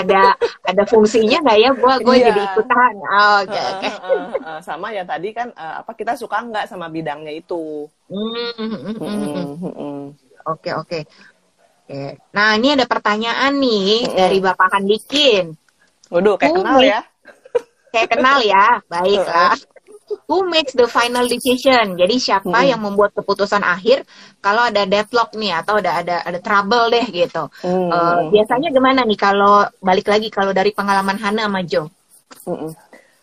ada 0.00 0.38
ada 0.64 0.82
fungsinya 0.86 1.42
nggak 1.44 1.58
ya 1.58 1.70
gua 1.74 1.94
gue 1.98 2.16
yeah. 2.16 2.26
jadi 2.30 2.40
ikutan. 2.54 2.94
Oh, 3.02 3.36
oke 3.42 3.50
okay, 3.50 3.64
okay. 3.74 3.90
uh, 3.90 4.10
uh, 4.10 4.26
uh, 4.46 4.58
sama 4.62 4.86
ya 4.94 5.02
tadi 5.02 5.28
kan 5.34 5.48
uh, 5.52 5.82
apa 5.82 5.92
kita 5.98 6.14
suka 6.14 6.40
nggak 6.46 6.70
sama 6.70 6.86
bidangnya 6.88 7.34
itu. 7.34 7.90
Oke 10.46 10.70
oke. 10.72 11.00
Nah 12.30 12.54
ini 12.54 12.78
ada 12.78 12.86
pertanyaan 12.86 13.50
nih 13.58 14.14
dari 14.14 14.38
Bapak 14.38 14.78
Handikin. 14.78 15.58
Waduh, 16.10 16.34
kayak 16.36 16.52
Who 16.52 16.62
kenal 16.62 16.80
ya. 16.82 17.00
Kayak 17.90 18.08
kenal 18.18 18.38
ya, 18.42 18.66
baiklah. 18.90 19.54
Who 20.26 20.50
makes 20.50 20.74
the 20.74 20.90
final 20.90 21.26
decision? 21.30 21.94
Jadi 21.94 22.18
siapa 22.18 22.50
hmm. 22.50 22.70
yang 22.74 22.80
membuat 22.82 23.14
keputusan 23.14 23.62
akhir 23.62 24.02
kalau 24.42 24.66
ada 24.66 24.82
deadlock 24.82 25.30
nih 25.38 25.54
atau 25.62 25.78
ada 25.78 26.02
ada 26.02 26.16
ada 26.26 26.38
trouble 26.42 26.90
deh 26.90 27.06
gitu. 27.14 27.46
Hmm. 27.62 27.90
Uh, 27.90 28.18
biasanya 28.34 28.74
gimana 28.74 29.06
nih 29.06 29.18
kalau 29.18 29.62
balik 29.78 30.10
lagi 30.10 30.26
kalau 30.26 30.50
dari 30.50 30.74
pengalaman 30.74 31.14
Hana 31.14 31.46
sama 31.46 31.62
Jo? 31.62 31.86
Hmm. 32.42 32.74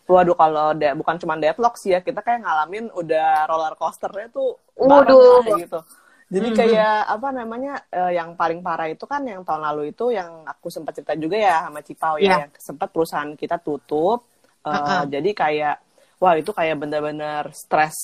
Waduh 0.08 0.36
kalau 0.40 0.72
de 0.80 0.96
bukan 0.96 1.20
cuma 1.20 1.36
deadlock 1.36 1.76
sih 1.76 1.92
ya, 1.92 2.00
kita 2.00 2.24
kayak 2.24 2.48
ngalamin 2.48 2.88
udah 2.96 3.44
roller 3.52 3.76
coasternya 3.76 4.32
tuh 4.32 4.56
Waduh. 4.80 5.44
gitu. 5.60 5.84
Jadi 6.28 6.48
mm-hmm. 6.52 6.60
kayak 6.60 6.98
apa 7.08 7.28
namanya 7.32 7.74
uh, 7.88 8.12
yang 8.12 8.36
paling 8.36 8.60
parah 8.60 8.92
itu 8.92 9.08
kan 9.08 9.24
yang 9.24 9.48
tahun 9.48 9.64
lalu 9.64 9.96
itu 9.96 10.12
yang 10.12 10.44
aku 10.44 10.68
sempat 10.68 11.00
cerita 11.00 11.16
juga 11.16 11.40
ya 11.40 11.72
sama 11.72 11.80
Cipau 11.80 12.20
ya, 12.20 12.24
yeah. 12.24 12.40
yang 12.44 12.52
sempat 12.60 12.92
perusahaan 12.92 13.32
kita 13.40 13.64
tutup. 13.64 14.28
Uh, 14.60 14.76
uh-uh. 14.76 15.02
Jadi 15.08 15.32
kayak 15.32 15.80
wah 16.20 16.36
itu 16.36 16.52
kayak 16.52 16.84
bener-bener 16.84 17.48
stress 17.56 17.96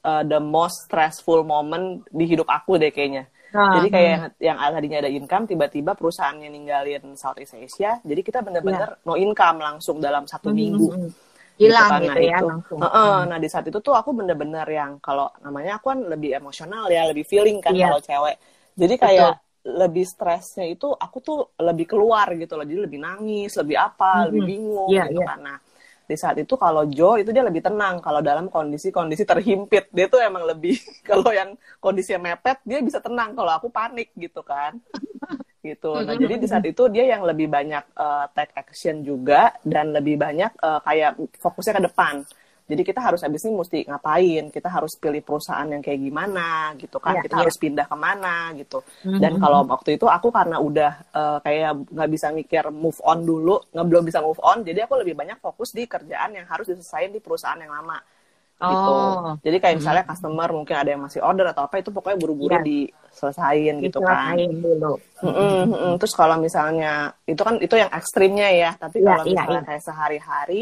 uh, 0.00 0.24
the 0.24 0.40
most 0.40 0.88
stressful 0.88 1.44
moment 1.44 2.00
di 2.08 2.24
hidup 2.24 2.48
aku 2.48 2.80
deh 2.80 2.88
kayaknya. 2.88 3.28
Uh, 3.52 3.80
jadi 3.80 3.88
kayak 3.92 4.08
hmm. 4.08 4.20
yang, 4.40 4.56
yang 4.56 4.72
tadinya 4.72 4.98
ada 5.04 5.10
income 5.12 5.44
tiba-tiba 5.44 5.92
perusahaannya 5.92 6.48
ninggalin 6.48 7.12
Southeast 7.12 7.56
Asia, 7.56 8.00
jadi 8.04 8.20
kita 8.24 8.40
bener-bener 8.40 8.96
yeah. 8.96 9.04
no 9.04 9.20
income 9.20 9.60
langsung 9.60 10.00
dalam 10.00 10.24
satu 10.24 10.48
mm-hmm. 10.48 10.60
minggu. 10.60 10.88
Hmm, 10.92 11.04
hmm 11.12 11.25
hilang 11.56 11.90
gitu, 12.00 12.12
gitu 12.12 12.20
ya 12.20 12.38
itu. 12.38 12.46
langsung. 12.46 12.78
Uh, 12.80 12.88
uh, 12.88 13.16
nah 13.24 13.38
di 13.40 13.48
saat 13.48 13.64
itu 13.68 13.78
tuh 13.80 13.96
aku 13.96 14.12
bener-bener 14.12 14.66
yang 14.68 15.00
kalau 15.00 15.32
namanya 15.40 15.80
aku 15.80 15.92
kan 15.92 16.00
lebih 16.04 16.36
emosional 16.36 16.86
ya, 16.92 17.08
lebih 17.08 17.24
feeling 17.24 17.58
kan 17.64 17.72
yeah. 17.72 17.88
kalau 17.88 18.00
cewek. 18.00 18.36
Jadi 18.76 18.94
kayak 19.00 19.32
Betul. 19.40 19.72
lebih 19.80 20.04
stresnya 20.04 20.66
itu 20.68 20.88
aku 20.92 21.18
tuh 21.24 21.38
lebih 21.58 21.88
keluar 21.88 22.28
gitu 22.36 22.54
loh, 22.54 22.66
jadi 22.68 22.84
lebih 22.84 23.00
nangis, 23.00 23.56
lebih 23.56 23.76
apa, 23.80 24.04
mm 24.04 24.16
-hmm. 24.16 24.26
lebih 24.28 24.42
bingung 24.44 24.90
yeah, 24.92 25.06
gitu 25.08 25.20
yeah. 25.24 25.28
kan. 25.32 25.40
Nah 25.40 25.58
di 26.06 26.14
saat 26.14 26.38
itu 26.38 26.54
kalau 26.54 26.86
Joe 26.86 27.18
itu 27.18 27.34
dia 27.34 27.42
lebih 27.42 27.66
tenang 27.66 27.98
kalau 27.98 28.22
dalam 28.22 28.46
kondisi-kondisi 28.46 29.26
terhimpit 29.26 29.90
dia 29.90 30.06
tuh 30.06 30.22
emang 30.22 30.46
lebih 30.46 30.78
kalau 31.08 31.34
yang 31.34 31.58
kondisinya 31.82 32.30
mepet 32.30 32.62
dia 32.62 32.78
bisa 32.78 33.02
tenang 33.02 33.34
kalau 33.34 33.50
aku 33.50 33.68
panik 33.74 34.14
gitu 34.14 34.46
kan 34.46 34.78
gitu. 35.66 35.98
Nah, 35.98 36.14
jadi 36.14 36.38
di 36.38 36.46
saat 36.46 36.62
itu 36.62 36.86
dia 36.86 37.10
yang 37.10 37.26
lebih 37.26 37.50
banyak 37.50 37.84
uh, 37.98 38.30
take 38.30 38.54
action 38.54 39.02
juga 39.02 39.50
dan 39.66 39.90
lebih 39.90 40.14
banyak 40.14 40.54
uh, 40.62 40.78
kayak 40.86 41.18
fokusnya 41.42 41.74
ke 41.76 41.82
depan. 41.90 42.14
Jadi 42.66 42.82
kita 42.82 42.98
harus 42.98 43.22
habis 43.22 43.46
ini 43.46 43.54
mesti 43.54 43.78
ngapain, 43.86 44.50
kita 44.50 44.66
harus 44.66 44.98
pilih 44.98 45.22
perusahaan 45.22 45.70
yang 45.70 45.78
kayak 45.78 46.02
gimana 46.02 46.74
gitu 46.74 46.98
kan, 46.98 47.14
yeah, 47.14 47.22
kita 47.22 47.34
yeah. 47.38 47.42
harus 47.46 47.56
pindah 47.62 47.86
ke 47.86 47.94
mana 47.94 48.50
gitu. 48.58 48.82
Mm-hmm. 48.82 49.22
Dan 49.22 49.32
kalau 49.38 49.62
waktu 49.70 49.94
itu 49.94 50.10
aku 50.10 50.34
karena 50.34 50.58
udah 50.58 50.92
uh, 51.14 51.38
kayak 51.46 51.86
nggak 51.94 52.10
bisa 52.10 52.34
mikir 52.34 52.66
move 52.74 52.98
on 53.06 53.22
dulu, 53.22 53.62
nggak 53.70 53.86
belum 53.86 54.02
bisa 54.10 54.18
move 54.18 54.42
on, 54.42 54.66
jadi 54.66 54.82
aku 54.82 54.98
lebih 54.98 55.14
banyak 55.14 55.38
fokus 55.38 55.70
di 55.78 55.86
kerjaan 55.86 56.34
yang 56.34 56.46
harus 56.50 56.66
diselesaikan 56.66 57.14
di 57.14 57.22
perusahaan 57.22 57.62
yang 57.62 57.70
lama 57.70 58.02
gitu. 58.56 58.92
Oh. 58.96 59.36
Jadi 59.44 59.56
kayak 59.60 59.76
misalnya 59.84 60.04
hmm. 60.08 60.12
customer 60.16 60.48
mungkin 60.48 60.76
ada 60.80 60.90
yang 60.96 61.02
masih 61.04 61.20
order 61.20 61.46
atau 61.52 61.68
apa 61.68 61.76
itu 61.76 61.92
pokoknya 61.92 62.16
buru-buru 62.16 62.56
ya. 62.56 62.64
diselesain 62.64 63.74
gitu 63.84 64.00
kan. 64.00 64.32
dulu. 64.40 64.96
Mm 65.20 65.28
-mm, 65.28 65.56
mm 65.68 65.76
-mm. 65.76 65.92
Terus 66.00 66.14
kalau 66.16 66.36
misalnya 66.40 67.12
itu 67.28 67.42
kan 67.44 67.60
itu 67.60 67.74
yang 67.76 67.92
ekstrimnya 67.92 68.48
ya, 68.56 68.70
tapi 68.80 69.04
ya, 69.04 69.12
kalau 69.12 69.24
ya, 69.28 69.28
misalnya 69.28 69.60
ya. 69.60 69.66
kayak 69.68 69.82
sehari-hari 69.84 70.60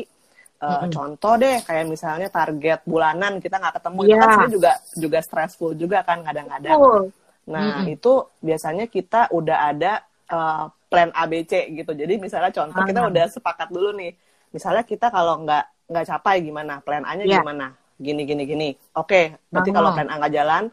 uh, 0.59 0.67
mm 0.67 0.75
-hmm. 0.75 0.91
contoh 0.91 1.35
deh 1.39 1.57
kayak 1.63 1.85
misalnya 1.87 2.29
target 2.35 2.81
bulanan 2.83 3.33
kita 3.39 3.57
nggak 3.63 3.75
ketemu 3.79 4.01
ya. 4.03 4.07
itu 4.07 4.15
kan 4.19 4.27
sebenarnya 4.27 4.55
juga 4.59 4.73
juga 4.99 5.19
stressful 5.23 5.71
juga 5.79 5.99
kan 6.03 6.19
kadang-kadang. 6.27 6.79
Oh. 6.79 7.07
Nah, 7.45 7.63
mm 7.63 7.75
-hmm. 7.79 7.95
itu 7.95 8.13
biasanya 8.43 8.85
kita 8.91 9.31
udah 9.31 9.59
ada 9.71 9.93
uh, 10.35 10.67
plan 10.91 11.15
ABC 11.15 11.71
gitu. 11.79 11.95
Jadi 11.95 12.19
misalnya 12.19 12.51
contoh 12.51 12.83
ah. 12.83 12.87
kita 12.91 13.01
udah 13.07 13.25
sepakat 13.31 13.69
dulu 13.71 13.95
nih. 13.95 14.19
Misalnya 14.51 14.83
kita 14.83 15.15
kalau 15.15 15.47
nggak 15.47 15.91
nggak 15.91 16.05
capai 16.11 16.43
gimana, 16.43 16.81
plan 16.83 17.07
A-nya 17.07 17.27
yeah. 17.27 17.39
gimana? 17.39 17.84
Gini 18.01 18.23
gini 18.27 18.43
gini. 18.45 18.69
Oke, 18.95 19.09
okay, 19.09 19.25
berarti 19.51 19.71
kalau 19.71 19.91
plan 19.95 20.11
A 20.11 20.19
nggak 20.19 20.35
jalan, 20.35 20.65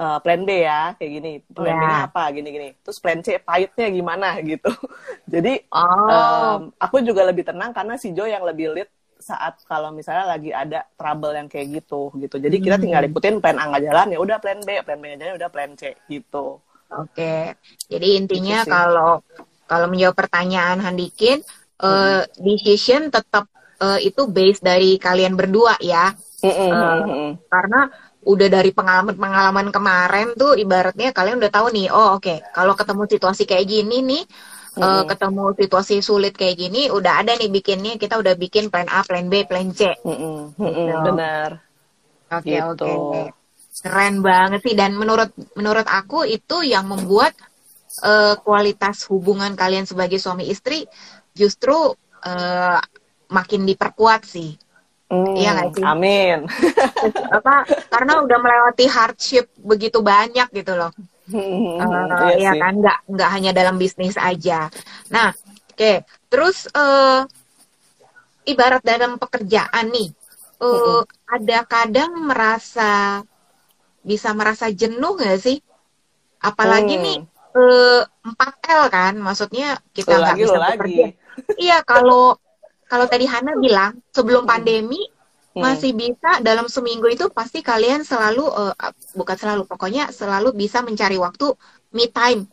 uh, 0.00 0.18
plan 0.24 0.40
B 0.48 0.50
ya 0.64 0.96
kayak 0.96 1.10
gini. 1.20 1.32
Plan 1.52 1.76
yeah. 1.76 1.80
B-nya 1.80 1.98
apa 2.08 2.22
gini 2.32 2.48
gini. 2.48 2.68
Terus 2.80 2.98
plan 2.98 3.20
C 3.20 3.36
pahitnya 3.36 3.86
gimana 3.92 4.28
gitu. 4.50 4.72
Jadi 5.28 5.68
oh. 5.68 5.80
um, 6.08 6.60
aku 6.80 7.04
juga 7.04 7.28
lebih 7.28 7.44
tenang 7.44 7.76
karena 7.76 8.00
si 8.00 8.16
Jo 8.16 8.24
yang 8.24 8.42
lebih 8.42 8.72
lead 8.72 8.90
saat 9.20 9.60
kalau 9.68 9.92
misalnya 9.92 10.32
lagi 10.32 10.48
ada 10.48 10.88
trouble 10.96 11.36
yang 11.36 11.46
kayak 11.46 11.84
gitu 11.84 12.08
gitu. 12.16 12.40
Jadi 12.40 12.56
kita 12.56 12.80
hmm. 12.80 12.84
tinggal 12.88 13.02
ikutin 13.04 13.36
plan 13.44 13.60
A 13.60 13.68
nggak 13.68 13.84
jalan 13.84 14.08
ya 14.16 14.18
udah 14.18 14.36
plan 14.40 14.60
B, 14.64 14.80
plan 14.80 14.98
B 14.98 15.04
jalan 15.12 15.30
ya 15.32 15.36
udah 15.36 15.50
plan 15.52 15.72
C 15.76 15.92
gitu. 16.08 16.58
Oke. 16.90 17.14
Okay. 17.14 17.42
Jadi 17.92 18.08
intinya 18.16 18.64
gitu 18.64 18.72
kalau 18.72 19.20
kalau 19.70 19.86
menjawab 19.86 20.16
pertanyaan 20.18 20.82
Handikin, 20.82 21.44
hmm. 21.78 21.86
uh, 21.86 22.22
decision 22.42 23.12
tetap 23.12 23.46
uh, 23.78 24.00
itu 24.02 24.26
base 24.26 24.58
dari 24.58 24.98
kalian 24.98 25.38
berdua 25.38 25.78
ya. 25.78 26.10
Uh, 26.40 27.36
karena 27.52 27.92
udah 28.24 28.48
dari 28.48 28.72
pengalaman-pengalaman 28.72 29.72
kemarin 29.72 30.32
tuh 30.36 30.56
ibaratnya 30.56 31.12
kalian 31.12 31.40
udah 31.40 31.52
tahu 31.52 31.72
nih, 31.72 31.88
oh 31.92 32.16
oke, 32.16 32.24
okay, 32.24 32.38
kalau 32.52 32.76
ketemu 32.76 33.02
situasi 33.08 33.42
kayak 33.48 33.66
gini 33.68 33.96
nih, 34.04 34.22
mm 34.76 34.80
uh, 34.80 35.02
ketemu 35.08 35.44
situasi 35.56 35.94
sulit 36.04 36.36
kayak 36.36 36.56
gini, 36.56 36.92
udah 36.92 37.24
ada 37.24 37.36
nih 37.36 37.48
bikinnya, 37.48 37.96
kita 37.96 38.20
udah 38.20 38.36
bikin 38.36 38.68
plan 38.68 38.88
A, 38.88 39.04
plan 39.04 39.28
B, 39.28 39.44
plan 39.48 39.68
C. 39.72 39.96
Mm 40.04 40.56
gitu. 40.56 41.10
Benar. 41.12 41.50
Oke 42.30 42.54
okay, 42.54 42.58
gitu. 42.62 42.86
oke. 42.86 42.86
Okay. 42.86 43.26
Keren 43.80 44.20
banget 44.20 44.60
sih 44.62 44.74
dan 44.76 44.92
menurut 44.92 45.32
menurut 45.56 45.88
aku 45.88 46.28
itu 46.28 46.60
yang 46.60 46.84
membuat 46.86 47.32
uh, 48.04 48.36
kualitas 48.44 49.08
hubungan 49.08 49.56
kalian 49.56 49.88
sebagai 49.88 50.20
suami 50.20 50.46
istri 50.52 50.84
justru 51.32 51.96
uh, 52.22 52.78
makin 53.32 53.64
diperkuat 53.64 54.22
sih. 54.28 54.54
Hmm, 55.10 55.34
iya 55.34 55.50
nggak 55.58 55.68
sih? 55.74 55.82
Amin. 55.82 56.38
Apa? 57.36 57.66
Karena 57.90 58.22
udah 58.22 58.38
melewati 58.38 58.86
hardship 58.86 59.50
begitu 59.58 59.98
banyak 60.06 60.46
gitu 60.54 60.78
loh. 60.78 60.94
Hmm, 61.30 61.78
uh, 61.82 62.30
iya, 62.34 62.50
iya 62.50 62.52
kan, 62.58 62.74
nggak 62.78 62.98
nggak 63.10 63.30
hanya 63.34 63.50
dalam 63.50 63.74
bisnis 63.74 64.14
aja. 64.14 64.70
Nah, 65.10 65.34
oke. 65.34 65.74
Okay. 65.74 66.06
Terus 66.30 66.70
uh, 66.70 67.26
ibarat 68.46 68.82
dalam 68.86 69.18
pekerjaan 69.18 69.90
nih, 69.90 70.14
uh, 70.62 71.02
hmm. 71.02 71.02
ada 71.26 71.58
kadang 71.66 72.14
merasa 72.30 73.22
bisa 74.06 74.30
merasa 74.30 74.70
jenuh 74.70 75.18
nggak 75.18 75.38
sih? 75.42 75.58
Apalagi 76.38 76.94
hmm. 76.98 77.02
nih 77.02 77.20
empat 78.30 78.54
uh, 78.62 78.74
L 78.78 78.82
kan, 78.94 79.14
maksudnya 79.18 79.74
kita 79.90 80.22
nggak 80.22 80.38
bisa 80.38 80.58
bekerja. 80.70 81.06
Iya, 81.58 81.82
kalau 81.82 82.38
kalau 82.90 83.06
tadi 83.06 83.30
Hana 83.30 83.54
bilang 83.54 84.02
sebelum 84.10 84.42
hmm. 84.42 84.50
pandemi 84.50 84.98
hmm. 84.98 85.62
masih 85.62 85.94
bisa 85.94 86.42
dalam 86.42 86.66
seminggu 86.66 87.06
itu 87.06 87.30
pasti 87.30 87.62
kalian 87.62 88.02
selalu 88.02 88.42
uh, 88.42 88.74
bukan 89.14 89.36
selalu 89.38 89.62
pokoknya 89.70 90.10
selalu 90.10 90.50
bisa 90.50 90.82
mencari 90.82 91.14
waktu 91.14 91.54
me 91.94 92.10
time 92.10 92.50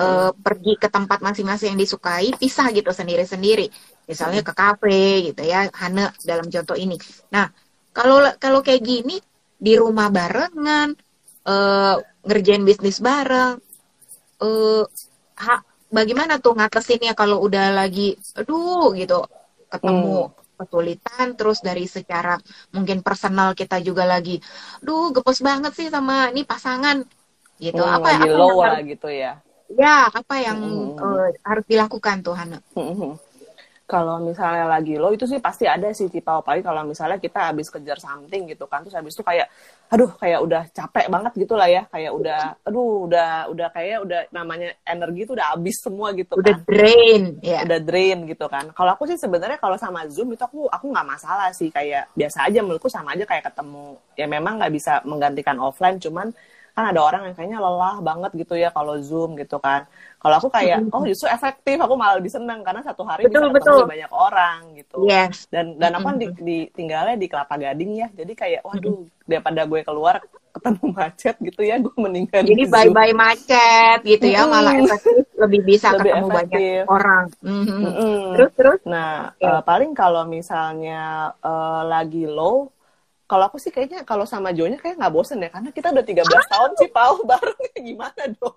uh, 0.00 0.32
hmm. 0.32 0.40
pergi 0.40 0.80
ke 0.80 0.88
tempat 0.88 1.20
masing-masing 1.20 1.76
yang 1.76 1.80
disukai 1.84 2.32
pisah 2.40 2.72
gitu 2.72 2.88
sendiri-sendiri 2.88 3.68
misalnya 4.08 4.40
ke 4.40 4.56
kafe 4.56 5.32
gitu 5.32 5.44
ya 5.44 5.68
Hana 5.68 6.08
dalam 6.24 6.48
contoh 6.48 6.76
ini 6.80 6.96
nah 7.28 7.52
kalau 7.92 8.24
kalau 8.40 8.64
kayak 8.64 8.80
gini 8.80 9.20
di 9.60 9.76
rumah 9.76 10.08
barengan 10.08 10.96
uh, 11.44 11.96
ngerjain 12.24 12.64
bisnis 12.64 13.04
bareng 13.04 13.60
uh, 14.40 14.84
ha, 15.40 15.54
bagaimana 15.92 16.40
tuh 16.40 16.56
ngatasinnya 16.56 17.12
kalau 17.14 17.40
udah 17.44 17.72
lagi 17.72 18.16
aduh 18.34 18.92
gitu 18.96 19.24
ketemu 19.74 20.30
hmm. 20.30 20.32
kesulitan 20.62 21.26
terus 21.34 21.58
dari 21.60 21.84
secara 21.90 22.38
mungkin 22.70 23.02
personal 23.02 23.52
kita 23.58 23.82
juga 23.82 24.06
lagi 24.06 24.38
duh 24.80 25.10
gepes 25.10 25.42
banget 25.42 25.72
sih 25.74 25.88
sama 25.90 26.30
ini 26.30 26.46
pasangan 26.46 27.02
gitu 27.58 27.82
hmm, 27.82 27.96
apa, 27.98 28.08
lagi 28.14 28.30
apa 28.30 28.30
yang 28.30 28.56
harus, 28.62 28.90
gitu 28.90 29.08
ya 29.10 29.32
ya 29.74 29.96
apa 30.10 30.34
yang 30.38 30.58
hmm. 30.62 30.98
uh, 31.00 31.28
harus 31.42 31.64
dilakukan 31.66 32.16
tuh 32.22 32.34
Hana 32.38 32.58
hmm. 32.78 32.94
hmm 32.94 33.14
kalau 33.84 34.16
misalnya 34.16 34.64
lagi 34.64 34.96
lo 34.96 35.12
itu 35.12 35.28
sih 35.28 35.36
pasti 35.44 35.68
ada 35.68 35.92
sih 35.92 36.08
tipe 36.08 36.32
apalagi 36.32 36.64
kalau 36.64 36.88
misalnya 36.88 37.20
kita 37.20 37.52
habis 37.52 37.68
kejar 37.68 38.00
something 38.00 38.48
gitu 38.48 38.64
kan 38.64 38.80
terus 38.80 38.96
habis 38.96 39.12
itu 39.12 39.20
kayak 39.20 39.52
aduh 39.94 40.10
kayak 40.18 40.40
udah 40.42 40.62
capek 40.74 41.06
banget 41.06 41.32
gitu 41.38 41.54
lah 41.54 41.70
ya 41.70 41.86
kayak 41.86 42.10
udah 42.10 42.58
aduh 42.66 43.06
udah 43.06 43.46
udah 43.54 43.68
kayak 43.70 44.02
udah 44.02 44.20
namanya 44.34 44.74
energi 44.82 45.22
itu 45.22 45.32
udah 45.38 45.54
habis 45.54 45.78
semua 45.78 46.10
gitu 46.18 46.34
udah 46.34 46.54
kan. 46.58 46.66
drain 46.66 47.22
ya. 47.38 47.62
Udah 47.62 47.78
drain 47.78 48.18
gitu 48.26 48.46
kan. 48.50 48.74
Kalau 48.74 48.90
aku 48.98 49.06
sih 49.06 49.14
sebenarnya 49.14 49.62
kalau 49.62 49.78
sama 49.78 50.02
zoom 50.10 50.34
itu 50.34 50.42
aku 50.42 50.66
aku 50.66 50.90
nggak 50.90 51.06
masalah 51.06 51.54
sih 51.54 51.70
kayak 51.70 52.10
biasa 52.18 52.50
aja 52.50 52.58
menurutku 52.66 52.90
sama 52.90 53.14
aja 53.14 53.22
kayak 53.22 53.54
ketemu. 53.54 53.94
Ya 54.18 54.26
memang 54.26 54.58
nggak 54.58 54.72
bisa 54.74 54.98
menggantikan 55.06 55.62
offline 55.62 56.02
cuman 56.02 56.34
kan 56.74 56.90
ada 56.90 57.00
orang 57.00 57.22
yang 57.30 57.34
kayaknya 57.38 57.58
lelah 57.62 58.02
banget 58.02 58.30
gitu 58.34 58.58
ya 58.58 58.74
kalau 58.74 58.98
zoom 58.98 59.38
gitu 59.38 59.62
kan. 59.62 59.86
Kalau 60.18 60.42
aku 60.42 60.50
kayak 60.50 60.90
oh 60.90 61.06
justru 61.06 61.30
efektif 61.30 61.78
aku 61.78 61.94
malah 61.94 62.18
lebih 62.18 62.34
seneng 62.34 62.66
karena 62.66 62.82
satu 62.82 63.06
hari 63.06 63.30
betul, 63.30 63.54
bisa 63.54 63.62
ketemu 63.62 63.86
banyak 63.86 64.10
orang 64.10 64.58
gitu. 64.74 64.96
Yes. 65.06 65.46
dan 65.54 65.78
dan 65.78 65.94
aku 65.94 66.10
kan 66.10 66.16
di, 66.18 66.26
di 66.42 66.58
tinggalnya 66.74 67.14
di 67.14 67.26
kelapa 67.30 67.54
gading 67.54 67.92
ya. 67.94 68.08
Jadi 68.10 68.32
kayak 68.34 68.60
waduh 68.66 69.06
daripada 69.22 69.62
gue 69.64 69.80
keluar 69.86 70.18
ketemu 70.54 70.86
macet 70.94 71.34
gitu 71.42 71.60
ya 71.66 71.82
gue 71.82 71.96
mendingan 71.98 72.42
jadi 72.46 72.62
bye 72.70 72.90
bye 72.94 73.10
macet 73.10 74.06
gitu 74.06 74.22
ya 74.22 74.46
malah 74.46 74.78
efektif 74.78 75.26
lebih 75.34 75.60
bisa 75.66 75.90
lebih 75.98 76.14
ketemu 76.14 76.28
efektif. 76.30 76.46
banyak 76.46 76.86
orang. 76.86 77.24
Mm-hmm. 77.42 77.80
Mm-hmm. 77.82 78.18
terus 78.38 78.52
terus? 78.54 78.80
Nah 78.86 79.34
okay. 79.34 79.50
uh, 79.50 79.58
eh, 79.58 79.62
paling 79.66 79.90
kalau 79.98 80.22
misalnya 80.30 81.34
uh, 81.42 81.82
lagi 81.82 82.24
low 82.30 82.70
kalau 83.24 83.44
aku 83.48 83.56
sih 83.56 83.72
kayaknya 83.72 84.04
kalau 84.04 84.28
sama 84.28 84.52
Jonya 84.52 84.76
kayak 84.76 85.00
nggak 85.00 85.14
bosen 85.14 85.40
ya 85.40 85.48
karena 85.48 85.70
kita 85.72 85.88
udah 85.90 86.04
13 86.04 86.28
tahun 86.28 86.70
sih 86.76 86.90
Pau 86.92 87.16
bareng 87.30 87.60
gimana 87.80 88.22
dong? 88.36 88.56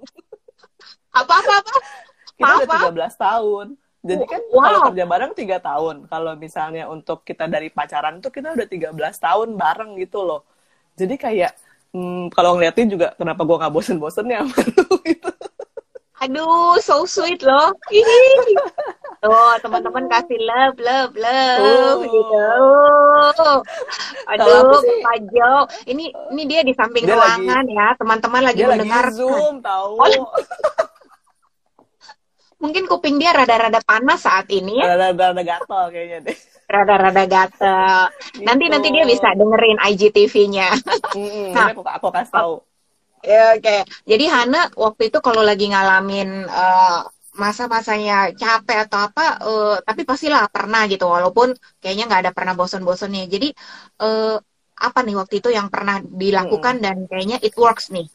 Apa 1.16 1.34
apa 1.40 1.54
apa? 1.64 1.76
Kita 2.36 2.54
apa? 2.68 2.92
udah 2.92 3.10
13 3.12 3.26
tahun. 3.26 3.68
Jadi 4.08 4.24
kan 4.24 4.42
wow. 4.54 4.62
kalau 4.64 4.80
kerja 4.92 5.06
bareng 5.08 5.32
tiga 5.36 5.58
tahun. 5.60 5.96
Kalau 6.08 6.32
misalnya 6.40 6.84
untuk 6.88 7.24
kita 7.24 7.48
dari 7.48 7.68
pacaran 7.72 8.20
tuh 8.24 8.32
kita 8.32 8.56
udah 8.56 8.68
13 8.68 8.94
tahun 8.96 9.50
bareng 9.56 9.92
gitu 10.00 10.24
loh. 10.24 10.44
Jadi 10.96 11.16
kayak 11.16 11.52
hmm, 11.96 12.32
kalau 12.32 12.56
ngeliatin 12.56 12.92
juga 12.92 13.16
kenapa 13.16 13.44
gue 13.44 13.58
nggak 13.58 13.74
bosen-bosen 13.74 14.28
ya 14.28 14.44
gitu. 15.08 15.30
Aduh, 16.18 16.82
so 16.82 17.06
sweet 17.06 17.46
loh. 17.46 17.72
Tuh, 19.28 19.54
teman-teman 19.60 20.04
kasih 20.08 20.40
love, 20.40 20.78
love, 20.80 21.14
love 21.20 22.00
oh. 22.00 22.08
gitu. 22.08 22.48
Aduh, 24.32 24.80
Pak 25.04 25.18
Jo. 25.36 25.54
Ini 25.84 26.06
ini 26.32 26.44
dia 26.48 26.64
di 26.64 26.72
samping 26.72 27.04
dia 27.04 27.20
ruangan 27.20 27.68
lagi, 27.68 27.76
ya. 27.76 27.88
Teman-teman 28.00 28.42
lagi 28.48 28.62
dia 28.64 28.72
mendengar. 28.72 29.12
Lagi 29.12 29.20
Zoom, 29.20 29.60
tahu. 29.60 30.00
Oh, 30.00 30.08
mungkin 32.58 32.90
kuping 32.90 33.22
dia 33.22 33.36
rada-rada 33.36 33.84
panas 33.86 34.24
saat 34.24 34.50
ini 34.50 34.82
ya. 34.82 34.96
Rada-rada 34.96 35.44
gatel 35.44 35.84
kayaknya 35.94 36.18
deh. 36.26 36.38
Rada-rada 36.68 37.24
gatel. 37.28 38.00
Gitu. 38.32 38.44
Nanti 38.48 38.66
nanti 38.72 38.88
dia 38.96 39.04
bisa 39.04 39.28
dengerin 39.36 39.78
IGTV-nya. 39.78 40.68
Hmm, 41.14 41.52
nah, 41.52 41.76
aku, 41.76 41.82
aku 41.84 42.08
kasih 42.16 42.34
tahu. 42.34 42.54
Ya, 43.26 43.58
oke. 43.58 43.66
Okay. 43.66 43.82
Jadi 44.08 44.26
Hana 44.30 44.72
waktu 44.78 45.10
itu 45.10 45.20
kalau 45.20 45.42
lagi 45.42 45.68
ngalamin 45.68 46.48
uh, 46.48 47.02
masa-masanya 47.38 48.34
capek 48.34 48.90
atau 48.90 49.00
apa, 49.08 49.26
uh, 49.46 49.76
tapi 49.86 50.04
pastilah 50.04 50.50
pernah 50.50 50.84
gitu, 50.90 51.06
walaupun 51.06 51.54
kayaknya 51.80 52.10
nggak 52.10 52.22
ada 52.28 52.32
pernah 52.34 52.54
bosan-bosannya. 52.58 53.30
Jadi 53.30 53.54
uh, 54.02 54.36
apa 54.78 55.00
nih 55.02 55.16
waktu 55.18 55.42
itu 55.42 55.50
yang 55.54 55.70
pernah 55.74 56.02
dilakukan 56.02 56.82
hmm. 56.82 56.84
dan 56.84 56.98
kayaknya 57.06 57.38
it 57.42 57.54
works 57.58 57.90
nih? 57.94 58.06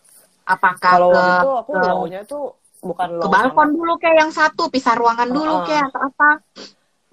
Apakah 0.42 0.78
kalau 0.82 1.10
ke, 1.14 1.22
itu 1.22 1.50
aku 1.54 1.72
ke, 1.72 2.18
itu 2.18 2.40
bukan 2.82 3.08
ke 3.22 3.26
balkon 3.30 3.68
sama... 3.70 3.76
dulu 3.78 3.94
kayak 4.02 4.16
yang 4.26 4.32
satu, 4.34 4.62
pisah 4.68 4.94
ruangan 4.98 5.30
dulu 5.30 5.54
uh 5.54 5.58
-uh. 5.62 5.66
kayak 5.66 5.84
atau 5.90 6.00
apa? 6.10 6.30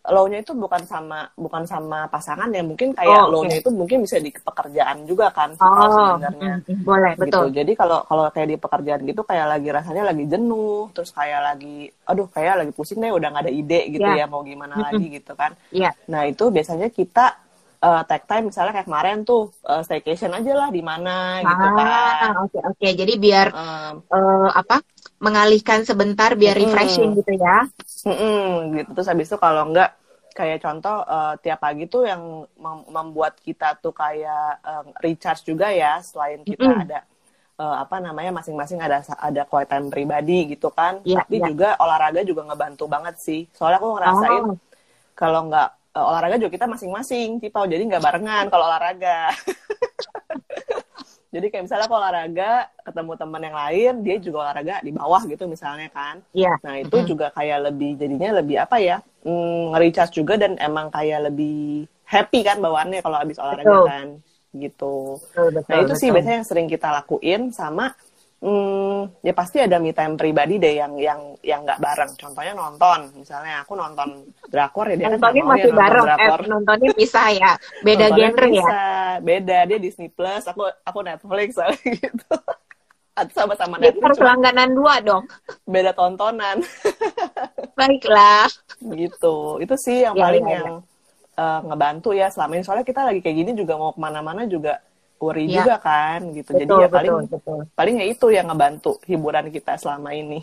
Low-nya 0.09 0.41
itu 0.41 0.53
bukan 0.57 0.81
sama 0.85 1.29
bukan 1.37 1.63
sama 1.65 2.09
pasangan 2.09 2.49
ya 2.49 2.65
mungkin 2.65 2.91
kayak 2.93 3.29
oh, 3.29 3.31
low-nya 3.31 3.61
itu 3.61 3.69
mungkin 3.69 4.03
bisa 4.03 4.17
di 4.17 4.33
pekerjaan 4.33 5.05
juga 5.05 5.29
kan 5.29 5.53
oh, 5.57 6.17
sebenarnya 6.17 6.53
mm, 6.65 6.83
boleh 6.83 7.13
gitu. 7.15 7.21
betul 7.25 7.45
jadi 7.53 7.71
kalau 7.77 7.99
kalau 8.09 8.25
kayak 8.33 8.47
di 8.49 8.57
pekerjaan 8.57 9.01
gitu 9.05 9.21
kayak 9.23 9.47
lagi 9.47 9.69
rasanya 9.69 10.03
lagi 10.09 10.23
jenuh 10.25 10.89
terus 10.91 11.09
kayak 11.13 11.41
lagi 11.41 11.89
aduh 12.05 12.27
kayak 12.29 12.65
lagi 12.65 12.71
pusing 12.73 12.99
deh 12.99 13.13
udah 13.13 13.27
nggak 13.29 13.45
ada 13.45 13.53
ide 13.53 13.81
gitu 13.93 14.09
yeah. 14.09 14.25
ya 14.25 14.31
mau 14.31 14.41
gimana 14.41 14.73
mm 14.73 14.81
-hmm. 14.81 14.87
lagi 14.89 15.05
gitu 15.21 15.33
kan 15.37 15.51
yeah. 15.69 15.93
nah 16.09 16.25
itu 16.25 16.49
biasanya 16.49 16.89
kita 16.89 17.49
uh, 17.83 18.03
take 18.05 18.25
time 18.27 18.51
misalnya 18.51 18.71
kayak 18.75 18.87
kemarin 18.87 19.23
tuh 19.23 19.51
uh, 19.65 19.81
staycation 19.83 20.35
aja 20.35 20.51
lah 20.55 20.69
di 20.69 20.83
mana 20.83 21.39
gitu 21.43 21.49
ah, 21.49 21.55
gitu 21.55 21.67
kan. 21.79 22.31
Oke 22.43 22.51
okay, 22.51 22.61
oke. 22.63 22.77
Okay. 22.77 22.91
Jadi 22.95 23.13
biar 23.19 23.47
um, 23.55 23.93
uh, 24.11 24.51
apa? 24.53 24.77
mengalihkan 25.19 25.83
sebentar 25.83 26.31
biar 26.39 26.55
mm, 26.55 26.61
refreshing 26.63 27.11
gitu 27.19 27.35
ya. 27.35 27.67
Mm 28.07 28.15
-mm, 28.15 28.47
gitu 28.79 28.89
terus 28.95 29.07
habis 29.11 29.27
itu 29.27 29.35
kalau 29.35 29.67
enggak 29.67 29.98
kayak 30.39 30.63
contoh 30.63 31.03
uh, 31.03 31.35
tiap 31.43 31.59
pagi 31.59 31.83
tuh 31.91 32.07
yang 32.07 32.47
mem 32.55 32.79
membuat 32.87 33.35
kita 33.43 33.75
tuh 33.83 33.91
kayak 33.91 34.63
um, 34.63 34.95
recharge 35.03 35.43
juga 35.43 35.67
ya 35.67 35.99
selain 35.99 36.47
kita 36.47 36.63
mm. 36.63 36.83
ada 36.87 36.99
uh, 37.59 37.75
apa 37.83 37.99
namanya 37.99 38.31
masing-masing 38.39 38.79
ada 38.79 39.03
ada 39.19 39.43
quiet 39.43 39.67
time 39.67 39.91
pribadi 39.91 40.55
gitu 40.55 40.71
kan. 40.71 41.03
Yeah, 41.03 41.27
Tapi 41.27 41.43
yeah. 41.43 41.47
juga 41.51 41.69
olahraga 41.83 42.23
juga 42.23 42.47
ngebantu 42.47 42.87
banget 42.87 43.19
sih. 43.19 43.51
Soalnya 43.51 43.83
aku 43.83 43.89
ngerasain 43.99 44.43
oh. 44.47 44.55
kalau 45.11 45.51
nggak 45.51 45.69
uh, 45.99 46.05
olahraga 46.07 46.39
juga 46.39 46.51
kita 46.55 46.65
masing-masing, 46.71 47.43
Cipau. 47.43 47.67
Jadi 47.67 47.83
nggak 47.91 48.03
barengan 48.03 48.47
kalau 48.47 48.63
olahraga. 48.71 49.35
Jadi 51.29 51.45
kayak 51.53 51.63
misalnya 51.69 51.85
aku 51.85 51.95
olahraga, 51.95 52.51
ketemu 52.81 53.11
teman 53.13 53.41
yang 53.45 53.57
lain, 53.57 53.93
dia 54.01 54.15
juga 54.17 54.37
olahraga 54.49 54.81
di 54.81 54.89
bawah 54.89 55.21
gitu 55.29 55.45
misalnya 55.45 55.85
kan. 55.93 56.25
Iya. 56.33 56.57
Nah 56.65 56.75
itu 56.81 56.89
mm 56.89 57.01
-hmm. 57.05 57.09
juga 57.13 57.27
kayak 57.37 57.59
lebih 57.69 57.91
jadinya 58.01 58.29
lebih 58.41 58.57
apa 58.57 58.77
ya, 58.81 58.97
mm, 59.21 59.77
nge-recharge 59.77 60.13
juga 60.17 60.33
dan 60.41 60.57
emang 60.57 60.89
kayak 60.89 61.29
lebih 61.29 61.85
happy 62.09 62.41
kan 62.41 62.57
bawaannya 62.57 63.05
kalau 63.05 63.17
habis 63.21 63.37
olahraga 63.37 63.69
betul. 63.69 63.85
kan 63.85 64.07
gitu. 64.49 64.95
Betul, 65.21 65.47
betul, 65.53 65.69
nah 65.69 65.77
itu 65.77 65.93
betul. 65.93 66.01
sih 66.01 66.09
biasanya 66.09 66.37
yang 66.41 66.49
sering 66.49 66.67
kita 66.67 66.87
lakuin 66.89 67.41
sama 67.53 67.93
hmm, 68.39 69.23
ya 69.23 69.33
pasti 69.35 69.59
ada 69.59 69.77
me 69.79 69.91
time 69.91 70.15
pribadi 70.15 70.55
deh 70.59 70.79
yang 70.79 70.95
yang 70.95 71.19
yang 71.43 71.61
nggak 71.67 71.79
bareng. 71.79 72.11
Contohnya 72.15 72.53
nonton, 72.55 72.99
misalnya 73.19 73.63
aku 73.63 73.75
nonton 73.75 74.31
drakor 74.47 74.87
ya 74.91 74.95
dia 74.95 75.05
kan 75.07 75.19
nontonnya 75.19 75.43
kan 75.43 75.51
masih 75.51 75.71
ya, 75.71 75.75
bareng, 75.75 76.05
nonton 76.07 76.39
eh, 76.39 76.49
nontonnya 76.49 76.89
pisah 76.95 77.27
ya, 77.35 77.51
beda 77.87 78.05
genre 78.15 78.47
ya. 78.47 78.67
Beda 79.19 79.57
dia 79.67 79.77
Disney 79.77 80.09
Plus, 80.09 80.43
aku 80.47 80.63
aku 80.83 80.99
Netflix 81.03 81.49
gitu. 81.99 82.35
Atau 83.13 83.33
sama-sama 83.35 83.75
Netflix. 83.75 84.03
Harus 84.03 84.21
langganan 84.23 84.69
dua 84.71 85.03
dong. 85.03 85.23
Beda 85.67 85.91
tontonan. 85.91 86.63
Baiklah. 87.79 88.47
Gitu, 88.79 89.35
itu 89.59 89.75
sih 89.79 90.07
yang 90.07 90.15
ya, 90.15 90.23
paling 90.23 90.45
ya, 90.47 90.55
yang 90.59 90.69
Uh, 91.39 91.63
ngebantu 91.71 92.11
ya 92.11 92.27
selama 92.27 92.59
ini 92.59 92.67
soalnya 92.67 92.83
kita 92.83 92.99
lagi 92.99 93.23
kayak 93.23 93.37
gini 93.39 93.51
juga 93.55 93.79
mau 93.79 93.95
ke 93.95 93.99
mana-mana 94.03 94.43
juga 94.43 94.83
worry 95.19 95.45
ya. 95.51 95.61
juga 95.61 95.75
kan 95.83 96.31
gitu. 96.31 96.55
Betul, 96.55 96.63
Jadi 96.63 96.83
ya 96.83 96.87
paling 96.89 97.15
betul. 97.27 97.59
paling 97.75 97.95
ya 97.99 98.05
itu 98.07 98.27
yang 98.31 98.47
ngebantu 98.49 98.97
hiburan 99.05 99.51
kita 99.51 99.75
selama 99.75 100.15
ini. 100.15 100.41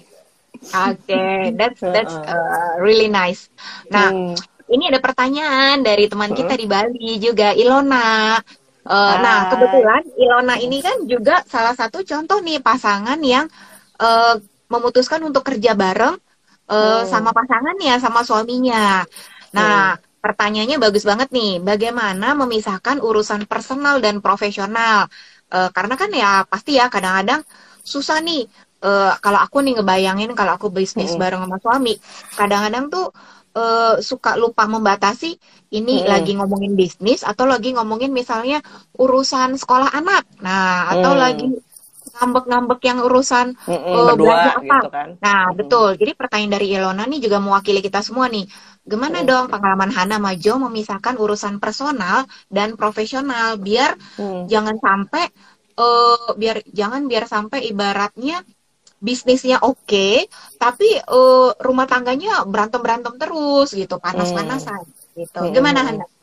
Oke, 0.57 1.13
okay, 1.13 1.53
that's 1.57 1.81
that's 1.97 2.15
uh, 2.15 2.81
really 2.81 3.09
nice. 3.09 3.49
Nah, 3.93 4.13
hmm. 4.13 4.37
ini 4.73 4.89
ada 4.93 5.01
pertanyaan 5.01 5.85
dari 5.85 6.09
teman 6.09 6.33
kita 6.33 6.55
di 6.57 6.65
Bali 6.69 7.21
juga, 7.21 7.53
Ilona. 7.53 8.41
Uh, 8.87 9.15
nah, 9.19 9.51
kebetulan 9.51 10.03
Ilona 10.15 10.55
ini 10.63 10.79
kan 10.79 11.03
juga 11.11 11.43
salah 11.51 11.75
satu 11.75 12.07
contoh 12.07 12.39
nih 12.39 12.63
pasangan 12.63 13.19
yang 13.19 13.51
uh, 13.99 14.39
memutuskan 14.71 15.21
untuk 15.27 15.43
kerja 15.43 15.75
bareng 15.75 16.17
uh, 16.71 17.03
hmm. 17.03 17.05
sama 17.11 17.35
pasangannya, 17.35 17.95
sama 17.99 18.21
suaminya. 18.23 19.03
Nah, 19.53 19.97
hmm 19.97 20.06
pertanyaannya 20.27 20.83
bagus 20.83 21.07
banget 21.07 21.31
nih. 21.31 21.63
Bagaimana 21.63 22.35
memisahkan 22.35 22.99
urusan 22.99 23.47
personal 23.47 24.03
dan 24.03 24.19
profesional? 24.19 25.07
E, 25.47 25.59
karena 25.71 25.95
kan 25.95 26.11
ya 26.11 26.43
pasti 26.51 26.75
ya 26.75 26.91
kadang-kadang 26.91 27.47
susah 27.87 28.19
nih. 28.19 28.51
E, 28.83 28.91
kalau 29.23 29.39
aku 29.39 29.63
nih 29.63 29.79
ngebayangin 29.79 30.35
kalau 30.35 30.59
aku 30.59 30.75
bisnis 30.75 31.15
mm. 31.15 31.21
bareng 31.23 31.43
sama 31.47 31.59
suami, 31.63 31.95
kadang-kadang 32.35 32.91
tuh 32.91 33.07
e, 33.55 33.63
suka 34.03 34.35
lupa 34.35 34.67
membatasi 34.67 35.39
ini 35.79 36.03
mm. 36.03 36.07
lagi 36.11 36.33
ngomongin 36.35 36.75
bisnis 36.75 37.23
atau 37.23 37.47
lagi 37.47 37.71
ngomongin 37.79 38.11
misalnya 38.11 38.59
urusan 38.99 39.55
sekolah 39.55 39.95
anak. 39.95 40.27
Nah, 40.43 40.91
atau 40.91 41.15
mm. 41.15 41.21
lagi 41.23 41.47
ngambek-ngambek 42.17 42.81
yang 42.89 42.99
urusan 43.05 43.47
mm 43.55 43.71
-mm, 43.77 43.95
uh, 43.95 44.15
belanja 44.17 44.51
apa. 44.59 44.77
Gitu 44.81 44.91
kan. 44.93 45.09
Nah, 45.21 45.43
mm. 45.49 45.55
betul. 45.61 45.89
Jadi 46.01 46.13
pertanyaan 46.17 46.53
dari 46.57 46.67
Ilona 46.73 47.05
nih 47.05 47.21
juga 47.21 47.39
mewakili 47.39 47.81
kita 47.85 48.01
semua 48.01 48.27
nih. 48.33 48.49
Gimana 48.83 49.23
mm. 49.23 49.27
dong 49.29 49.45
pengalaman 49.53 49.91
Hana 49.93 50.17
Majo 50.17 50.59
memisahkan 50.69 51.15
urusan 51.21 51.61
personal 51.61 52.25
dan 52.49 52.75
profesional 52.75 53.61
biar 53.61 53.95
mm. 54.17 54.49
jangan 54.49 54.77
sampai 54.81 55.25
uh, 55.77 56.33
biar 56.35 56.65
jangan 56.73 57.05
biar 57.05 57.25
sampai 57.29 57.69
ibaratnya 57.69 58.41
bisnisnya 58.97 59.61
oke, 59.61 59.85
okay, 59.85 60.25
tapi 60.57 60.89
uh, 61.13 61.53
rumah 61.61 61.85
tangganya 61.85 62.49
berantem-berantem 62.49 63.21
terus 63.21 63.77
gitu, 63.77 64.01
panas-panasan 64.01 64.89
mm. 64.89 65.21
gitu. 65.21 65.41
Gimana 65.53 65.85
Hana? 65.85 66.16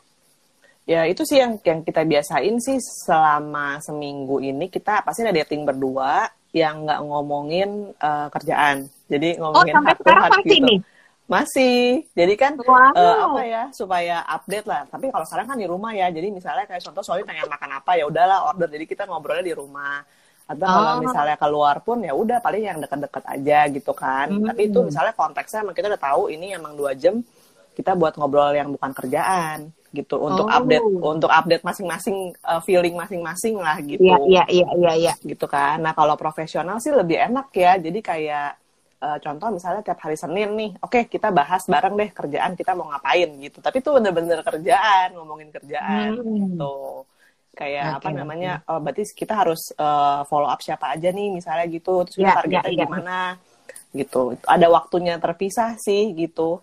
Ya 0.84 1.08
itu 1.08 1.24
sih 1.24 1.40
yang 1.40 1.56
yang 1.64 1.80
kita 1.80 2.04
biasain 2.04 2.56
sih 2.60 2.76
selama 2.80 3.80
seminggu 3.80 4.40
ini 4.44 4.68
kita 4.68 5.00
pasti 5.00 5.24
ada 5.24 5.32
dating 5.32 5.64
berdua 5.64 6.28
yang 6.54 6.86
nggak 6.86 7.00
ngomongin 7.02 7.90
uh, 7.98 8.30
kerjaan. 8.30 8.86
Jadi 9.10 9.42
ngomongin 9.42 9.74
oh, 9.74 9.76
sampai 9.82 9.94
sekarang 9.98 10.22
masih 10.30 10.44
gitu. 10.46 10.66
nih? 10.70 10.78
Masih. 11.24 11.82
Jadi 12.14 12.34
kan 12.38 12.52
wow. 12.62 12.94
uh, 12.94 13.16
apa 13.26 13.42
ya 13.42 13.62
supaya 13.74 14.22
update 14.22 14.66
lah. 14.70 14.86
Tapi 14.86 15.10
kalau 15.10 15.26
sekarang 15.26 15.46
kan 15.50 15.58
di 15.58 15.66
rumah 15.66 15.90
ya. 15.90 16.06
Jadi 16.14 16.30
misalnya 16.30 16.64
kayak 16.70 16.86
contoh 16.86 17.02
soalnya 17.02 17.34
tanya 17.34 17.50
makan 17.50 17.70
apa 17.82 17.90
ya 17.98 18.04
udahlah 18.06 18.54
order. 18.54 18.70
Jadi 18.70 18.84
kita 18.86 19.02
ngobrolnya 19.10 19.42
di 19.42 19.54
rumah. 19.56 19.98
Atau 20.46 20.62
oh. 20.62 20.70
kalau 20.70 20.92
misalnya 21.02 21.36
keluar 21.40 21.76
pun 21.82 21.98
ya 22.06 22.14
udah 22.14 22.38
paling 22.38 22.62
yang 22.62 22.78
deket-deket 22.78 23.24
aja 23.26 23.58
gitu 23.74 23.92
kan. 23.96 24.30
Hmm. 24.30 24.46
tapi 24.46 24.70
itu 24.70 24.78
misalnya 24.78 25.12
konteksnya 25.16 25.66
emang 25.66 25.74
kita 25.74 25.90
udah 25.90 26.02
tahu 26.06 26.22
ini 26.30 26.54
emang 26.54 26.78
dua 26.78 26.94
jam 26.94 27.18
kita 27.74 27.98
buat 27.98 28.14
ngobrol 28.14 28.54
yang 28.54 28.70
bukan 28.70 28.94
kerjaan 28.94 29.74
gitu 29.94 30.18
untuk 30.18 30.50
oh. 30.50 30.56
update 30.58 30.82
untuk 30.82 31.30
update 31.30 31.62
masing-masing 31.62 32.34
uh, 32.42 32.58
feeling 32.66 32.98
masing-masing 32.98 33.54
lah 33.62 33.78
gitu. 33.78 34.02
Iya 34.02 34.18
iya 34.26 34.44
iya 34.50 34.68
iya 34.74 34.92
iya. 34.98 35.12
Gitu 35.22 35.46
kan. 35.46 35.78
Nah, 35.78 35.94
kalau 35.94 36.18
profesional 36.18 36.82
sih 36.82 36.90
lebih 36.90 37.22
enak 37.22 37.54
ya. 37.54 37.78
Jadi 37.78 38.02
kayak 38.02 38.48
uh, 38.98 39.18
contoh 39.22 39.48
misalnya 39.54 39.86
tiap 39.86 40.02
hari 40.02 40.18
Senin 40.18 40.50
nih, 40.58 40.70
oke 40.82 40.90
okay, 40.90 41.02
kita 41.06 41.30
bahas 41.30 41.62
bareng 41.70 41.94
deh 41.94 42.10
kerjaan 42.10 42.52
kita 42.58 42.74
mau 42.74 42.90
ngapain 42.90 43.30
gitu. 43.38 43.62
Tapi 43.62 43.78
itu 43.78 43.90
bener-bener 43.94 44.42
kerjaan, 44.42 45.14
ngomongin 45.14 45.54
kerjaan 45.54 46.18
hmm. 46.18 46.34
gitu. 46.34 47.06
Kayak 47.54 47.86
okay, 47.86 47.98
apa 48.02 48.08
namanya? 48.10 48.52
Okay. 48.66 48.70
Oh, 48.74 48.78
berarti 48.82 49.02
kita 49.14 49.34
harus 49.38 49.70
uh, 49.78 50.26
follow 50.26 50.50
up 50.50 50.58
siapa 50.58 50.98
aja 50.98 51.14
nih 51.14 51.30
misalnya 51.30 51.70
gitu. 51.70 52.02
Terus 52.10 52.26
yeah, 52.26 52.34
targetnya 52.34 52.66
yeah, 52.66 52.74
yeah. 52.74 52.82
gimana? 52.82 53.18
gitu. 53.94 54.34
Ada 54.44 54.66
waktunya 54.68 55.16
terpisah 55.22 55.78
sih 55.78 56.12
gitu. 56.18 56.60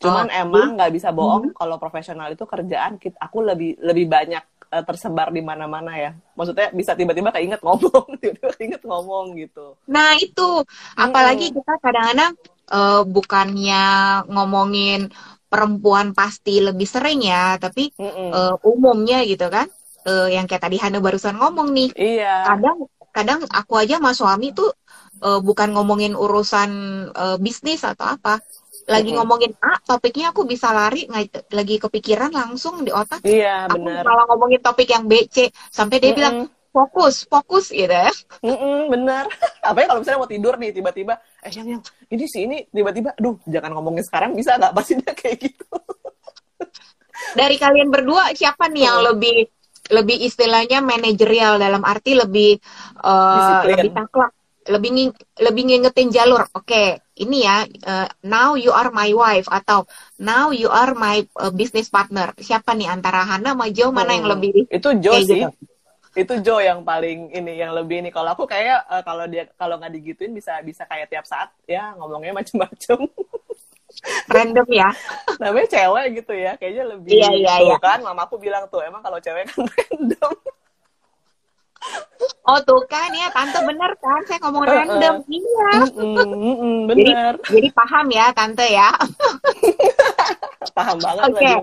Cuman 0.00 0.26
oh, 0.28 0.40
emang 0.42 0.68
nggak 0.76 0.92
bisa 0.92 1.14
bohong 1.14 1.50
hmm. 1.50 1.56
kalau 1.56 1.76
profesional 1.78 2.28
itu 2.32 2.44
kerjaan 2.44 2.98
kita, 2.98 3.16
aku 3.18 3.40
lebih 3.40 3.78
lebih 3.80 4.06
banyak 4.10 4.44
uh, 4.74 4.84
tersebar 4.84 5.30
di 5.30 5.40
mana-mana 5.40 5.94
ya. 5.94 6.10
Maksudnya 6.34 6.74
bisa 6.74 6.98
tiba-tiba 6.98 7.30
keinget 7.30 7.62
ngomong, 7.62 8.06
tiba-tiba 8.20 8.50
keinget 8.58 8.82
ngomong 8.82 9.38
gitu. 9.38 9.78
Nah 9.88 10.18
itu, 10.18 10.62
apalagi 10.98 11.50
hmm. 11.50 11.54
kita 11.62 11.72
kadang-kadang 11.80 12.32
uh, 12.70 13.02
bukannya 13.06 13.84
ngomongin 14.28 15.10
perempuan 15.54 16.10
pasti 16.10 16.58
lebih 16.58 16.88
sering 16.88 17.22
ya, 17.22 17.54
tapi 17.62 17.94
mm 17.94 18.02
-mm. 18.02 18.30
Uh, 18.34 18.54
umumnya 18.66 19.22
gitu 19.22 19.46
kan, 19.46 19.70
uh, 20.02 20.26
yang 20.26 20.50
kayak 20.50 20.66
tadi 20.66 20.82
Hana 20.82 20.98
barusan 20.98 21.38
ngomong 21.38 21.70
nih, 21.70 21.94
iya. 21.94 22.42
kadang 22.42 22.90
kadang 23.14 23.40
aku 23.46 23.78
aja 23.78 24.02
sama 24.02 24.10
suami 24.10 24.50
tuh 24.50 24.74
uh, 25.22 25.38
bukan 25.38 25.70
ngomongin 25.70 26.18
urusan 26.18 26.70
uh, 27.14 27.36
bisnis 27.38 27.86
atau 27.86 28.18
apa, 28.18 28.42
lagi 28.84 29.10
mm 29.10 29.16
-hmm. 29.16 29.16
ngomongin 29.20 29.52
A, 29.64 29.80
topiknya 29.80 30.32
aku 30.32 30.44
bisa 30.44 30.68
lari 30.70 31.08
lagi 31.52 31.76
kepikiran 31.80 32.32
langsung 32.32 32.84
di 32.84 32.92
otak. 32.92 33.24
Iya, 33.24 33.68
aku 33.68 33.80
bener. 33.80 34.02
malah 34.04 34.24
ngomongin 34.28 34.60
topik 34.60 34.88
yang 34.92 35.08
B, 35.08 35.24
C 35.28 35.48
sampai 35.72 36.00
dia 36.00 36.10
mm 36.10 36.12
-hmm. 36.12 36.18
bilang 36.18 36.36
fokus, 36.74 37.24
fokus 37.30 37.70
gitu 37.70 37.88
ya. 37.88 38.10
Mm 38.42 38.56
-mm, 38.56 38.78
bener. 38.90 39.24
Apalagi 39.68 39.88
kalau 39.88 40.00
misalnya 40.02 40.20
mau 40.20 40.30
tidur 40.30 40.54
nih 40.58 40.70
tiba-tiba, 40.74 41.14
eh 41.40 41.52
yang 41.54 41.66
yang 41.78 41.82
ini 42.10 42.24
sih 42.26 42.42
ini 42.44 42.56
tiba-tiba, 42.68 43.14
aduh 43.14 43.38
jangan 43.46 43.70
ngomongin 43.78 44.04
sekarang 44.04 44.34
bisa 44.34 44.58
nggak 44.58 44.72
pasti 44.74 44.92
dia 44.98 45.12
kayak 45.20 45.36
gitu. 45.38 45.66
Dari 47.38 47.56
kalian 47.56 47.88
berdua 47.88 48.34
siapa 48.34 48.68
nih 48.68 48.90
yang 48.90 48.98
lebih 49.00 49.48
lebih 49.92 50.16
istilahnya 50.24 50.80
manajerial 50.80 51.60
dalam 51.60 51.84
arti 51.84 52.16
lebih 52.16 52.56
uh, 53.04 53.60
lebih 53.68 53.92
taklak 53.92 54.32
lebih 54.68 54.90
nging, 54.96 55.12
lebih 55.44 55.62
ngingetin 55.68 56.08
jalur. 56.08 56.48
Oke, 56.56 56.64
okay, 56.64 56.88
ini 57.14 57.46
ya 57.46 57.62
uh, 57.86 58.08
now 58.26 58.58
you 58.58 58.74
are 58.74 58.90
my 58.90 59.10
wife 59.14 59.46
atau 59.46 59.86
now 60.18 60.50
you 60.50 60.66
are 60.66 60.94
my 60.98 61.22
uh, 61.38 61.54
business 61.54 61.86
partner. 61.86 62.34
Siapa 62.38 62.74
nih 62.74 62.90
antara 62.90 63.22
Hana 63.22 63.54
sama 63.54 63.70
Joe 63.70 63.94
mana 63.94 64.18
yang 64.18 64.26
lebih 64.26 64.66
Itu 64.66 64.98
Joe 64.98 65.22
sih. 65.22 65.46
Gitu? 65.46 65.50
Itu 66.14 66.34
Joe 66.42 66.62
yang 66.62 66.82
paling 66.82 67.30
ini 67.34 67.58
yang 67.58 67.74
lebih 67.74 68.02
ini. 68.02 68.10
Kalau 68.10 68.34
aku 68.34 68.46
kayak 68.46 68.86
uh, 68.90 69.02
kalau 69.06 69.26
dia 69.30 69.46
kalau 69.54 69.78
nggak 69.78 69.94
digituin 69.94 70.34
bisa 70.34 70.58
bisa 70.62 70.86
kayak 70.86 71.10
tiap 71.10 71.26
saat 71.26 71.54
ya 71.66 71.94
ngomongnya 71.98 72.34
macem-macem. 72.34 72.98
Random 74.34 74.66
ya. 74.74 74.90
Namanya 75.38 75.68
cewek 75.70 76.06
gitu 76.22 76.34
ya. 76.34 76.58
Kayaknya 76.58 76.84
lebih 76.98 77.10
iya, 77.14 77.30
iya, 77.30 77.54
iya. 77.62 77.76
kan. 77.78 78.02
Mamaku 78.02 78.42
bilang 78.42 78.66
tuh 78.66 78.82
emang 78.82 79.02
kalau 79.06 79.22
cewek 79.22 79.46
kan 79.46 79.62
random. 79.78 80.34
Oh 82.44 82.60
tuh 82.60 82.84
kan 82.88 83.08
ya, 83.12 83.32
tante 83.32 83.56
bener 83.64 83.92
kan? 84.00 84.20
Saya 84.28 84.38
ngomong 84.44 84.64
random, 84.68 85.14
uh, 85.16 85.24
uh. 85.24 85.32
iya. 85.32 85.70
Mm 85.80 85.90
-mm, 85.96 86.36
mm 86.36 86.78
bener. 86.92 87.32
Jadi, 87.40 87.52
jadi 87.56 87.68
paham 87.72 88.06
ya 88.12 88.26
tante 88.36 88.66
ya. 88.68 88.90
paham 90.76 90.96
banget 91.00 91.22
okay. 91.32 91.56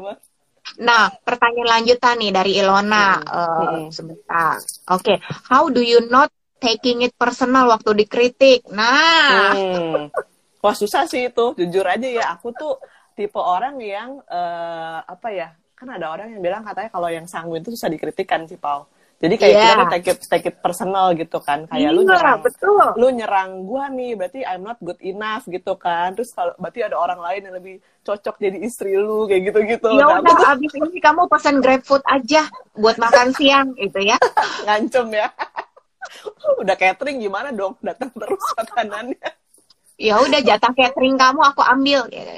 Nah, 0.82 1.12
pertanyaan 1.22 1.82
lanjutan 1.82 2.16
nih 2.22 2.32
dari 2.32 2.52
Ilona 2.58 3.20
hmm. 3.20 3.28
Uh, 3.28 3.86
sebentar. 3.92 4.58
Oke, 4.90 5.04
okay. 5.04 5.18
how 5.50 5.68
do 5.68 5.82
you 5.84 6.06
not 6.08 6.34
taking 6.62 7.04
it 7.04 7.14
personal 7.18 7.68
waktu 7.70 8.06
dikritik? 8.06 8.66
Nah, 8.72 9.52
hmm. 9.54 10.14
wah 10.62 10.76
susah 10.78 11.06
sih 11.10 11.30
itu. 11.30 11.46
Jujur 11.58 11.86
aja 11.86 12.08
ya, 12.08 12.26
aku 12.34 12.54
tuh 12.56 12.78
tipe 13.18 13.38
orang 13.42 13.78
yang 13.82 14.22
uh, 14.30 15.04
apa 15.04 15.28
ya? 15.34 15.50
Kan 15.76 15.90
ada 15.94 16.14
orang 16.14 16.30
yang 16.34 16.42
bilang 16.46 16.62
katanya 16.62 16.90
kalau 16.94 17.10
yang 17.10 17.26
sanguin 17.26 17.66
itu 17.66 17.74
susah 17.74 17.90
dikritikan 17.90 18.46
sih, 18.46 18.58
Paul. 18.58 18.86
Jadi 19.22 19.36
kayak 19.38 19.54
yeah. 19.54 19.70
kita 19.70 19.86
take 19.94 20.08
it, 20.10 20.20
take 20.26 20.46
it 20.50 20.58
personal 20.66 21.14
gitu 21.14 21.38
kan. 21.38 21.70
Kayak 21.70 21.94
yeah, 21.94 21.94
lu 21.94 22.02
nyerang, 22.02 22.42
betul. 22.42 22.88
lu 22.98 23.08
nyerang 23.14 23.70
gua 23.70 23.86
nih, 23.94 24.18
berarti 24.18 24.42
I'm 24.42 24.66
not 24.66 24.82
good 24.82 24.98
enough 25.06 25.46
gitu 25.46 25.78
kan. 25.78 26.18
Terus 26.18 26.34
kalau 26.34 26.58
berarti 26.58 26.82
ada 26.82 26.98
orang 26.98 27.22
lain 27.22 27.42
yang 27.46 27.56
lebih 27.62 27.76
cocok 28.02 28.42
jadi 28.42 28.58
istri 28.66 28.98
lu 28.98 29.30
kayak 29.30 29.54
gitu-gitu. 29.54 29.94
Ya 29.94 30.10
kan. 30.10 30.26
udah 30.26 30.38
abis 30.58 30.74
ini 30.74 30.98
kamu 30.98 31.30
pesan 31.30 31.62
GrabFood 31.62 32.02
aja 32.10 32.50
buat 32.74 32.98
makan 32.98 33.30
siang 33.38 33.78
gitu 33.78 34.02
ya. 34.02 34.18
Ngancem 34.66 35.14
ya. 35.14 35.30
udah 36.66 36.76
catering 36.76 37.22
gimana 37.22 37.54
dong? 37.54 37.78
Datang 37.86 38.10
terus 38.18 38.42
makanannya. 38.58 39.30
Ya 40.02 40.18
udah 40.18 40.42
jatah 40.42 40.74
catering 40.74 41.14
kamu 41.14 41.46
aku 41.46 41.62
ambil 41.62 42.10
gitu. 42.10 42.34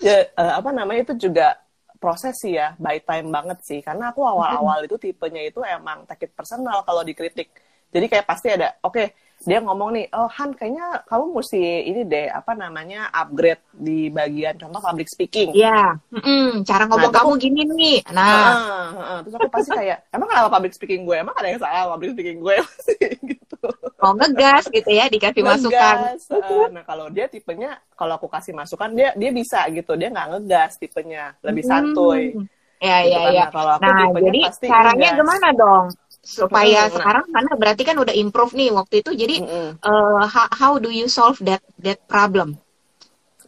ya 0.00 0.24
uh, 0.40 0.62
apa 0.62 0.70
namanya 0.72 1.12
itu 1.12 1.28
juga 1.28 1.60
proses 2.02 2.34
sih 2.38 2.54
ya 2.58 2.74
by 2.78 3.02
time 3.02 3.28
banget 3.30 3.58
sih. 3.62 3.80
Karena 3.82 4.10
aku 4.14 4.22
awal-awal 4.22 4.86
itu 4.86 4.96
tipenya 4.96 5.42
itu 5.44 5.60
emang 5.62 6.06
take 6.08 6.30
it 6.30 6.32
personal 6.32 6.82
kalau 6.86 7.02
dikritik. 7.02 7.50
Jadi 7.92 8.06
kayak 8.06 8.26
pasti 8.26 8.48
ada 8.54 8.78
oke 8.80 8.94
okay, 8.94 9.06
dia 9.46 9.62
ngomong 9.62 9.94
nih 9.94 10.06
oh 10.18 10.26
Han 10.26 10.50
kayaknya 10.50 11.06
kamu 11.06 11.24
mesti 11.38 11.62
ini 11.86 12.02
deh 12.02 12.26
apa 12.26 12.58
namanya 12.58 13.06
upgrade 13.14 13.62
di 13.70 14.10
bagian 14.10 14.58
contoh 14.58 14.82
public 14.82 15.06
speaking 15.06 15.54
Iya 15.54 15.94
yeah. 15.94 16.18
mm, 16.18 16.66
cara 16.66 16.90
ngomong 16.90 17.12
nah, 17.14 17.18
kamu 17.22 17.32
aku, 17.38 17.42
gini 17.42 17.62
nih 17.70 17.98
nah 18.10 18.26
uh, 18.26 18.50
uh, 18.50 18.98
uh, 18.98 19.18
terus 19.22 19.34
aku 19.38 19.48
pasti 19.54 19.70
kayak 19.78 19.98
emang 20.10 20.26
kenapa 20.26 20.48
public 20.50 20.72
speaking 20.74 21.02
gue 21.06 21.16
emang 21.22 21.34
ada 21.38 21.48
yang 21.54 21.60
salah 21.62 21.94
public 21.94 22.10
speaking 22.18 22.38
gue 22.42 22.54
gitu 23.30 23.68
oh 24.02 24.12
ngegas 24.18 24.64
gitu 24.74 24.90
ya 24.90 25.04
dikasih 25.06 25.42
ngegas, 25.46 25.62
masukan 25.62 25.96
uh, 26.34 26.68
nah 26.74 26.82
kalau 26.82 27.06
dia 27.06 27.30
tipenya 27.30 27.78
kalau 27.94 28.18
aku 28.18 28.26
kasih 28.26 28.50
masukan 28.58 28.90
dia 28.90 29.14
dia 29.14 29.30
bisa 29.30 29.62
gitu 29.70 29.94
dia 29.94 30.10
nggak 30.10 30.28
ngegas 30.34 30.82
tipenya 30.82 31.38
lebih 31.46 31.62
santuy 31.62 32.34
hmm. 32.34 32.58
Ya, 32.78 33.02
gitu 33.02 33.10
ya, 33.10 33.18
kan. 33.18 33.34
ya. 33.34 33.42
Nah, 33.42 33.50
kalau 33.50 33.72
aku 33.74 33.90
nah, 33.90 34.22
jadi 34.22 34.40
pasti 34.46 34.66
caranya 34.70 35.08
ngegas. 35.10 35.18
gimana 35.18 35.48
dong? 35.50 35.84
Supaya 36.28 36.84
hmm, 36.84 36.92
sekarang 36.92 37.24
karena 37.32 37.52
berarti 37.56 37.82
kan 37.88 37.96
udah 37.96 38.12
improve 38.12 38.52
nih 38.52 38.68
waktu 38.68 39.00
itu 39.00 39.16
jadi 39.16 39.36
hmm. 39.40 39.72
uh, 39.80 40.24
how, 40.28 40.48
how 40.52 40.72
do 40.76 40.92
you 40.92 41.08
solve 41.08 41.40
that 41.40 41.64
that 41.80 41.96
problem 42.04 42.60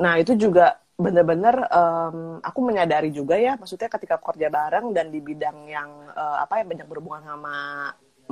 nah 0.00 0.16
itu 0.16 0.32
juga 0.32 0.80
bener-bener 0.96 1.60
um, 1.68 2.40
aku 2.40 2.60
menyadari 2.64 3.12
juga 3.12 3.36
ya 3.36 3.60
maksudnya 3.60 3.92
ketika 3.92 4.16
kerja 4.16 4.48
bareng 4.48 4.96
dan 4.96 5.12
di 5.12 5.20
bidang 5.20 5.68
yang 5.68 5.88
uh, 6.16 6.40
apa 6.40 6.64
yang 6.64 6.72
banyak 6.72 6.88
berhubungan 6.88 7.20
sama 7.24 7.56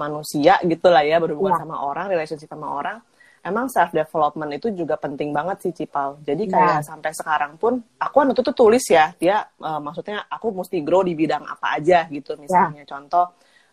manusia 0.00 0.56
gitulah 0.64 1.04
ya 1.04 1.20
berhubungan 1.20 1.60
yeah. 1.60 1.62
sama 1.68 1.76
orang 1.84 2.08
relationship 2.08 2.48
sama 2.48 2.72
orang 2.72 3.04
emang 3.44 3.68
self 3.68 3.92
development 3.92 4.56
itu 4.56 4.72
juga 4.72 4.96
penting 4.96 5.28
banget 5.32 5.68
sih 5.68 5.72
Cipal 5.76 6.24
jadi 6.24 6.44
iya. 6.44 6.52
kayak 6.56 6.72
yeah. 6.80 6.84
sampai 6.84 7.12
sekarang 7.12 7.52
pun 7.60 7.84
aku 8.00 8.14
kan 8.16 8.28
itu 8.32 8.40
tuh 8.40 8.56
tulis 8.56 8.84
ya 8.88 9.12
dia 9.20 9.44
uh, 9.60 9.80
maksudnya 9.80 10.24
aku 10.28 10.56
mesti 10.56 10.80
grow 10.80 11.04
di 11.04 11.12
bidang 11.12 11.44
apa 11.44 11.76
aja 11.76 12.08
gitu 12.08 12.32
misalnya 12.40 12.84
yeah. 12.84 12.88
contoh 12.88 13.28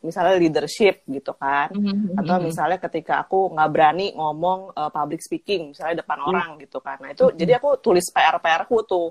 misalnya 0.05 0.37
leadership 0.37 1.01
gitu 1.09 1.33
kan 1.33 1.73
mm-hmm. 1.73 2.21
atau 2.21 2.37
misalnya 2.37 2.77
ketika 2.77 3.25
aku 3.25 3.51
nggak 3.57 3.69
berani 3.73 4.13
ngomong 4.13 4.71
uh, 4.77 4.93
public 4.93 5.25
speaking 5.25 5.73
misalnya 5.73 6.05
depan 6.05 6.21
mm-hmm. 6.21 6.31
orang 6.31 6.49
gitu 6.61 6.77
kan 6.79 7.01
nah 7.01 7.09
itu 7.09 7.25
mm-hmm. 7.25 7.39
jadi 7.41 7.51
aku 7.57 7.69
tulis 7.81 8.05
PR 8.13 8.37
PR 8.37 8.63
ku 8.69 8.85
tuh 8.85 9.09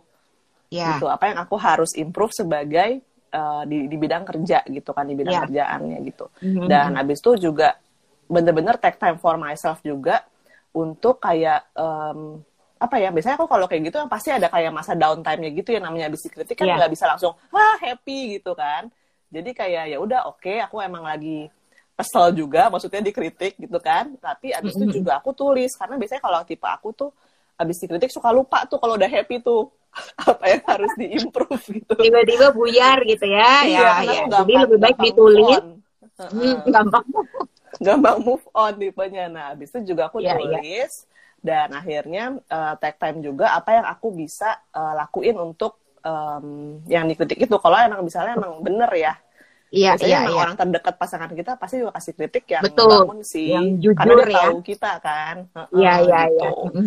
yeah. 0.70 0.94
gitu 0.96 1.10
apa 1.10 1.34
yang 1.34 1.38
aku 1.42 1.58
harus 1.58 1.92
improve 1.98 2.30
sebagai 2.30 3.02
uh, 3.34 3.66
di 3.66 3.90
di 3.90 3.96
bidang 3.98 4.22
kerja 4.22 4.62
gitu 4.70 4.90
kan 4.94 5.04
di 5.04 5.18
bidang 5.18 5.34
yeah. 5.34 5.44
kerjaannya 5.44 5.98
gitu 6.06 6.26
mm-hmm. 6.38 6.66
dan 6.70 6.94
habis 6.94 7.18
itu 7.18 7.50
juga 7.50 7.74
bener-bener 8.30 8.78
take 8.78 8.96
time 8.96 9.18
for 9.18 9.34
myself 9.36 9.82
juga 9.84 10.24
untuk 10.74 11.20
kayak 11.20 11.70
um, 11.76 12.40
apa 12.80 13.00
ya 13.00 13.08
biasanya 13.14 13.38
aku 13.38 13.46
kalau 13.48 13.66
kayak 13.70 13.88
gitu 13.88 13.96
yang 13.96 14.10
pasti 14.10 14.28
ada 14.34 14.50
kayak 14.50 14.74
masa 14.74 14.92
downtime-nya 14.92 15.50
gitu 15.56 15.72
ya 15.72 15.80
namanya 15.80 16.10
habis 16.10 16.26
dikritik 16.26 16.58
kan 16.58 16.66
iya. 16.68 16.76
nggak 16.76 16.90
yeah. 16.90 16.96
bisa 16.98 17.04
langsung 17.08 17.32
wah 17.48 17.76
happy 17.80 18.38
gitu 18.40 18.52
kan 18.52 18.90
jadi 19.32 19.50
kayak 19.52 19.84
ya 19.94 19.98
udah 20.00 20.20
oke 20.30 20.40
okay, 20.42 20.60
aku 20.60 20.80
emang 20.80 21.04
lagi 21.04 21.48
kesel 21.94 22.34
juga 22.34 22.66
maksudnya 22.68 23.00
dikritik 23.00 23.54
gitu 23.58 23.78
kan. 23.78 24.18
Tapi 24.18 24.50
abis 24.50 24.74
itu 24.74 25.02
juga 25.02 25.22
aku 25.22 25.30
tulis 25.32 25.72
karena 25.78 25.94
biasanya 25.94 26.22
kalau 26.22 26.38
tipe 26.42 26.66
aku 26.66 26.90
tuh 26.92 27.10
abis 27.54 27.76
dikritik 27.86 28.10
suka 28.10 28.34
lupa 28.34 28.66
tuh 28.66 28.82
kalau 28.82 28.98
udah 28.98 29.06
happy 29.06 29.38
tuh 29.38 29.70
apa 30.30 30.44
yang 30.50 30.62
harus 30.66 30.92
diimprove 30.98 31.64
gitu. 31.70 31.94
Tiba-tiba 31.94 32.50
buyar 32.50 32.98
gitu 33.06 33.26
ya? 33.30 33.52
Iya, 33.62 33.80
ya, 33.80 33.92
ya. 34.02 34.22
jadi 34.42 34.52
lebih 34.66 34.78
baik 34.82 34.98
ditulis. 34.98 35.62
hmm, 36.14 36.70
gampang 36.70 37.06
gampang 37.78 38.18
move 38.22 38.44
on 38.54 38.74
tipenya. 38.74 39.30
Nah 39.30 39.44
abis 39.54 39.70
itu 39.70 39.94
juga 39.94 40.10
aku 40.10 40.18
ya, 40.18 40.34
tulis 40.34 40.90
ya. 40.90 41.06
dan 41.42 41.68
akhirnya 41.74 42.24
uh, 42.50 42.74
take 42.82 42.98
time 42.98 43.22
juga 43.22 43.54
apa 43.54 43.70
yang 43.70 43.86
aku 43.86 44.10
bisa 44.10 44.58
uh, 44.74 44.98
lakuin 44.98 45.38
untuk 45.38 45.78
um, 46.04 46.78
yang 46.86 47.08
dikritik 47.08 47.48
itu 47.48 47.56
kalau 47.58 47.80
emang 47.80 48.04
misalnya 48.04 48.36
emang 48.36 48.60
bener 48.60 48.92
ya 48.94 49.14
Iya, 49.74 49.92
iya, 50.06 50.18
iya. 50.30 50.38
orang 50.38 50.54
terdekat 50.54 50.94
pasangan 50.94 51.26
kita 51.34 51.58
pasti 51.58 51.82
juga 51.82 51.98
kasih 51.98 52.14
kritik 52.14 52.46
yang 52.46 52.62
Betul. 52.62 52.94
bangun 52.94 53.20
sih. 53.26 53.50
Yang 53.50 53.66
jujur 53.82 53.98
Karena 53.98 54.14
dia 54.14 54.30
ya. 54.30 54.36
tahu 54.38 54.58
kita 54.62 54.92
kan. 55.02 55.36
Iya, 55.74 55.94
iya, 56.06 56.20
iya. 56.30 56.50
Gitu. 56.54 56.78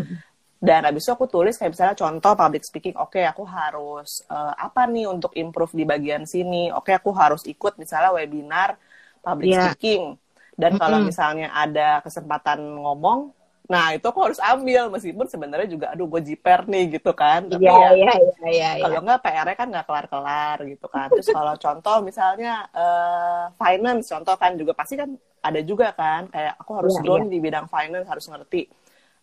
Dan 0.58 0.82
habis 0.90 1.04
itu 1.06 1.12
aku 1.12 1.28
tulis 1.28 1.54
kayak 1.60 1.76
misalnya 1.76 1.96
contoh 2.00 2.34
public 2.34 2.64
speaking, 2.66 2.96
oke 2.98 3.14
okay, 3.14 3.30
aku 3.30 3.46
harus 3.46 4.26
uh, 4.32 4.56
apa 4.58 4.90
nih 4.90 5.06
untuk 5.06 5.36
improve 5.38 5.76
di 5.76 5.84
bagian 5.84 6.24
sini. 6.24 6.74
Oke, 6.74 6.90
okay, 6.90 6.94
aku 6.98 7.12
harus 7.14 7.44
ikut 7.46 7.78
misalnya 7.78 8.10
webinar 8.16 8.80
public 9.22 9.54
yeah. 9.54 9.70
speaking. 9.70 10.18
Dan 10.58 10.74
mm 10.74 10.80
-hmm. 10.80 10.82
kalau 10.82 10.98
misalnya 11.04 11.48
ada 11.54 12.02
kesempatan 12.02 12.58
ngomong, 12.64 13.37
Nah, 13.68 13.92
itu 14.00 14.06
aku 14.08 14.32
harus 14.32 14.40
ambil 14.40 14.88
meskipun 14.88 15.28
sebenarnya 15.28 15.68
juga 15.68 15.86
aduh 15.92 16.08
gue 16.08 16.22
jiper 16.24 16.64
nih 16.72 16.98
gitu 17.00 17.12
kan. 17.12 17.52
Tapi 17.52 17.68
yeah, 17.68 17.92
ya, 17.92 18.16
yeah, 18.16 18.18
yeah, 18.18 18.52
yeah, 18.52 18.74
kalau 18.80 19.04
nggak 19.04 19.20
PR-nya 19.28 19.56
kan 19.60 19.68
nggak 19.68 19.86
kelar-kelar 19.86 20.58
gitu 20.64 20.88
kan. 20.88 21.08
Terus 21.12 21.28
kalau 21.36 21.54
contoh 21.60 21.98
misalnya 22.00 22.54
uh, 22.72 23.52
finance 23.60 24.08
contoh 24.08 24.36
kan 24.40 24.56
juga 24.56 24.72
pasti 24.72 24.96
kan 24.96 25.12
ada 25.44 25.60
juga 25.62 25.92
kan 25.92 26.32
kayak 26.32 26.56
aku 26.64 26.72
harus 26.80 26.96
yeah, 26.96 27.04
grow 27.04 27.20
yeah. 27.20 27.28
di 27.28 27.38
bidang 27.44 27.68
finance 27.68 28.08
harus 28.08 28.26
ngerti. 28.32 28.72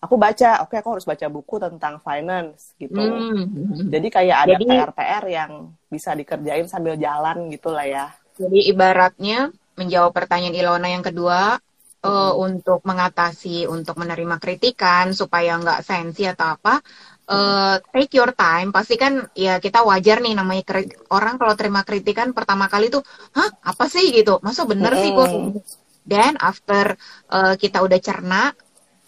Aku 0.04 0.20
baca, 0.20 0.60
oke 0.60 0.68
okay, 0.68 0.84
aku 0.84 0.90
harus 0.92 1.08
baca 1.08 1.26
buku 1.32 1.56
tentang 1.56 1.96
finance 2.04 2.76
gitu. 2.76 3.00
Mm. 3.00 3.88
Jadi 3.88 4.08
kayak 4.12 4.36
ada 4.44 4.54
PR-PR 4.60 5.24
yang 5.32 5.72
bisa 5.88 6.12
dikerjain 6.12 6.68
sambil 6.68 7.00
jalan 7.00 7.48
gitu 7.48 7.72
lah 7.72 7.88
ya. 7.88 8.06
Jadi 8.36 8.68
ibaratnya 8.68 9.48
menjawab 9.80 10.12
pertanyaan 10.12 10.52
Ilona 10.52 10.92
yang 10.92 11.00
kedua, 11.00 11.56
uh, 12.04 12.32
untuk 12.36 12.84
mengatasi 12.84 13.64
untuk 13.64 13.96
menerima 13.96 14.36
kritikan 14.36 15.16
supaya 15.16 15.56
nggak 15.56 15.80
sensi 15.80 16.28
atau 16.28 16.54
apa 16.54 16.78
uh, 17.32 17.76
take 17.90 18.14
your 18.14 18.36
time. 18.36 18.70
Pasti 18.70 19.00
kan 19.00 19.24
ya 19.32 19.58
kita 19.58 19.80
wajar 19.82 20.20
nih 20.20 20.36
namanya 20.36 20.84
orang 21.10 21.40
kalau 21.40 21.56
terima 21.56 21.82
kritikan 21.82 22.36
pertama 22.36 22.68
kali 22.68 22.92
tuh 22.92 23.02
hah 23.34 23.48
apa 23.64 23.88
sih? 23.88 24.12
gitu. 24.12 24.38
Masa 24.44 24.68
bener 24.68 24.92
sih 25.00 25.10
gue 25.10 25.28
dan 26.04 26.36
after 26.36 26.94
uh, 27.32 27.56
kita 27.56 27.80
udah 27.80 27.96
cerna 27.96 28.52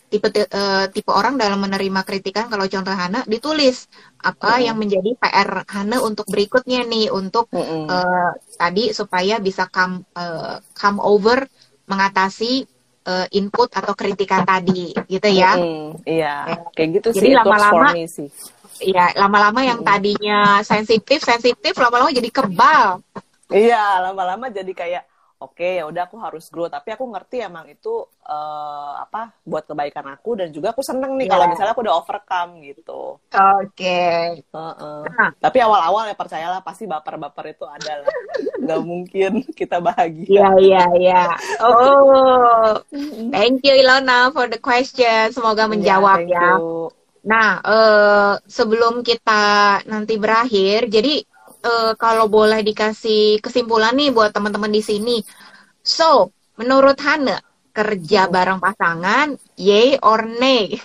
tipe 0.08 0.32
uh, 0.32 0.86
tipe 0.88 1.10
orang 1.12 1.36
dalam 1.36 1.60
menerima 1.60 2.00
kritikan 2.06 2.48
kalau 2.48 2.64
contoh 2.70 2.94
Hana 2.94 3.26
ditulis 3.26 3.90
apa 4.22 4.56
mm. 4.56 4.62
yang 4.64 4.76
menjadi 4.78 5.10
PR 5.18 5.66
Hana 5.66 5.98
untuk 6.00 6.24
berikutnya 6.30 6.86
nih 6.88 7.12
untuk 7.12 7.52
mm 7.52 7.90
uh, 7.90 8.32
tadi 8.56 8.96
supaya 8.96 9.36
bisa 9.42 9.68
come 9.68 10.06
uh, 10.16 10.62
come 10.72 11.02
over 11.02 11.44
mengatasi 11.90 12.64
uh, 13.06 13.26
input 13.32 13.70
atau 13.70 13.94
kritikan 13.94 14.42
tadi 14.42 14.92
gitu 15.06 15.28
ya. 15.30 15.54
Mm, 15.56 16.02
iya, 16.04 16.34
ya. 16.44 16.56
kayak 16.74 16.88
gitu 17.00 17.08
Jadi 17.16 17.28
sih. 17.30 17.34
lama-lama 17.38 17.88
Iya, 18.76 19.16
lama-lama 19.16 19.64
yang 19.64 19.80
tadinya 19.80 20.60
sensitif, 20.60 21.24
sensitif 21.24 21.72
lama-lama 21.80 22.12
jadi 22.12 22.28
kebal. 22.28 23.00
Iya, 23.48 24.04
lama-lama 24.04 24.52
jadi 24.52 24.68
kayak 24.68 25.02
oke 25.36 25.52
okay, 25.52 25.80
ya 25.80 25.84
udah 25.84 26.08
aku 26.08 26.16
harus 26.16 26.48
grow 26.48 26.64
tapi 26.72 26.96
aku 26.96 27.04
ngerti 27.12 27.44
emang 27.44 27.68
itu 27.68 28.08
uh, 28.24 28.92
apa 28.96 29.36
buat 29.44 29.68
kebaikan 29.68 30.08
aku 30.16 30.40
dan 30.40 30.48
juga 30.48 30.72
aku 30.72 30.80
seneng 30.80 31.12
nih 31.20 31.28
yeah. 31.28 31.32
kalau 31.36 31.44
misalnya 31.52 31.72
aku 31.76 31.82
udah 31.84 31.96
overcome 32.00 32.50
gitu 32.64 33.20
oke 33.20 33.68
okay. 33.68 34.40
uh 34.56 34.72
-uh. 34.72 35.00
nah. 35.04 35.30
tapi 35.36 35.60
awal-awal 35.60 36.08
ya 36.08 36.16
percayalah 36.16 36.64
pasti 36.64 36.88
baper-baper 36.88 37.52
itu 37.52 37.68
ada 37.68 38.00
lah 38.00 38.08
nggak 38.64 38.82
mungkin 38.82 39.32
kita 39.52 39.76
bahagia 39.84 40.24
iya 40.24 40.40
yeah, 40.40 40.52
iya 40.56 40.72
yeah, 40.72 40.88
iya 40.96 41.12
yeah. 41.12 41.32
oh 41.60 42.80
thank 43.28 43.60
you 43.60 43.76
Ilona 43.76 44.32
for 44.32 44.48
the 44.48 44.56
question 44.56 45.28
semoga 45.36 45.68
iya, 45.68 45.72
menjawab 45.76 46.18
yeah, 46.24 46.32
ya 46.32 46.48
you. 46.56 46.88
nah 47.28 47.60
uh, 47.60 48.32
sebelum 48.48 49.04
kita 49.04 49.84
nanti 49.84 50.16
berakhir 50.16 50.88
jadi 50.88 51.35
uh, 51.66 51.92
kalau 51.98 52.30
boleh 52.30 52.62
dikasih 52.62 53.42
kesimpulan 53.42 53.98
nih 53.98 54.14
buat 54.14 54.30
teman-teman 54.30 54.70
di 54.70 54.82
sini. 54.82 55.18
So, 55.82 56.30
menurut 56.54 56.96
Hana, 57.02 57.42
kerja 57.74 58.30
bareng 58.30 58.62
pasangan, 58.62 59.34
yay 59.58 59.98
or 60.00 60.22
nay? 60.24 60.78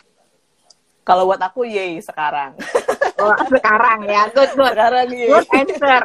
Kalau 1.06 1.30
buat 1.30 1.42
aku 1.42 1.66
yay 1.70 2.02
sekarang. 2.02 2.58
Oh, 3.22 3.38
sekarang 3.54 4.10
ya, 4.10 4.34
good 4.34 4.50
good. 4.58 4.74
Sekarang 4.74 5.08
yay. 5.14 5.30
Good 5.30 5.48
answer. 5.54 6.02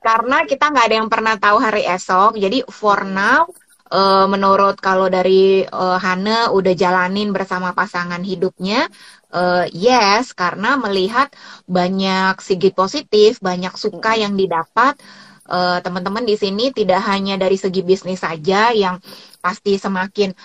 Karena 0.00 0.36
kita 0.44 0.64
nggak 0.68 0.86
ada 0.88 0.96
yang 1.00 1.08
pernah 1.08 1.34
tahu 1.36 1.56
hari 1.60 1.84
esok, 1.84 2.36
jadi 2.36 2.64
for 2.68 3.04
now 3.04 3.48
uh, 3.92 4.26
menurut 4.30 4.78
kalau 4.78 5.10
dari 5.10 5.66
uh, 5.66 5.98
Hana 5.98 6.54
udah 6.54 6.72
jalanin 6.72 7.34
bersama 7.34 7.74
pasangan 7.74 8.22
hidupnya, 8.22 8.86
uh, 9.34 9.66
yes 9.70 10.34
karena 10.34 10.76
melihat 10.78 11.32
banyak 11.66 12.38
segi 12.42 12.70
positif, 12.74 13.38
banyak 13.38 13.74
suka 13.74 14.18
yang 14.18 14.34
didapat 14.34 14.98
uh, 15.50 15.78
teman-teman 15.82 16.22
di 16.22 16.38
sini 16.38 16.70
tidak 16.70 17.02
hanya 17.10 17.34
dari 17.34 17.58
segi 17.58 17.82
bisnis 17.82 18.22
saja 18.22 18.70
yang 18.70 19.02
pasti 19.40 19.80
semakin 19.80 20.36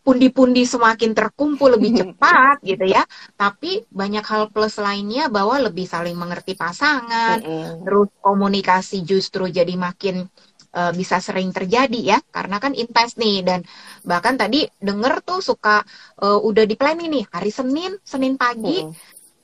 pundi 0.00 0.32
pundi-pundi 0.32 0.64
semakin 0.64 1.12
terkumpul 1.12 1.76
lebih 1.78 1.94
cepat 2.00 2.64
gitu 2.64 2.88
ya, 2.88 3.04
tapi 3.38 3.84
banyak 3.92 4.24
hal 4.24 4.50
plus 4.50 4.80
lainnya 4.80 5.28
bahwa 5.28 5.60
lebih 5.60 5.86
saling 5.86 6.16
mengerti 6.16 6.58
pasangan, 6.58 7.38
mm 7.38 7.46
-hmm. 7.46 7.72
terus 7.86 8.08
komunikasi 8.18 9.04
justru 9.04 9.46
jadi 9.46 9.76
makin 9.76 10.26
uh, 10.74 10.92
bisa 10.92 11.22
sering 11.22 11.52
terjadi 11.54 12.16
ya 12.16 12.18
karena 12.32 12.60
kan 12.60 12.72
intens 12.76 13.16
nih 13.16 13.44
dan 13.44 13.60
bahkan 14.04 14.36
tadi 14.36 14.66
denger 14.80 15.22
tuh 15.24 15.40
suka 15.40 15.84
uh, 16.20 16.38
udah 16.40 16.64
di 16.64 16.74
planning 16.74 17.10
nih 17.12 17.24
hari 17.32 17.50
Senin 17.52 17.96
Senin 18.04 18.36
pagi 18.36 18.84
hmm. 18.84 18.92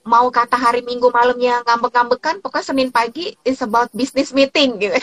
mau 0.05 0.29
kata 0.29 0.61
hari 0.61 0.85
Minggu 0.85 1.09
malamnya 1.09 1.65
ngambek-ngambekan 1.65 2.45
pokoknya 2.45 2.67
Senin 2.75 2.91
pagi 2.93 3.33
is 3.45 3.61
about 3.65 3.89
business 3.97 4.37
meeting 4.37 4.77
gitu. 4.77 5.01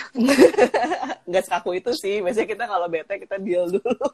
Nggak 1.30 1.43
sekaku 1.47 1.80
itu 1.80 1.91
sih 1.95 2.22
biasanya 2.22 2.47
kita 2.49 2.63
kalau 2.69 2.88
bete 2.91 3.15
kita 3.17 3.38
deal 3.41 3.65
dulu 3.72 4.09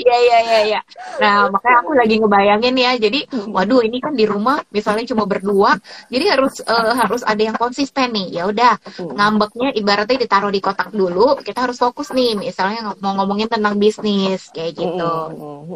Iya 0.00 0.16
iya 0.16 0.38
iya 0.40 0.60
iya. 0.64 0.80
Nah, 1.20 1.52
makanya 1.52 1.76
aku 1.84 1.92
lagi 1.92 2.14
ngebayangin 2.16 2.74
ya. 2.80 2.92
Jadi, 2.96 3.20
waduh 3.52 3.84
ini 3.84 4.00
kan 4.00 4.16
di 4.16 4.24
rumah 4.24 4.64
misalnya 4.72 5.04
cuma 5.04 5.28
berdua, 5.28 5.76
jadi 6.08 6.40
harus 6.40 6.64
uh, 6.64 6.96
harus 6.96 7.20
ada 7.20 7.42
yang 7.44 7.56
konsisten 7.60 8.08
nih. 8.16 8.40
Ya 8.40 8.42
udah, 8.48 8.80
ngambeknya 8.96 9.76
ibaratnya 9.76 10.16
ditaruh 10.24 10.48
di 10.48 10.60
kotak 10.64 10.90
dulu, 10.96 11.36
kita 11.44 11.68
harus 11.68 11.76
fokus 11.76 12.08
nih. 12.16 12.40
Misalnya 12.40 12.96
mau 13.04 13.12
ngomongin 13.20 13.52
tentang 13.52 13.76
bisnis 13.76 14.48
kayak 14.56 14.72
gitu. 14.80 15.14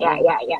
Ya 0.00 0.16
ya 0.16 0.36
ya. 0.48 0.58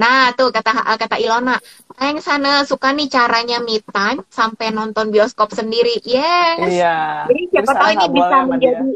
Nah, 0.00 0.32
tuh 0.32 0.48
kata 0.48 0.96
kata 0.96 1.20
Ilona, 1.20 1.60
yang 2.00 2.24
sana 2.24 2.64
suka 2.64 2.94
nih 2.96 3.12
caranya 3.12 3.60
me 3.60 3.84
time 3.84 4.24
sampai 4.32 4.72
nonton 4.72 5.12
bioskop 5.12 5.52
sendiri. 5.52 6.00
Yes. 6.00 6.72
Iya. 6.72 7.28
Jadi 7.28 7.42
siapa 7.52 7.72
tahu 7.76 7.90
ini 7.98 8.06
bisa 8.08 8.36
menjadi 8.48 8.88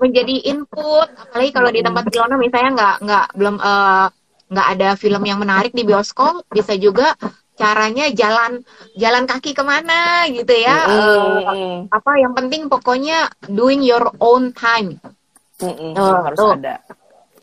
menjadi 0.00 0.36
input. 0.48 1.08
Apalagi 1.12 1.50
kalau 1.52 1.70
di 1.70 1.84
tempat 1.84 2.04
Ilona 2.08 2.36
misalnya 2.40 2.70
nggak 2.72 2.96
nggak 3.04 3.26
belum 3.36 3.56
uh, 3.60 4.06
nggak 4.50 4.68
ada 4.74 4.88
film 4.98 5.22
yang 5.22 5.38
menarik 5.38 5.70
di 5.70 5.86
bioskop 5.86 6.42
bisa 6.50 6.74
juga 6.74 7.14
caranya 7.54 8.08
jalan 8.10 8.64
jalan 8.96 9.28
kaki 9.28 9.52
ke 9.52 9.60
mana 9.60 10.24
gitu 10.32 10.56
ya. 10.56 10.88
Mm 10.88 10.96
-hmm. 10.96 11.36
uh, 11.44 11.76
apa 11.92 12.12
yang 12.16 12.32
penting 12.32 12.72
pokoknya 12.72 13.28
doing 13.46 13.84
your 13.84 14.08
own 14.18 14.56
time. 14.56 14.96
Mm 15.60 15.74
-hmm. 15.76 15.92
uh, 15.92 16.20
harus 16.24 16.38
tuh. 16.40 16.56
ada. 16.56 16.80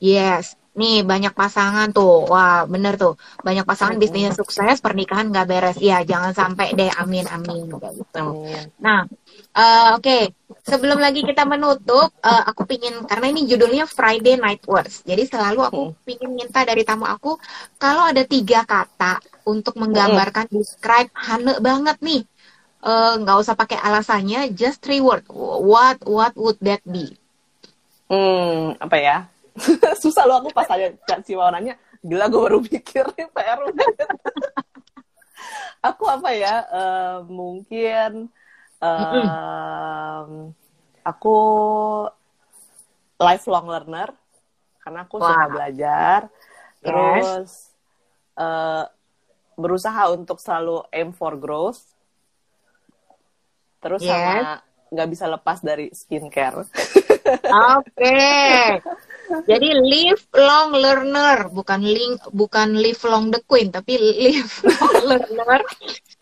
Yes. 0.01 0.57
Nih 0.77 1.01
banyak 1.01 1.33
pasangan 1.33 1.89
tuh. 1.89 2.29
Wah 2.29 2.65
bener 2.65 2.97
tuh. 2.97 3.17
Banyak 3.41 3.65
pasangan 3.65 3.97
mm 3.97 4.01
bisnisnya 4.01 4.33
sukses 4.33 4.81
pernikahan 4.81 5.29
nggak 5.29 5.47
beres. 5.49 5.77
Ya 5.81 6.01
jangan 6.01 6.33
sampai 6.33 6.73
deh. 6.73 6.89
Amin 6.97 7.25
amin. 7.29 7.69
Gitu. 7.69 8.25
Nah 8.81 9.05
uh, 9.57 9.97
oke 9.97 10.05
okay 10.05 10.37
sebelum 10.67 10.99
lagi 10.99 11.23
kita 11.23 11.47
menutup, 11.47 12.11
uh, 12.19 12.43
aku 12.51 12.67
pingin 12.67 13.07
karena 13.07 13.31
ini 13.31 13.47
judulnya 13.47 13.87
Friday 13.87 14.35
Night 14.35 14.67
Words. 14.67 15.07
Jadi 15.07 15.23
selalu 15.23 15.59
aku 15.63 15.81
hmm. 15.87 15.95
pingin 16.03 16.31
minta 16.35 16.67
dari 16.67 16.83
tamu 16.83 17.07
aku 17.07 17.39
kalau 17.79 18.03
ada 18.03 18.27
tiga 18.27 18.67
kata 18.67 19.23
untuk 19.47 19.79
menggambarkan 19.79 20.51
hmm. 20.51 20.55
describe 20.59 21.09
Hane 21.15 21.63
banget 21.63 21.97
nih. 22.03 22.21
Eh, 22.77 23.13
nggak 23.23 23.37
uh, 23.39 23.41
usah 23.41 23.55
pakai 23.55 23.79
alasannya, 23.79 24.51
just 24.53 24.83
three 24.83 24.99
word. 24.99 25.23
What 25.31 26.03
what 26.03 26.35
would 26.35 26.59
that 26.61 26.83
be? 26.83 27.15
Hmm, 28.11 28.75
apa 28.77 28.95
ya? 28.99 29.17
Susah 30.03 30.27
lo 30.27 30.43
aku 30.43 30.53
pas 30.53 30.69
aja 30.69 30.93
si 31.25 31.33
mau 31.33 31.49
nanya, 31.49 31.73
gila 32.05 32.29
gue 32.29 32.41
baru 32.43 32.59
pikir 32.61 33.09
nih 33.17 33.25
PR 33.33 33.57
aku 35.89 36.03
apa 36.05 36.29
ya? 36.35 36.55
Uh, 36.69 37.17
mungkin 37.25 38.29
um, 38.81 40.51
aku 41.01 41.37
lifelong 43.17 43.67
learner 43.69 44.09
karena 44.83 44.99
aku 45.03 45.17
wow. 45.19 45.25
suka 45.25 45.45
belajar 45.49 46.19
terus 46.79 47.27
yes. 47.27 47.51
uh, 48.37 48.85
berusaha 49.57 50.13
untuk 50.13 50.37
selalu 50.37 50.85
aim 50.93 51.09
for 51.11 51.33
growth 51.35 51.81
terus 53.81 54.05
yes. 54.05 54.13
sama 54.13 54.67
nggak 54.87 55.09
bisa 55.11 55.25
lepas 55.27 55.59
dari 55.59 55.91
skincare. 55.91 56.63
Oke. 56.63 56.71
Okay. 57.91 58.79
Jadi 59.43 59.75
lifelong 59.75 60.71
learner, 60.79 61.51
bukan 61.51 61.83
link, 61.83 62.23
bukan 62.31 62.79
lifelong 62.79 63.27
the 63.27 63.43
queen, 63.43 63.67
tapi 63.67 63.99
lifelong 63.99 65.03
learner. 65.11 65.61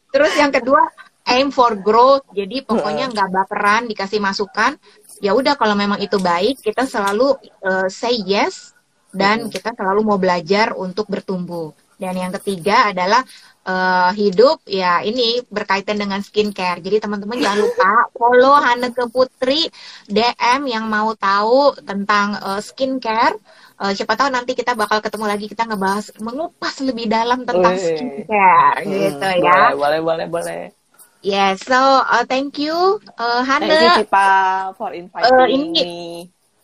Terus 0.10 0.34
yang 0.42 0.50
kedua 0.50 0.82
aim 1.30 1.50
for 1.50 1.74
growth. 1.78 2.26
Jadi 2.32 2.62
pokoknya 2.66 3.10
nggak 3.12 3.30
baperan, 3.34 3.90
dikasih 3.90 4.22
masukan. 4.22 4.78
Ya 5.24 5.32
udah 5.34 5.56
kalau 5.58 5.74
memang 5.74 5.98
itu 6.02 6.20
baik, 6.20 6.62
kita 6.62 6.86
selalu 6.86 7.36
uh, 7.64 7.88
say 7.88 8.20
yes 8.22 8.76
dan 9.16 9.48
kita 9.48 9.72
selalu 9.72 10.04
mau 10.04 10.20
belajar 10.20 10.76
untuk 10.76 11.08
bertumbuh. 11.08 11.72
Dan 11.96 12.20
yang 12.20 12.32
ketiga 12.36 12.92
adalah 12.92 13.24
uh, 13.64 14.12
hidup 14.12 14.60
ya 14.68 15.00
ini 15.00 15.40
berkaitan 15.48 15.96
dengan 15.96 16.20
skincare. 16.20 16.84
Jadi 16.84 17.00
teman-teman 17.00 17.40
jangan 17.40 17.60
lupa 17.64 17.92
follow 18.20 18.56
Haneke 18.60 19.08
Putri 19.08 19.72
DM 20.12 20.62
yang 20.68 20.92
mau 20.92 21.16
tahu 21.16 21.80
tentang 21.80 22.36
uh, 22.44 22.60
skincare. 22.60 23.40
Uh, 23.76 23.92
siapa 23.92 24.16
tahu 24.16 24.32
nanti 24.32 24.56
kita 24.56 24.72
bakal 24.76 25.04
ketemu 25.04 25.26
lagi 25.28 25.46
kita 25.52 25.68
ngebahas 25.68 26.12
mengupas 26.24 26.80
lebih 26.84 27.12
dalam 27.12 27.44
tentang 27.44 27.76
Wih. 27.76 27.84
skincare 27.84 28.84
hmm, 28.84 28.92
gitu 28.92 29.30
ya. 29.44 29.72
Boleh 29.72 30.00
boleh 30.04 30.28
boleh. 30.28 30.85
Yes, 31.26 31.66
so 31.66 31.74
uh, 32.06 32.22
thank 32.30 32.62
you, 32.62 33.02
uh, 33.18 33.42
Hana. 33.42 33.66
Thank 33.66 33.82
you, 33.82 33.92
Cipa, 34.06 34.30
for 34.78 34.94
inviting 34.94 35.34
uh, 35.34 35.50
ini, 35.50 35.74
me. 35.74 35.90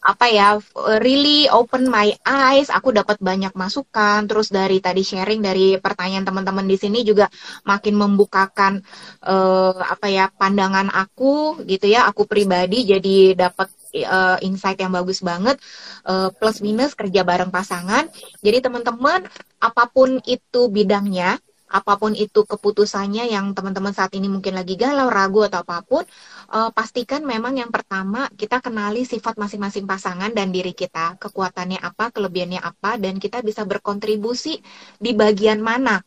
Apa 0.06 0.30
ya, 0.30 0.62
uh, 0.62 0.98
really 1.02 1.50
open 1.50 1.90
my 1.90 2.14
eyes. 2.22 2.70
Aku 2.70 2.94
dapat 2.94 3.18
banyak 3.18 3.58
masukan. 3.58 4.30
Terus 4.30 4.54
dari 4.54 4.78
tadi 4.78 5.02
sharing 5.02 5.42
dari 5.42 5.82
pertanyaan 5.82 6.30
teman-teman 6.30 6.70
di 6.70 6.78
sini 6.78 7.02
juga 7.02 7.26
makin 7.66 8.06
membukakan 8.06 8.86
uh, 9.26 9.82
apa 9.82 10.14
ya 10.14 10.30
pandangan 10.30 10.94
aku 10.94 11.66
gitu 11.66 11.90
ya. 11.90 12.06
Aku 12.14 12.30
pribadi 12.30 12.86
jadi 12.86 13.34
dapat 13.34 13.66
uh, 14.06 14.38
insight 14.46 14.78
yang 14.78 14.94
bagus 14.94 15.26
banget. 15.26 15.58
Uh, 16.06 16.30
plus 16.38 16.62
minus 16.62 16.94
kerja 16.94 17.26
bareng 17.26 17.50
pasangan. 17.50 18.06
Jadi 18.46 18.62
teman-teman, 18.62 19.26
apa 19.58 19.90
pun 19.90 20.22
itu 20.22 20.70
bidangnya, 20.70 21.42
apa 21.72 21.96
pun 21.96 22.12
itu 22.12 22.44
keputusannya 22.44 23.32
yang 23.32 23.56
teman-teman 23.56 23.96
saat 23.96 24.12
ini 24.20 24.28
mungkin 24.28 24.60
lagi 24.60 24.76
galau, 24.76 25.08
ragu 25.08 25.48
atau 25.48 25.64
apa 25.64 25.80
pun, 25.88 26.04
uh, 26.52 26.70
pastikan 26.76 27.24
memang 27.24 27.56
yang 27.56 27.72
pertama 27.72 28.28
kita 28.36 28.60
kenali 28.60 29.08
sifat 29.08 29.40
masing-masing 29.40 29.88
pasangan 29.88 30.36
dan 30.36 30.52
diri 30.52 30.76
kita, 30.76 31.16
kekuatannya 31.18 31.80
apa, 31.80 32.12
kelebihannya 32.12 32.60
apa, 32.60 33.00
dan 33.00 33.18
kita 33.24 33.40
bisa 33.40 33.64
berkontribusi 33.64 34.60
di 35.00 35.12
bagian 35.16 35.64
mana 35.64 36.04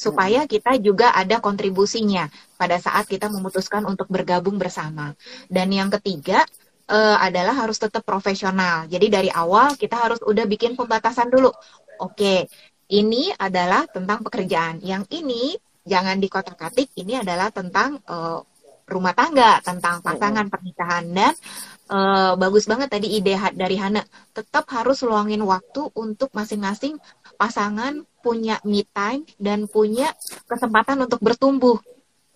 supaya 0.00 0.48
kita 0.48 0.80
juga 0.80 1.12
ada 1.12 1.44
kontribusinya 1.44 2.32
pada 2.56 2.80
saat 2.80 3.04
kita 3.04 3.28
memutuskan 3.28 3.84
untuk 3.84 4.08
bergabung 4.08 4.56
bersama. 4.56 5.12
Dan 5.44 5.68
yang 5.76 5.92
ketiga 5.92 6.48
uh, 6.88 7.16
adalah 7.20 7.52
harus 7.52 7.76
tetap 7.76 8.00
profesional. 8.02 8.88
Jadi 8.88 9.06
dari 9.12 9.28
awal 9.28 9.76
kita 9.76 10.00
harus 10.00 10.20
udah 10.24 10.48
bikin 10.48 10.72
pembatasan 10.72 11.28
dulu. 11.28 11.52
Oke, 12.00 12.48
ini 12.90 13.30
adalah 13.38 13.86
tentang 13.86 14.26
pekerjaan. 14.26 14.82
Yang 14.82 15.22
ini 15.22 15.54
jangan 15.86 16.18
dikotak-katik. 16.18 16.90
Ini 16.98 17.22
adalah 17.22 17.54
tentang 17.54 18.02
uh, 18.10 18.42
rumah 18.90 19.14
tangga, 19.14 19.62
tentang 19.62 20.02
pasangan 20.02 20.50
pernikahan 20.50 21.06
dan 21.14 21.32
uh, 21.94 22.34
bagus 22.34 22.66
banget 22.66 22.90
tadi 22.90 23.14
ide 23.14 23.38
dari 23.54 23.78
Hana. 23.78 24.02
Tetap 24.34 24.66
harus 24.74 25.06
luangin 25.06 25.46
waktu 25.46 25.86
untuk 25.94 26.34
masing-masing 26.34 26.98
pasangan 27.38 28.02
punya 28.20 28.58
me 28.66 28.82
time 28.90 29.24
dan 29.38 29.70
punya 29.70 30.10
kesempatan 30.50 31.06
untuk 31.06 31.22
bertumbuh. 31.22 31.78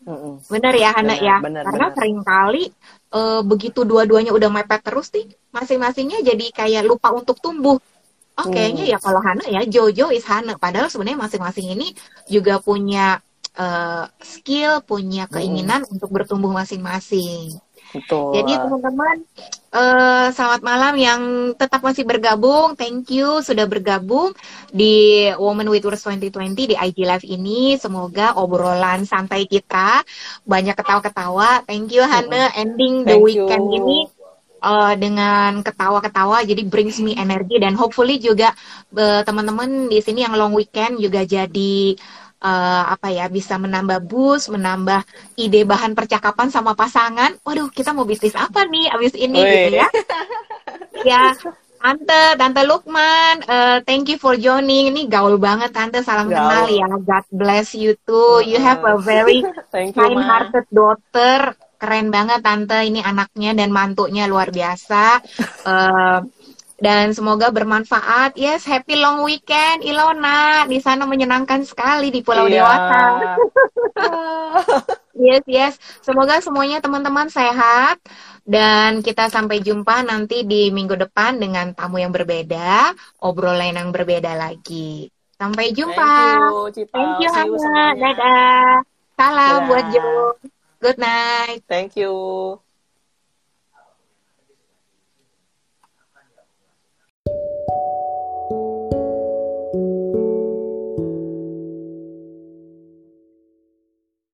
Mm-mm. 0.05 0.37
Benar 0.53 0.75
ya 0.77 0.93
Hana 0.93 1.17
ya, 1.17 1.41
benar, 1.41 1.65
karena 1.65 1.89
benar. 1.89 1.97
sering 1.97 2.19
kali 2.21 2.65
uh, 3.17 3.41
begitu 3.41 3.89
dua-duanya 3.89 4.37
udah 4.37 4.53
mepet 4.53 4.85
terus 4.85 5.09
nih, 5.11 5.33
masing-masingnya 5.49 6.21
jadi 6.21 6.47
kayak 6.53 6.85
lupa 6.85 7.09
untuk 7.11 7.41
tumbuh. 7.41 7.81
Oh 8.35 8.51
kayaknya 8.51 8.85
hmm. 8.87 8.93
ya 8.95 8.99
kalau 8.99 9.21
Hana 9.23 9.45
ya 9.47 9.63
Jojo 9.63 10.11
is 10.11 10.27
Hana, 10.27 10.59
padahal 10.59 10.91
sebenarnya 10.91 11.23
masing-masing 11.23 11.71
ini 11.71 11.95
juga 12.27 12.59
punya 12.59 13.23
uh, 13.55 14.11
skill, 14.19 14.83
punya 14.83 15.31
keinginan 15.31 15.87
hmm. 15.87 15.95
untuk 15.95 16.11
bertumbuh 16.11 16.51
masing-masing. 16.51 17.55
Betul. 17.95 18.35
Jadi 18.35 18.59
teman-teman, 18.59 19.23
uh, 19.71 20.27
selamat 20.35 20.67
malam 20.67 20.99
yang 20.99 21.23
tetap 21.55 21.79
masih 21.79 22.03
bergabung. 22.03 22.75
Thank 22.75 23.15
you 23.15 23.39
sudah 23.39 23.71
bergabung 23.71 24.35
di 24.75 25.31
Women 25.39 25.71
with 25.71 25.87
Words 25.87 26.03
2020 26.03 26.75
di 26.75 26.75
IG 26.75 26.99
Live 27.07 27.23
ini. 27.23 27.79
Semoga 27.79 28.35
obrolan 28.35 29.07
santai 29.07 29.47
kita 29.47 30.03
banyak 30.43 30.75
ketawa-ketawa. 30.75 31.63
Thank 31.71 31.95
you 31.95 32.03
Hana 32.03 32.51
ending 32.59 33.07
the 33.07 33.15
Thank 33.15 33.27
weekend 33.31 33.71
you. 33.71 33.79
ini 33.79 33.99
uh, 34.65 34.97
dengan 34.97 35.61
ketawa-ketawa 35.61 36.41
jadi 36.49 36.65
brings 36.65 36.97
me 37.05 37.13
energi 37.13 37.61
dan 37.61 37.77
hopefully 37.77 38.17
juga 38.17 38.57
uh, 38.97 39.21
teman-teman 39.21 39.93
di 39.93 40.01
sini 40.01 40.25
yang 40.25 40.33
long 40.41 40.57
weekend 40.57 40.97
juga 40.97 41.29
jadi 41.29 41.95
uh, 42.45 42.83
apa 42.93 43.09
ya 43.09 43.27
bisa 43.33 43.57
menambah 43.57 44.05
boost, 44.05 44.53
menambah 44.53 45.05
ide 45.41 45.65
bahan 45.65 45.97
percakapan 45.97 46.53
sama 46.53 46.77
pasangan. 46.77 47.41
Waduh, 47.41 47.73
kita 47.73 47.97
mau 47.97 48.05
bisnis 48.05 48.37
apa 48.37 48.69
nih 48.69 48.93
abis 48.93 49.17
ini 49.17 49.41
Wee. 49.41 49.53
gitu 49.53 49.69
ya? 49.81 49.89
ya, 51.09 51.23
Tante, 51.85 52.23
Tante 52.41 52.63
Lukman, 52.65 53.45
uh, 53.45 53.79
thank 53.85 54.09
you 54.09 54.17
for 54.17 54.41
joining. 54.41 54.89
Ini 54.89 55.05
gaul 55.05 55.37
banget 55.37 55.73
Tante, 55.73 56.01
salam 56.01 56.33
gaul. 56.33 56.49
kenal 56.49 56.65
ya. 56.73 56.89
God 56.89 57.27
bless 57.29 57.77
you 57.77 57.93
too. 58.09 58.41
You 58.41 58.57
have 58.57 58.81
a 58.85 58.97
very 58.97 59.45
kind-hearted 59.97 60.65
daughter. 60.73 61.53
Keren 61.85 62.09
banget 62.09 62.41
Tante, 62.41 62.81
ini 62.81 63.05
anaknya 63.05 63.53
dan 63.53 63.69
mantunya 63.69 64.25
luar 64.25 64.49
biasa. 64.49 65.21
Uh, 65.69 66.25
dan 66.85 67.13
semoga 67.13 67.53
bermanfaat. 67.53 68.41
Yes, 68.41 68.65
happy 68.65 68.97
long 68.97 69.21
weekend 69.21 69.85
Ilona. 69.85 70.65
Di 70.65 70.81
sana 70.81 71.05
menyenangkan 71.05 71.61
sekali 71.69 72.09
di 72.09 72.25
Pulau 72.25 72.49
iya. 72.49 72.65
Dewata. 72.65 73.05
yes, 75.29 75.45
yes. 75.45 75.75
Semoga 76.01 76.41
semuanya 76.41 76.81
teman-teman 76.81 77.29
sehat 77.29 78.01
dan 78.49 79.05
kita 79.05 79.29
sampai 79.29 79.61
jumpa 79.61 80.09
nanti 80.09 80.49
di 80.49 80.73
minggu 80.73 80.97
depan 80.97 81.37
dengan 81.37 81.77
tamu 81.77 82.01
yang 82.01 82.17
berbeda, 82.17 82.97
obrolan 83.21 83.77
yang 83.77 83.93
berbeda 83.93 84.33
lagi. 84.41 85.13
Sampai 85.37 85.77
jumpa. 85.77 86.17
Thank 86.73 86.81
you, 86.81 86.87
Thank 86.89 87.13
you 87.21 87.29
Hana. 87.29 87.93
Dadah. 87.93 88.81
Salam 89.21 89.53
Dadah. 89.53 89.69
buat 89.69 89.85
Jo. 89.93 90.09
Good 90.85 90.99
night. 90.99 91.65
Thank 91.69 91.97
you. 91.97 92.61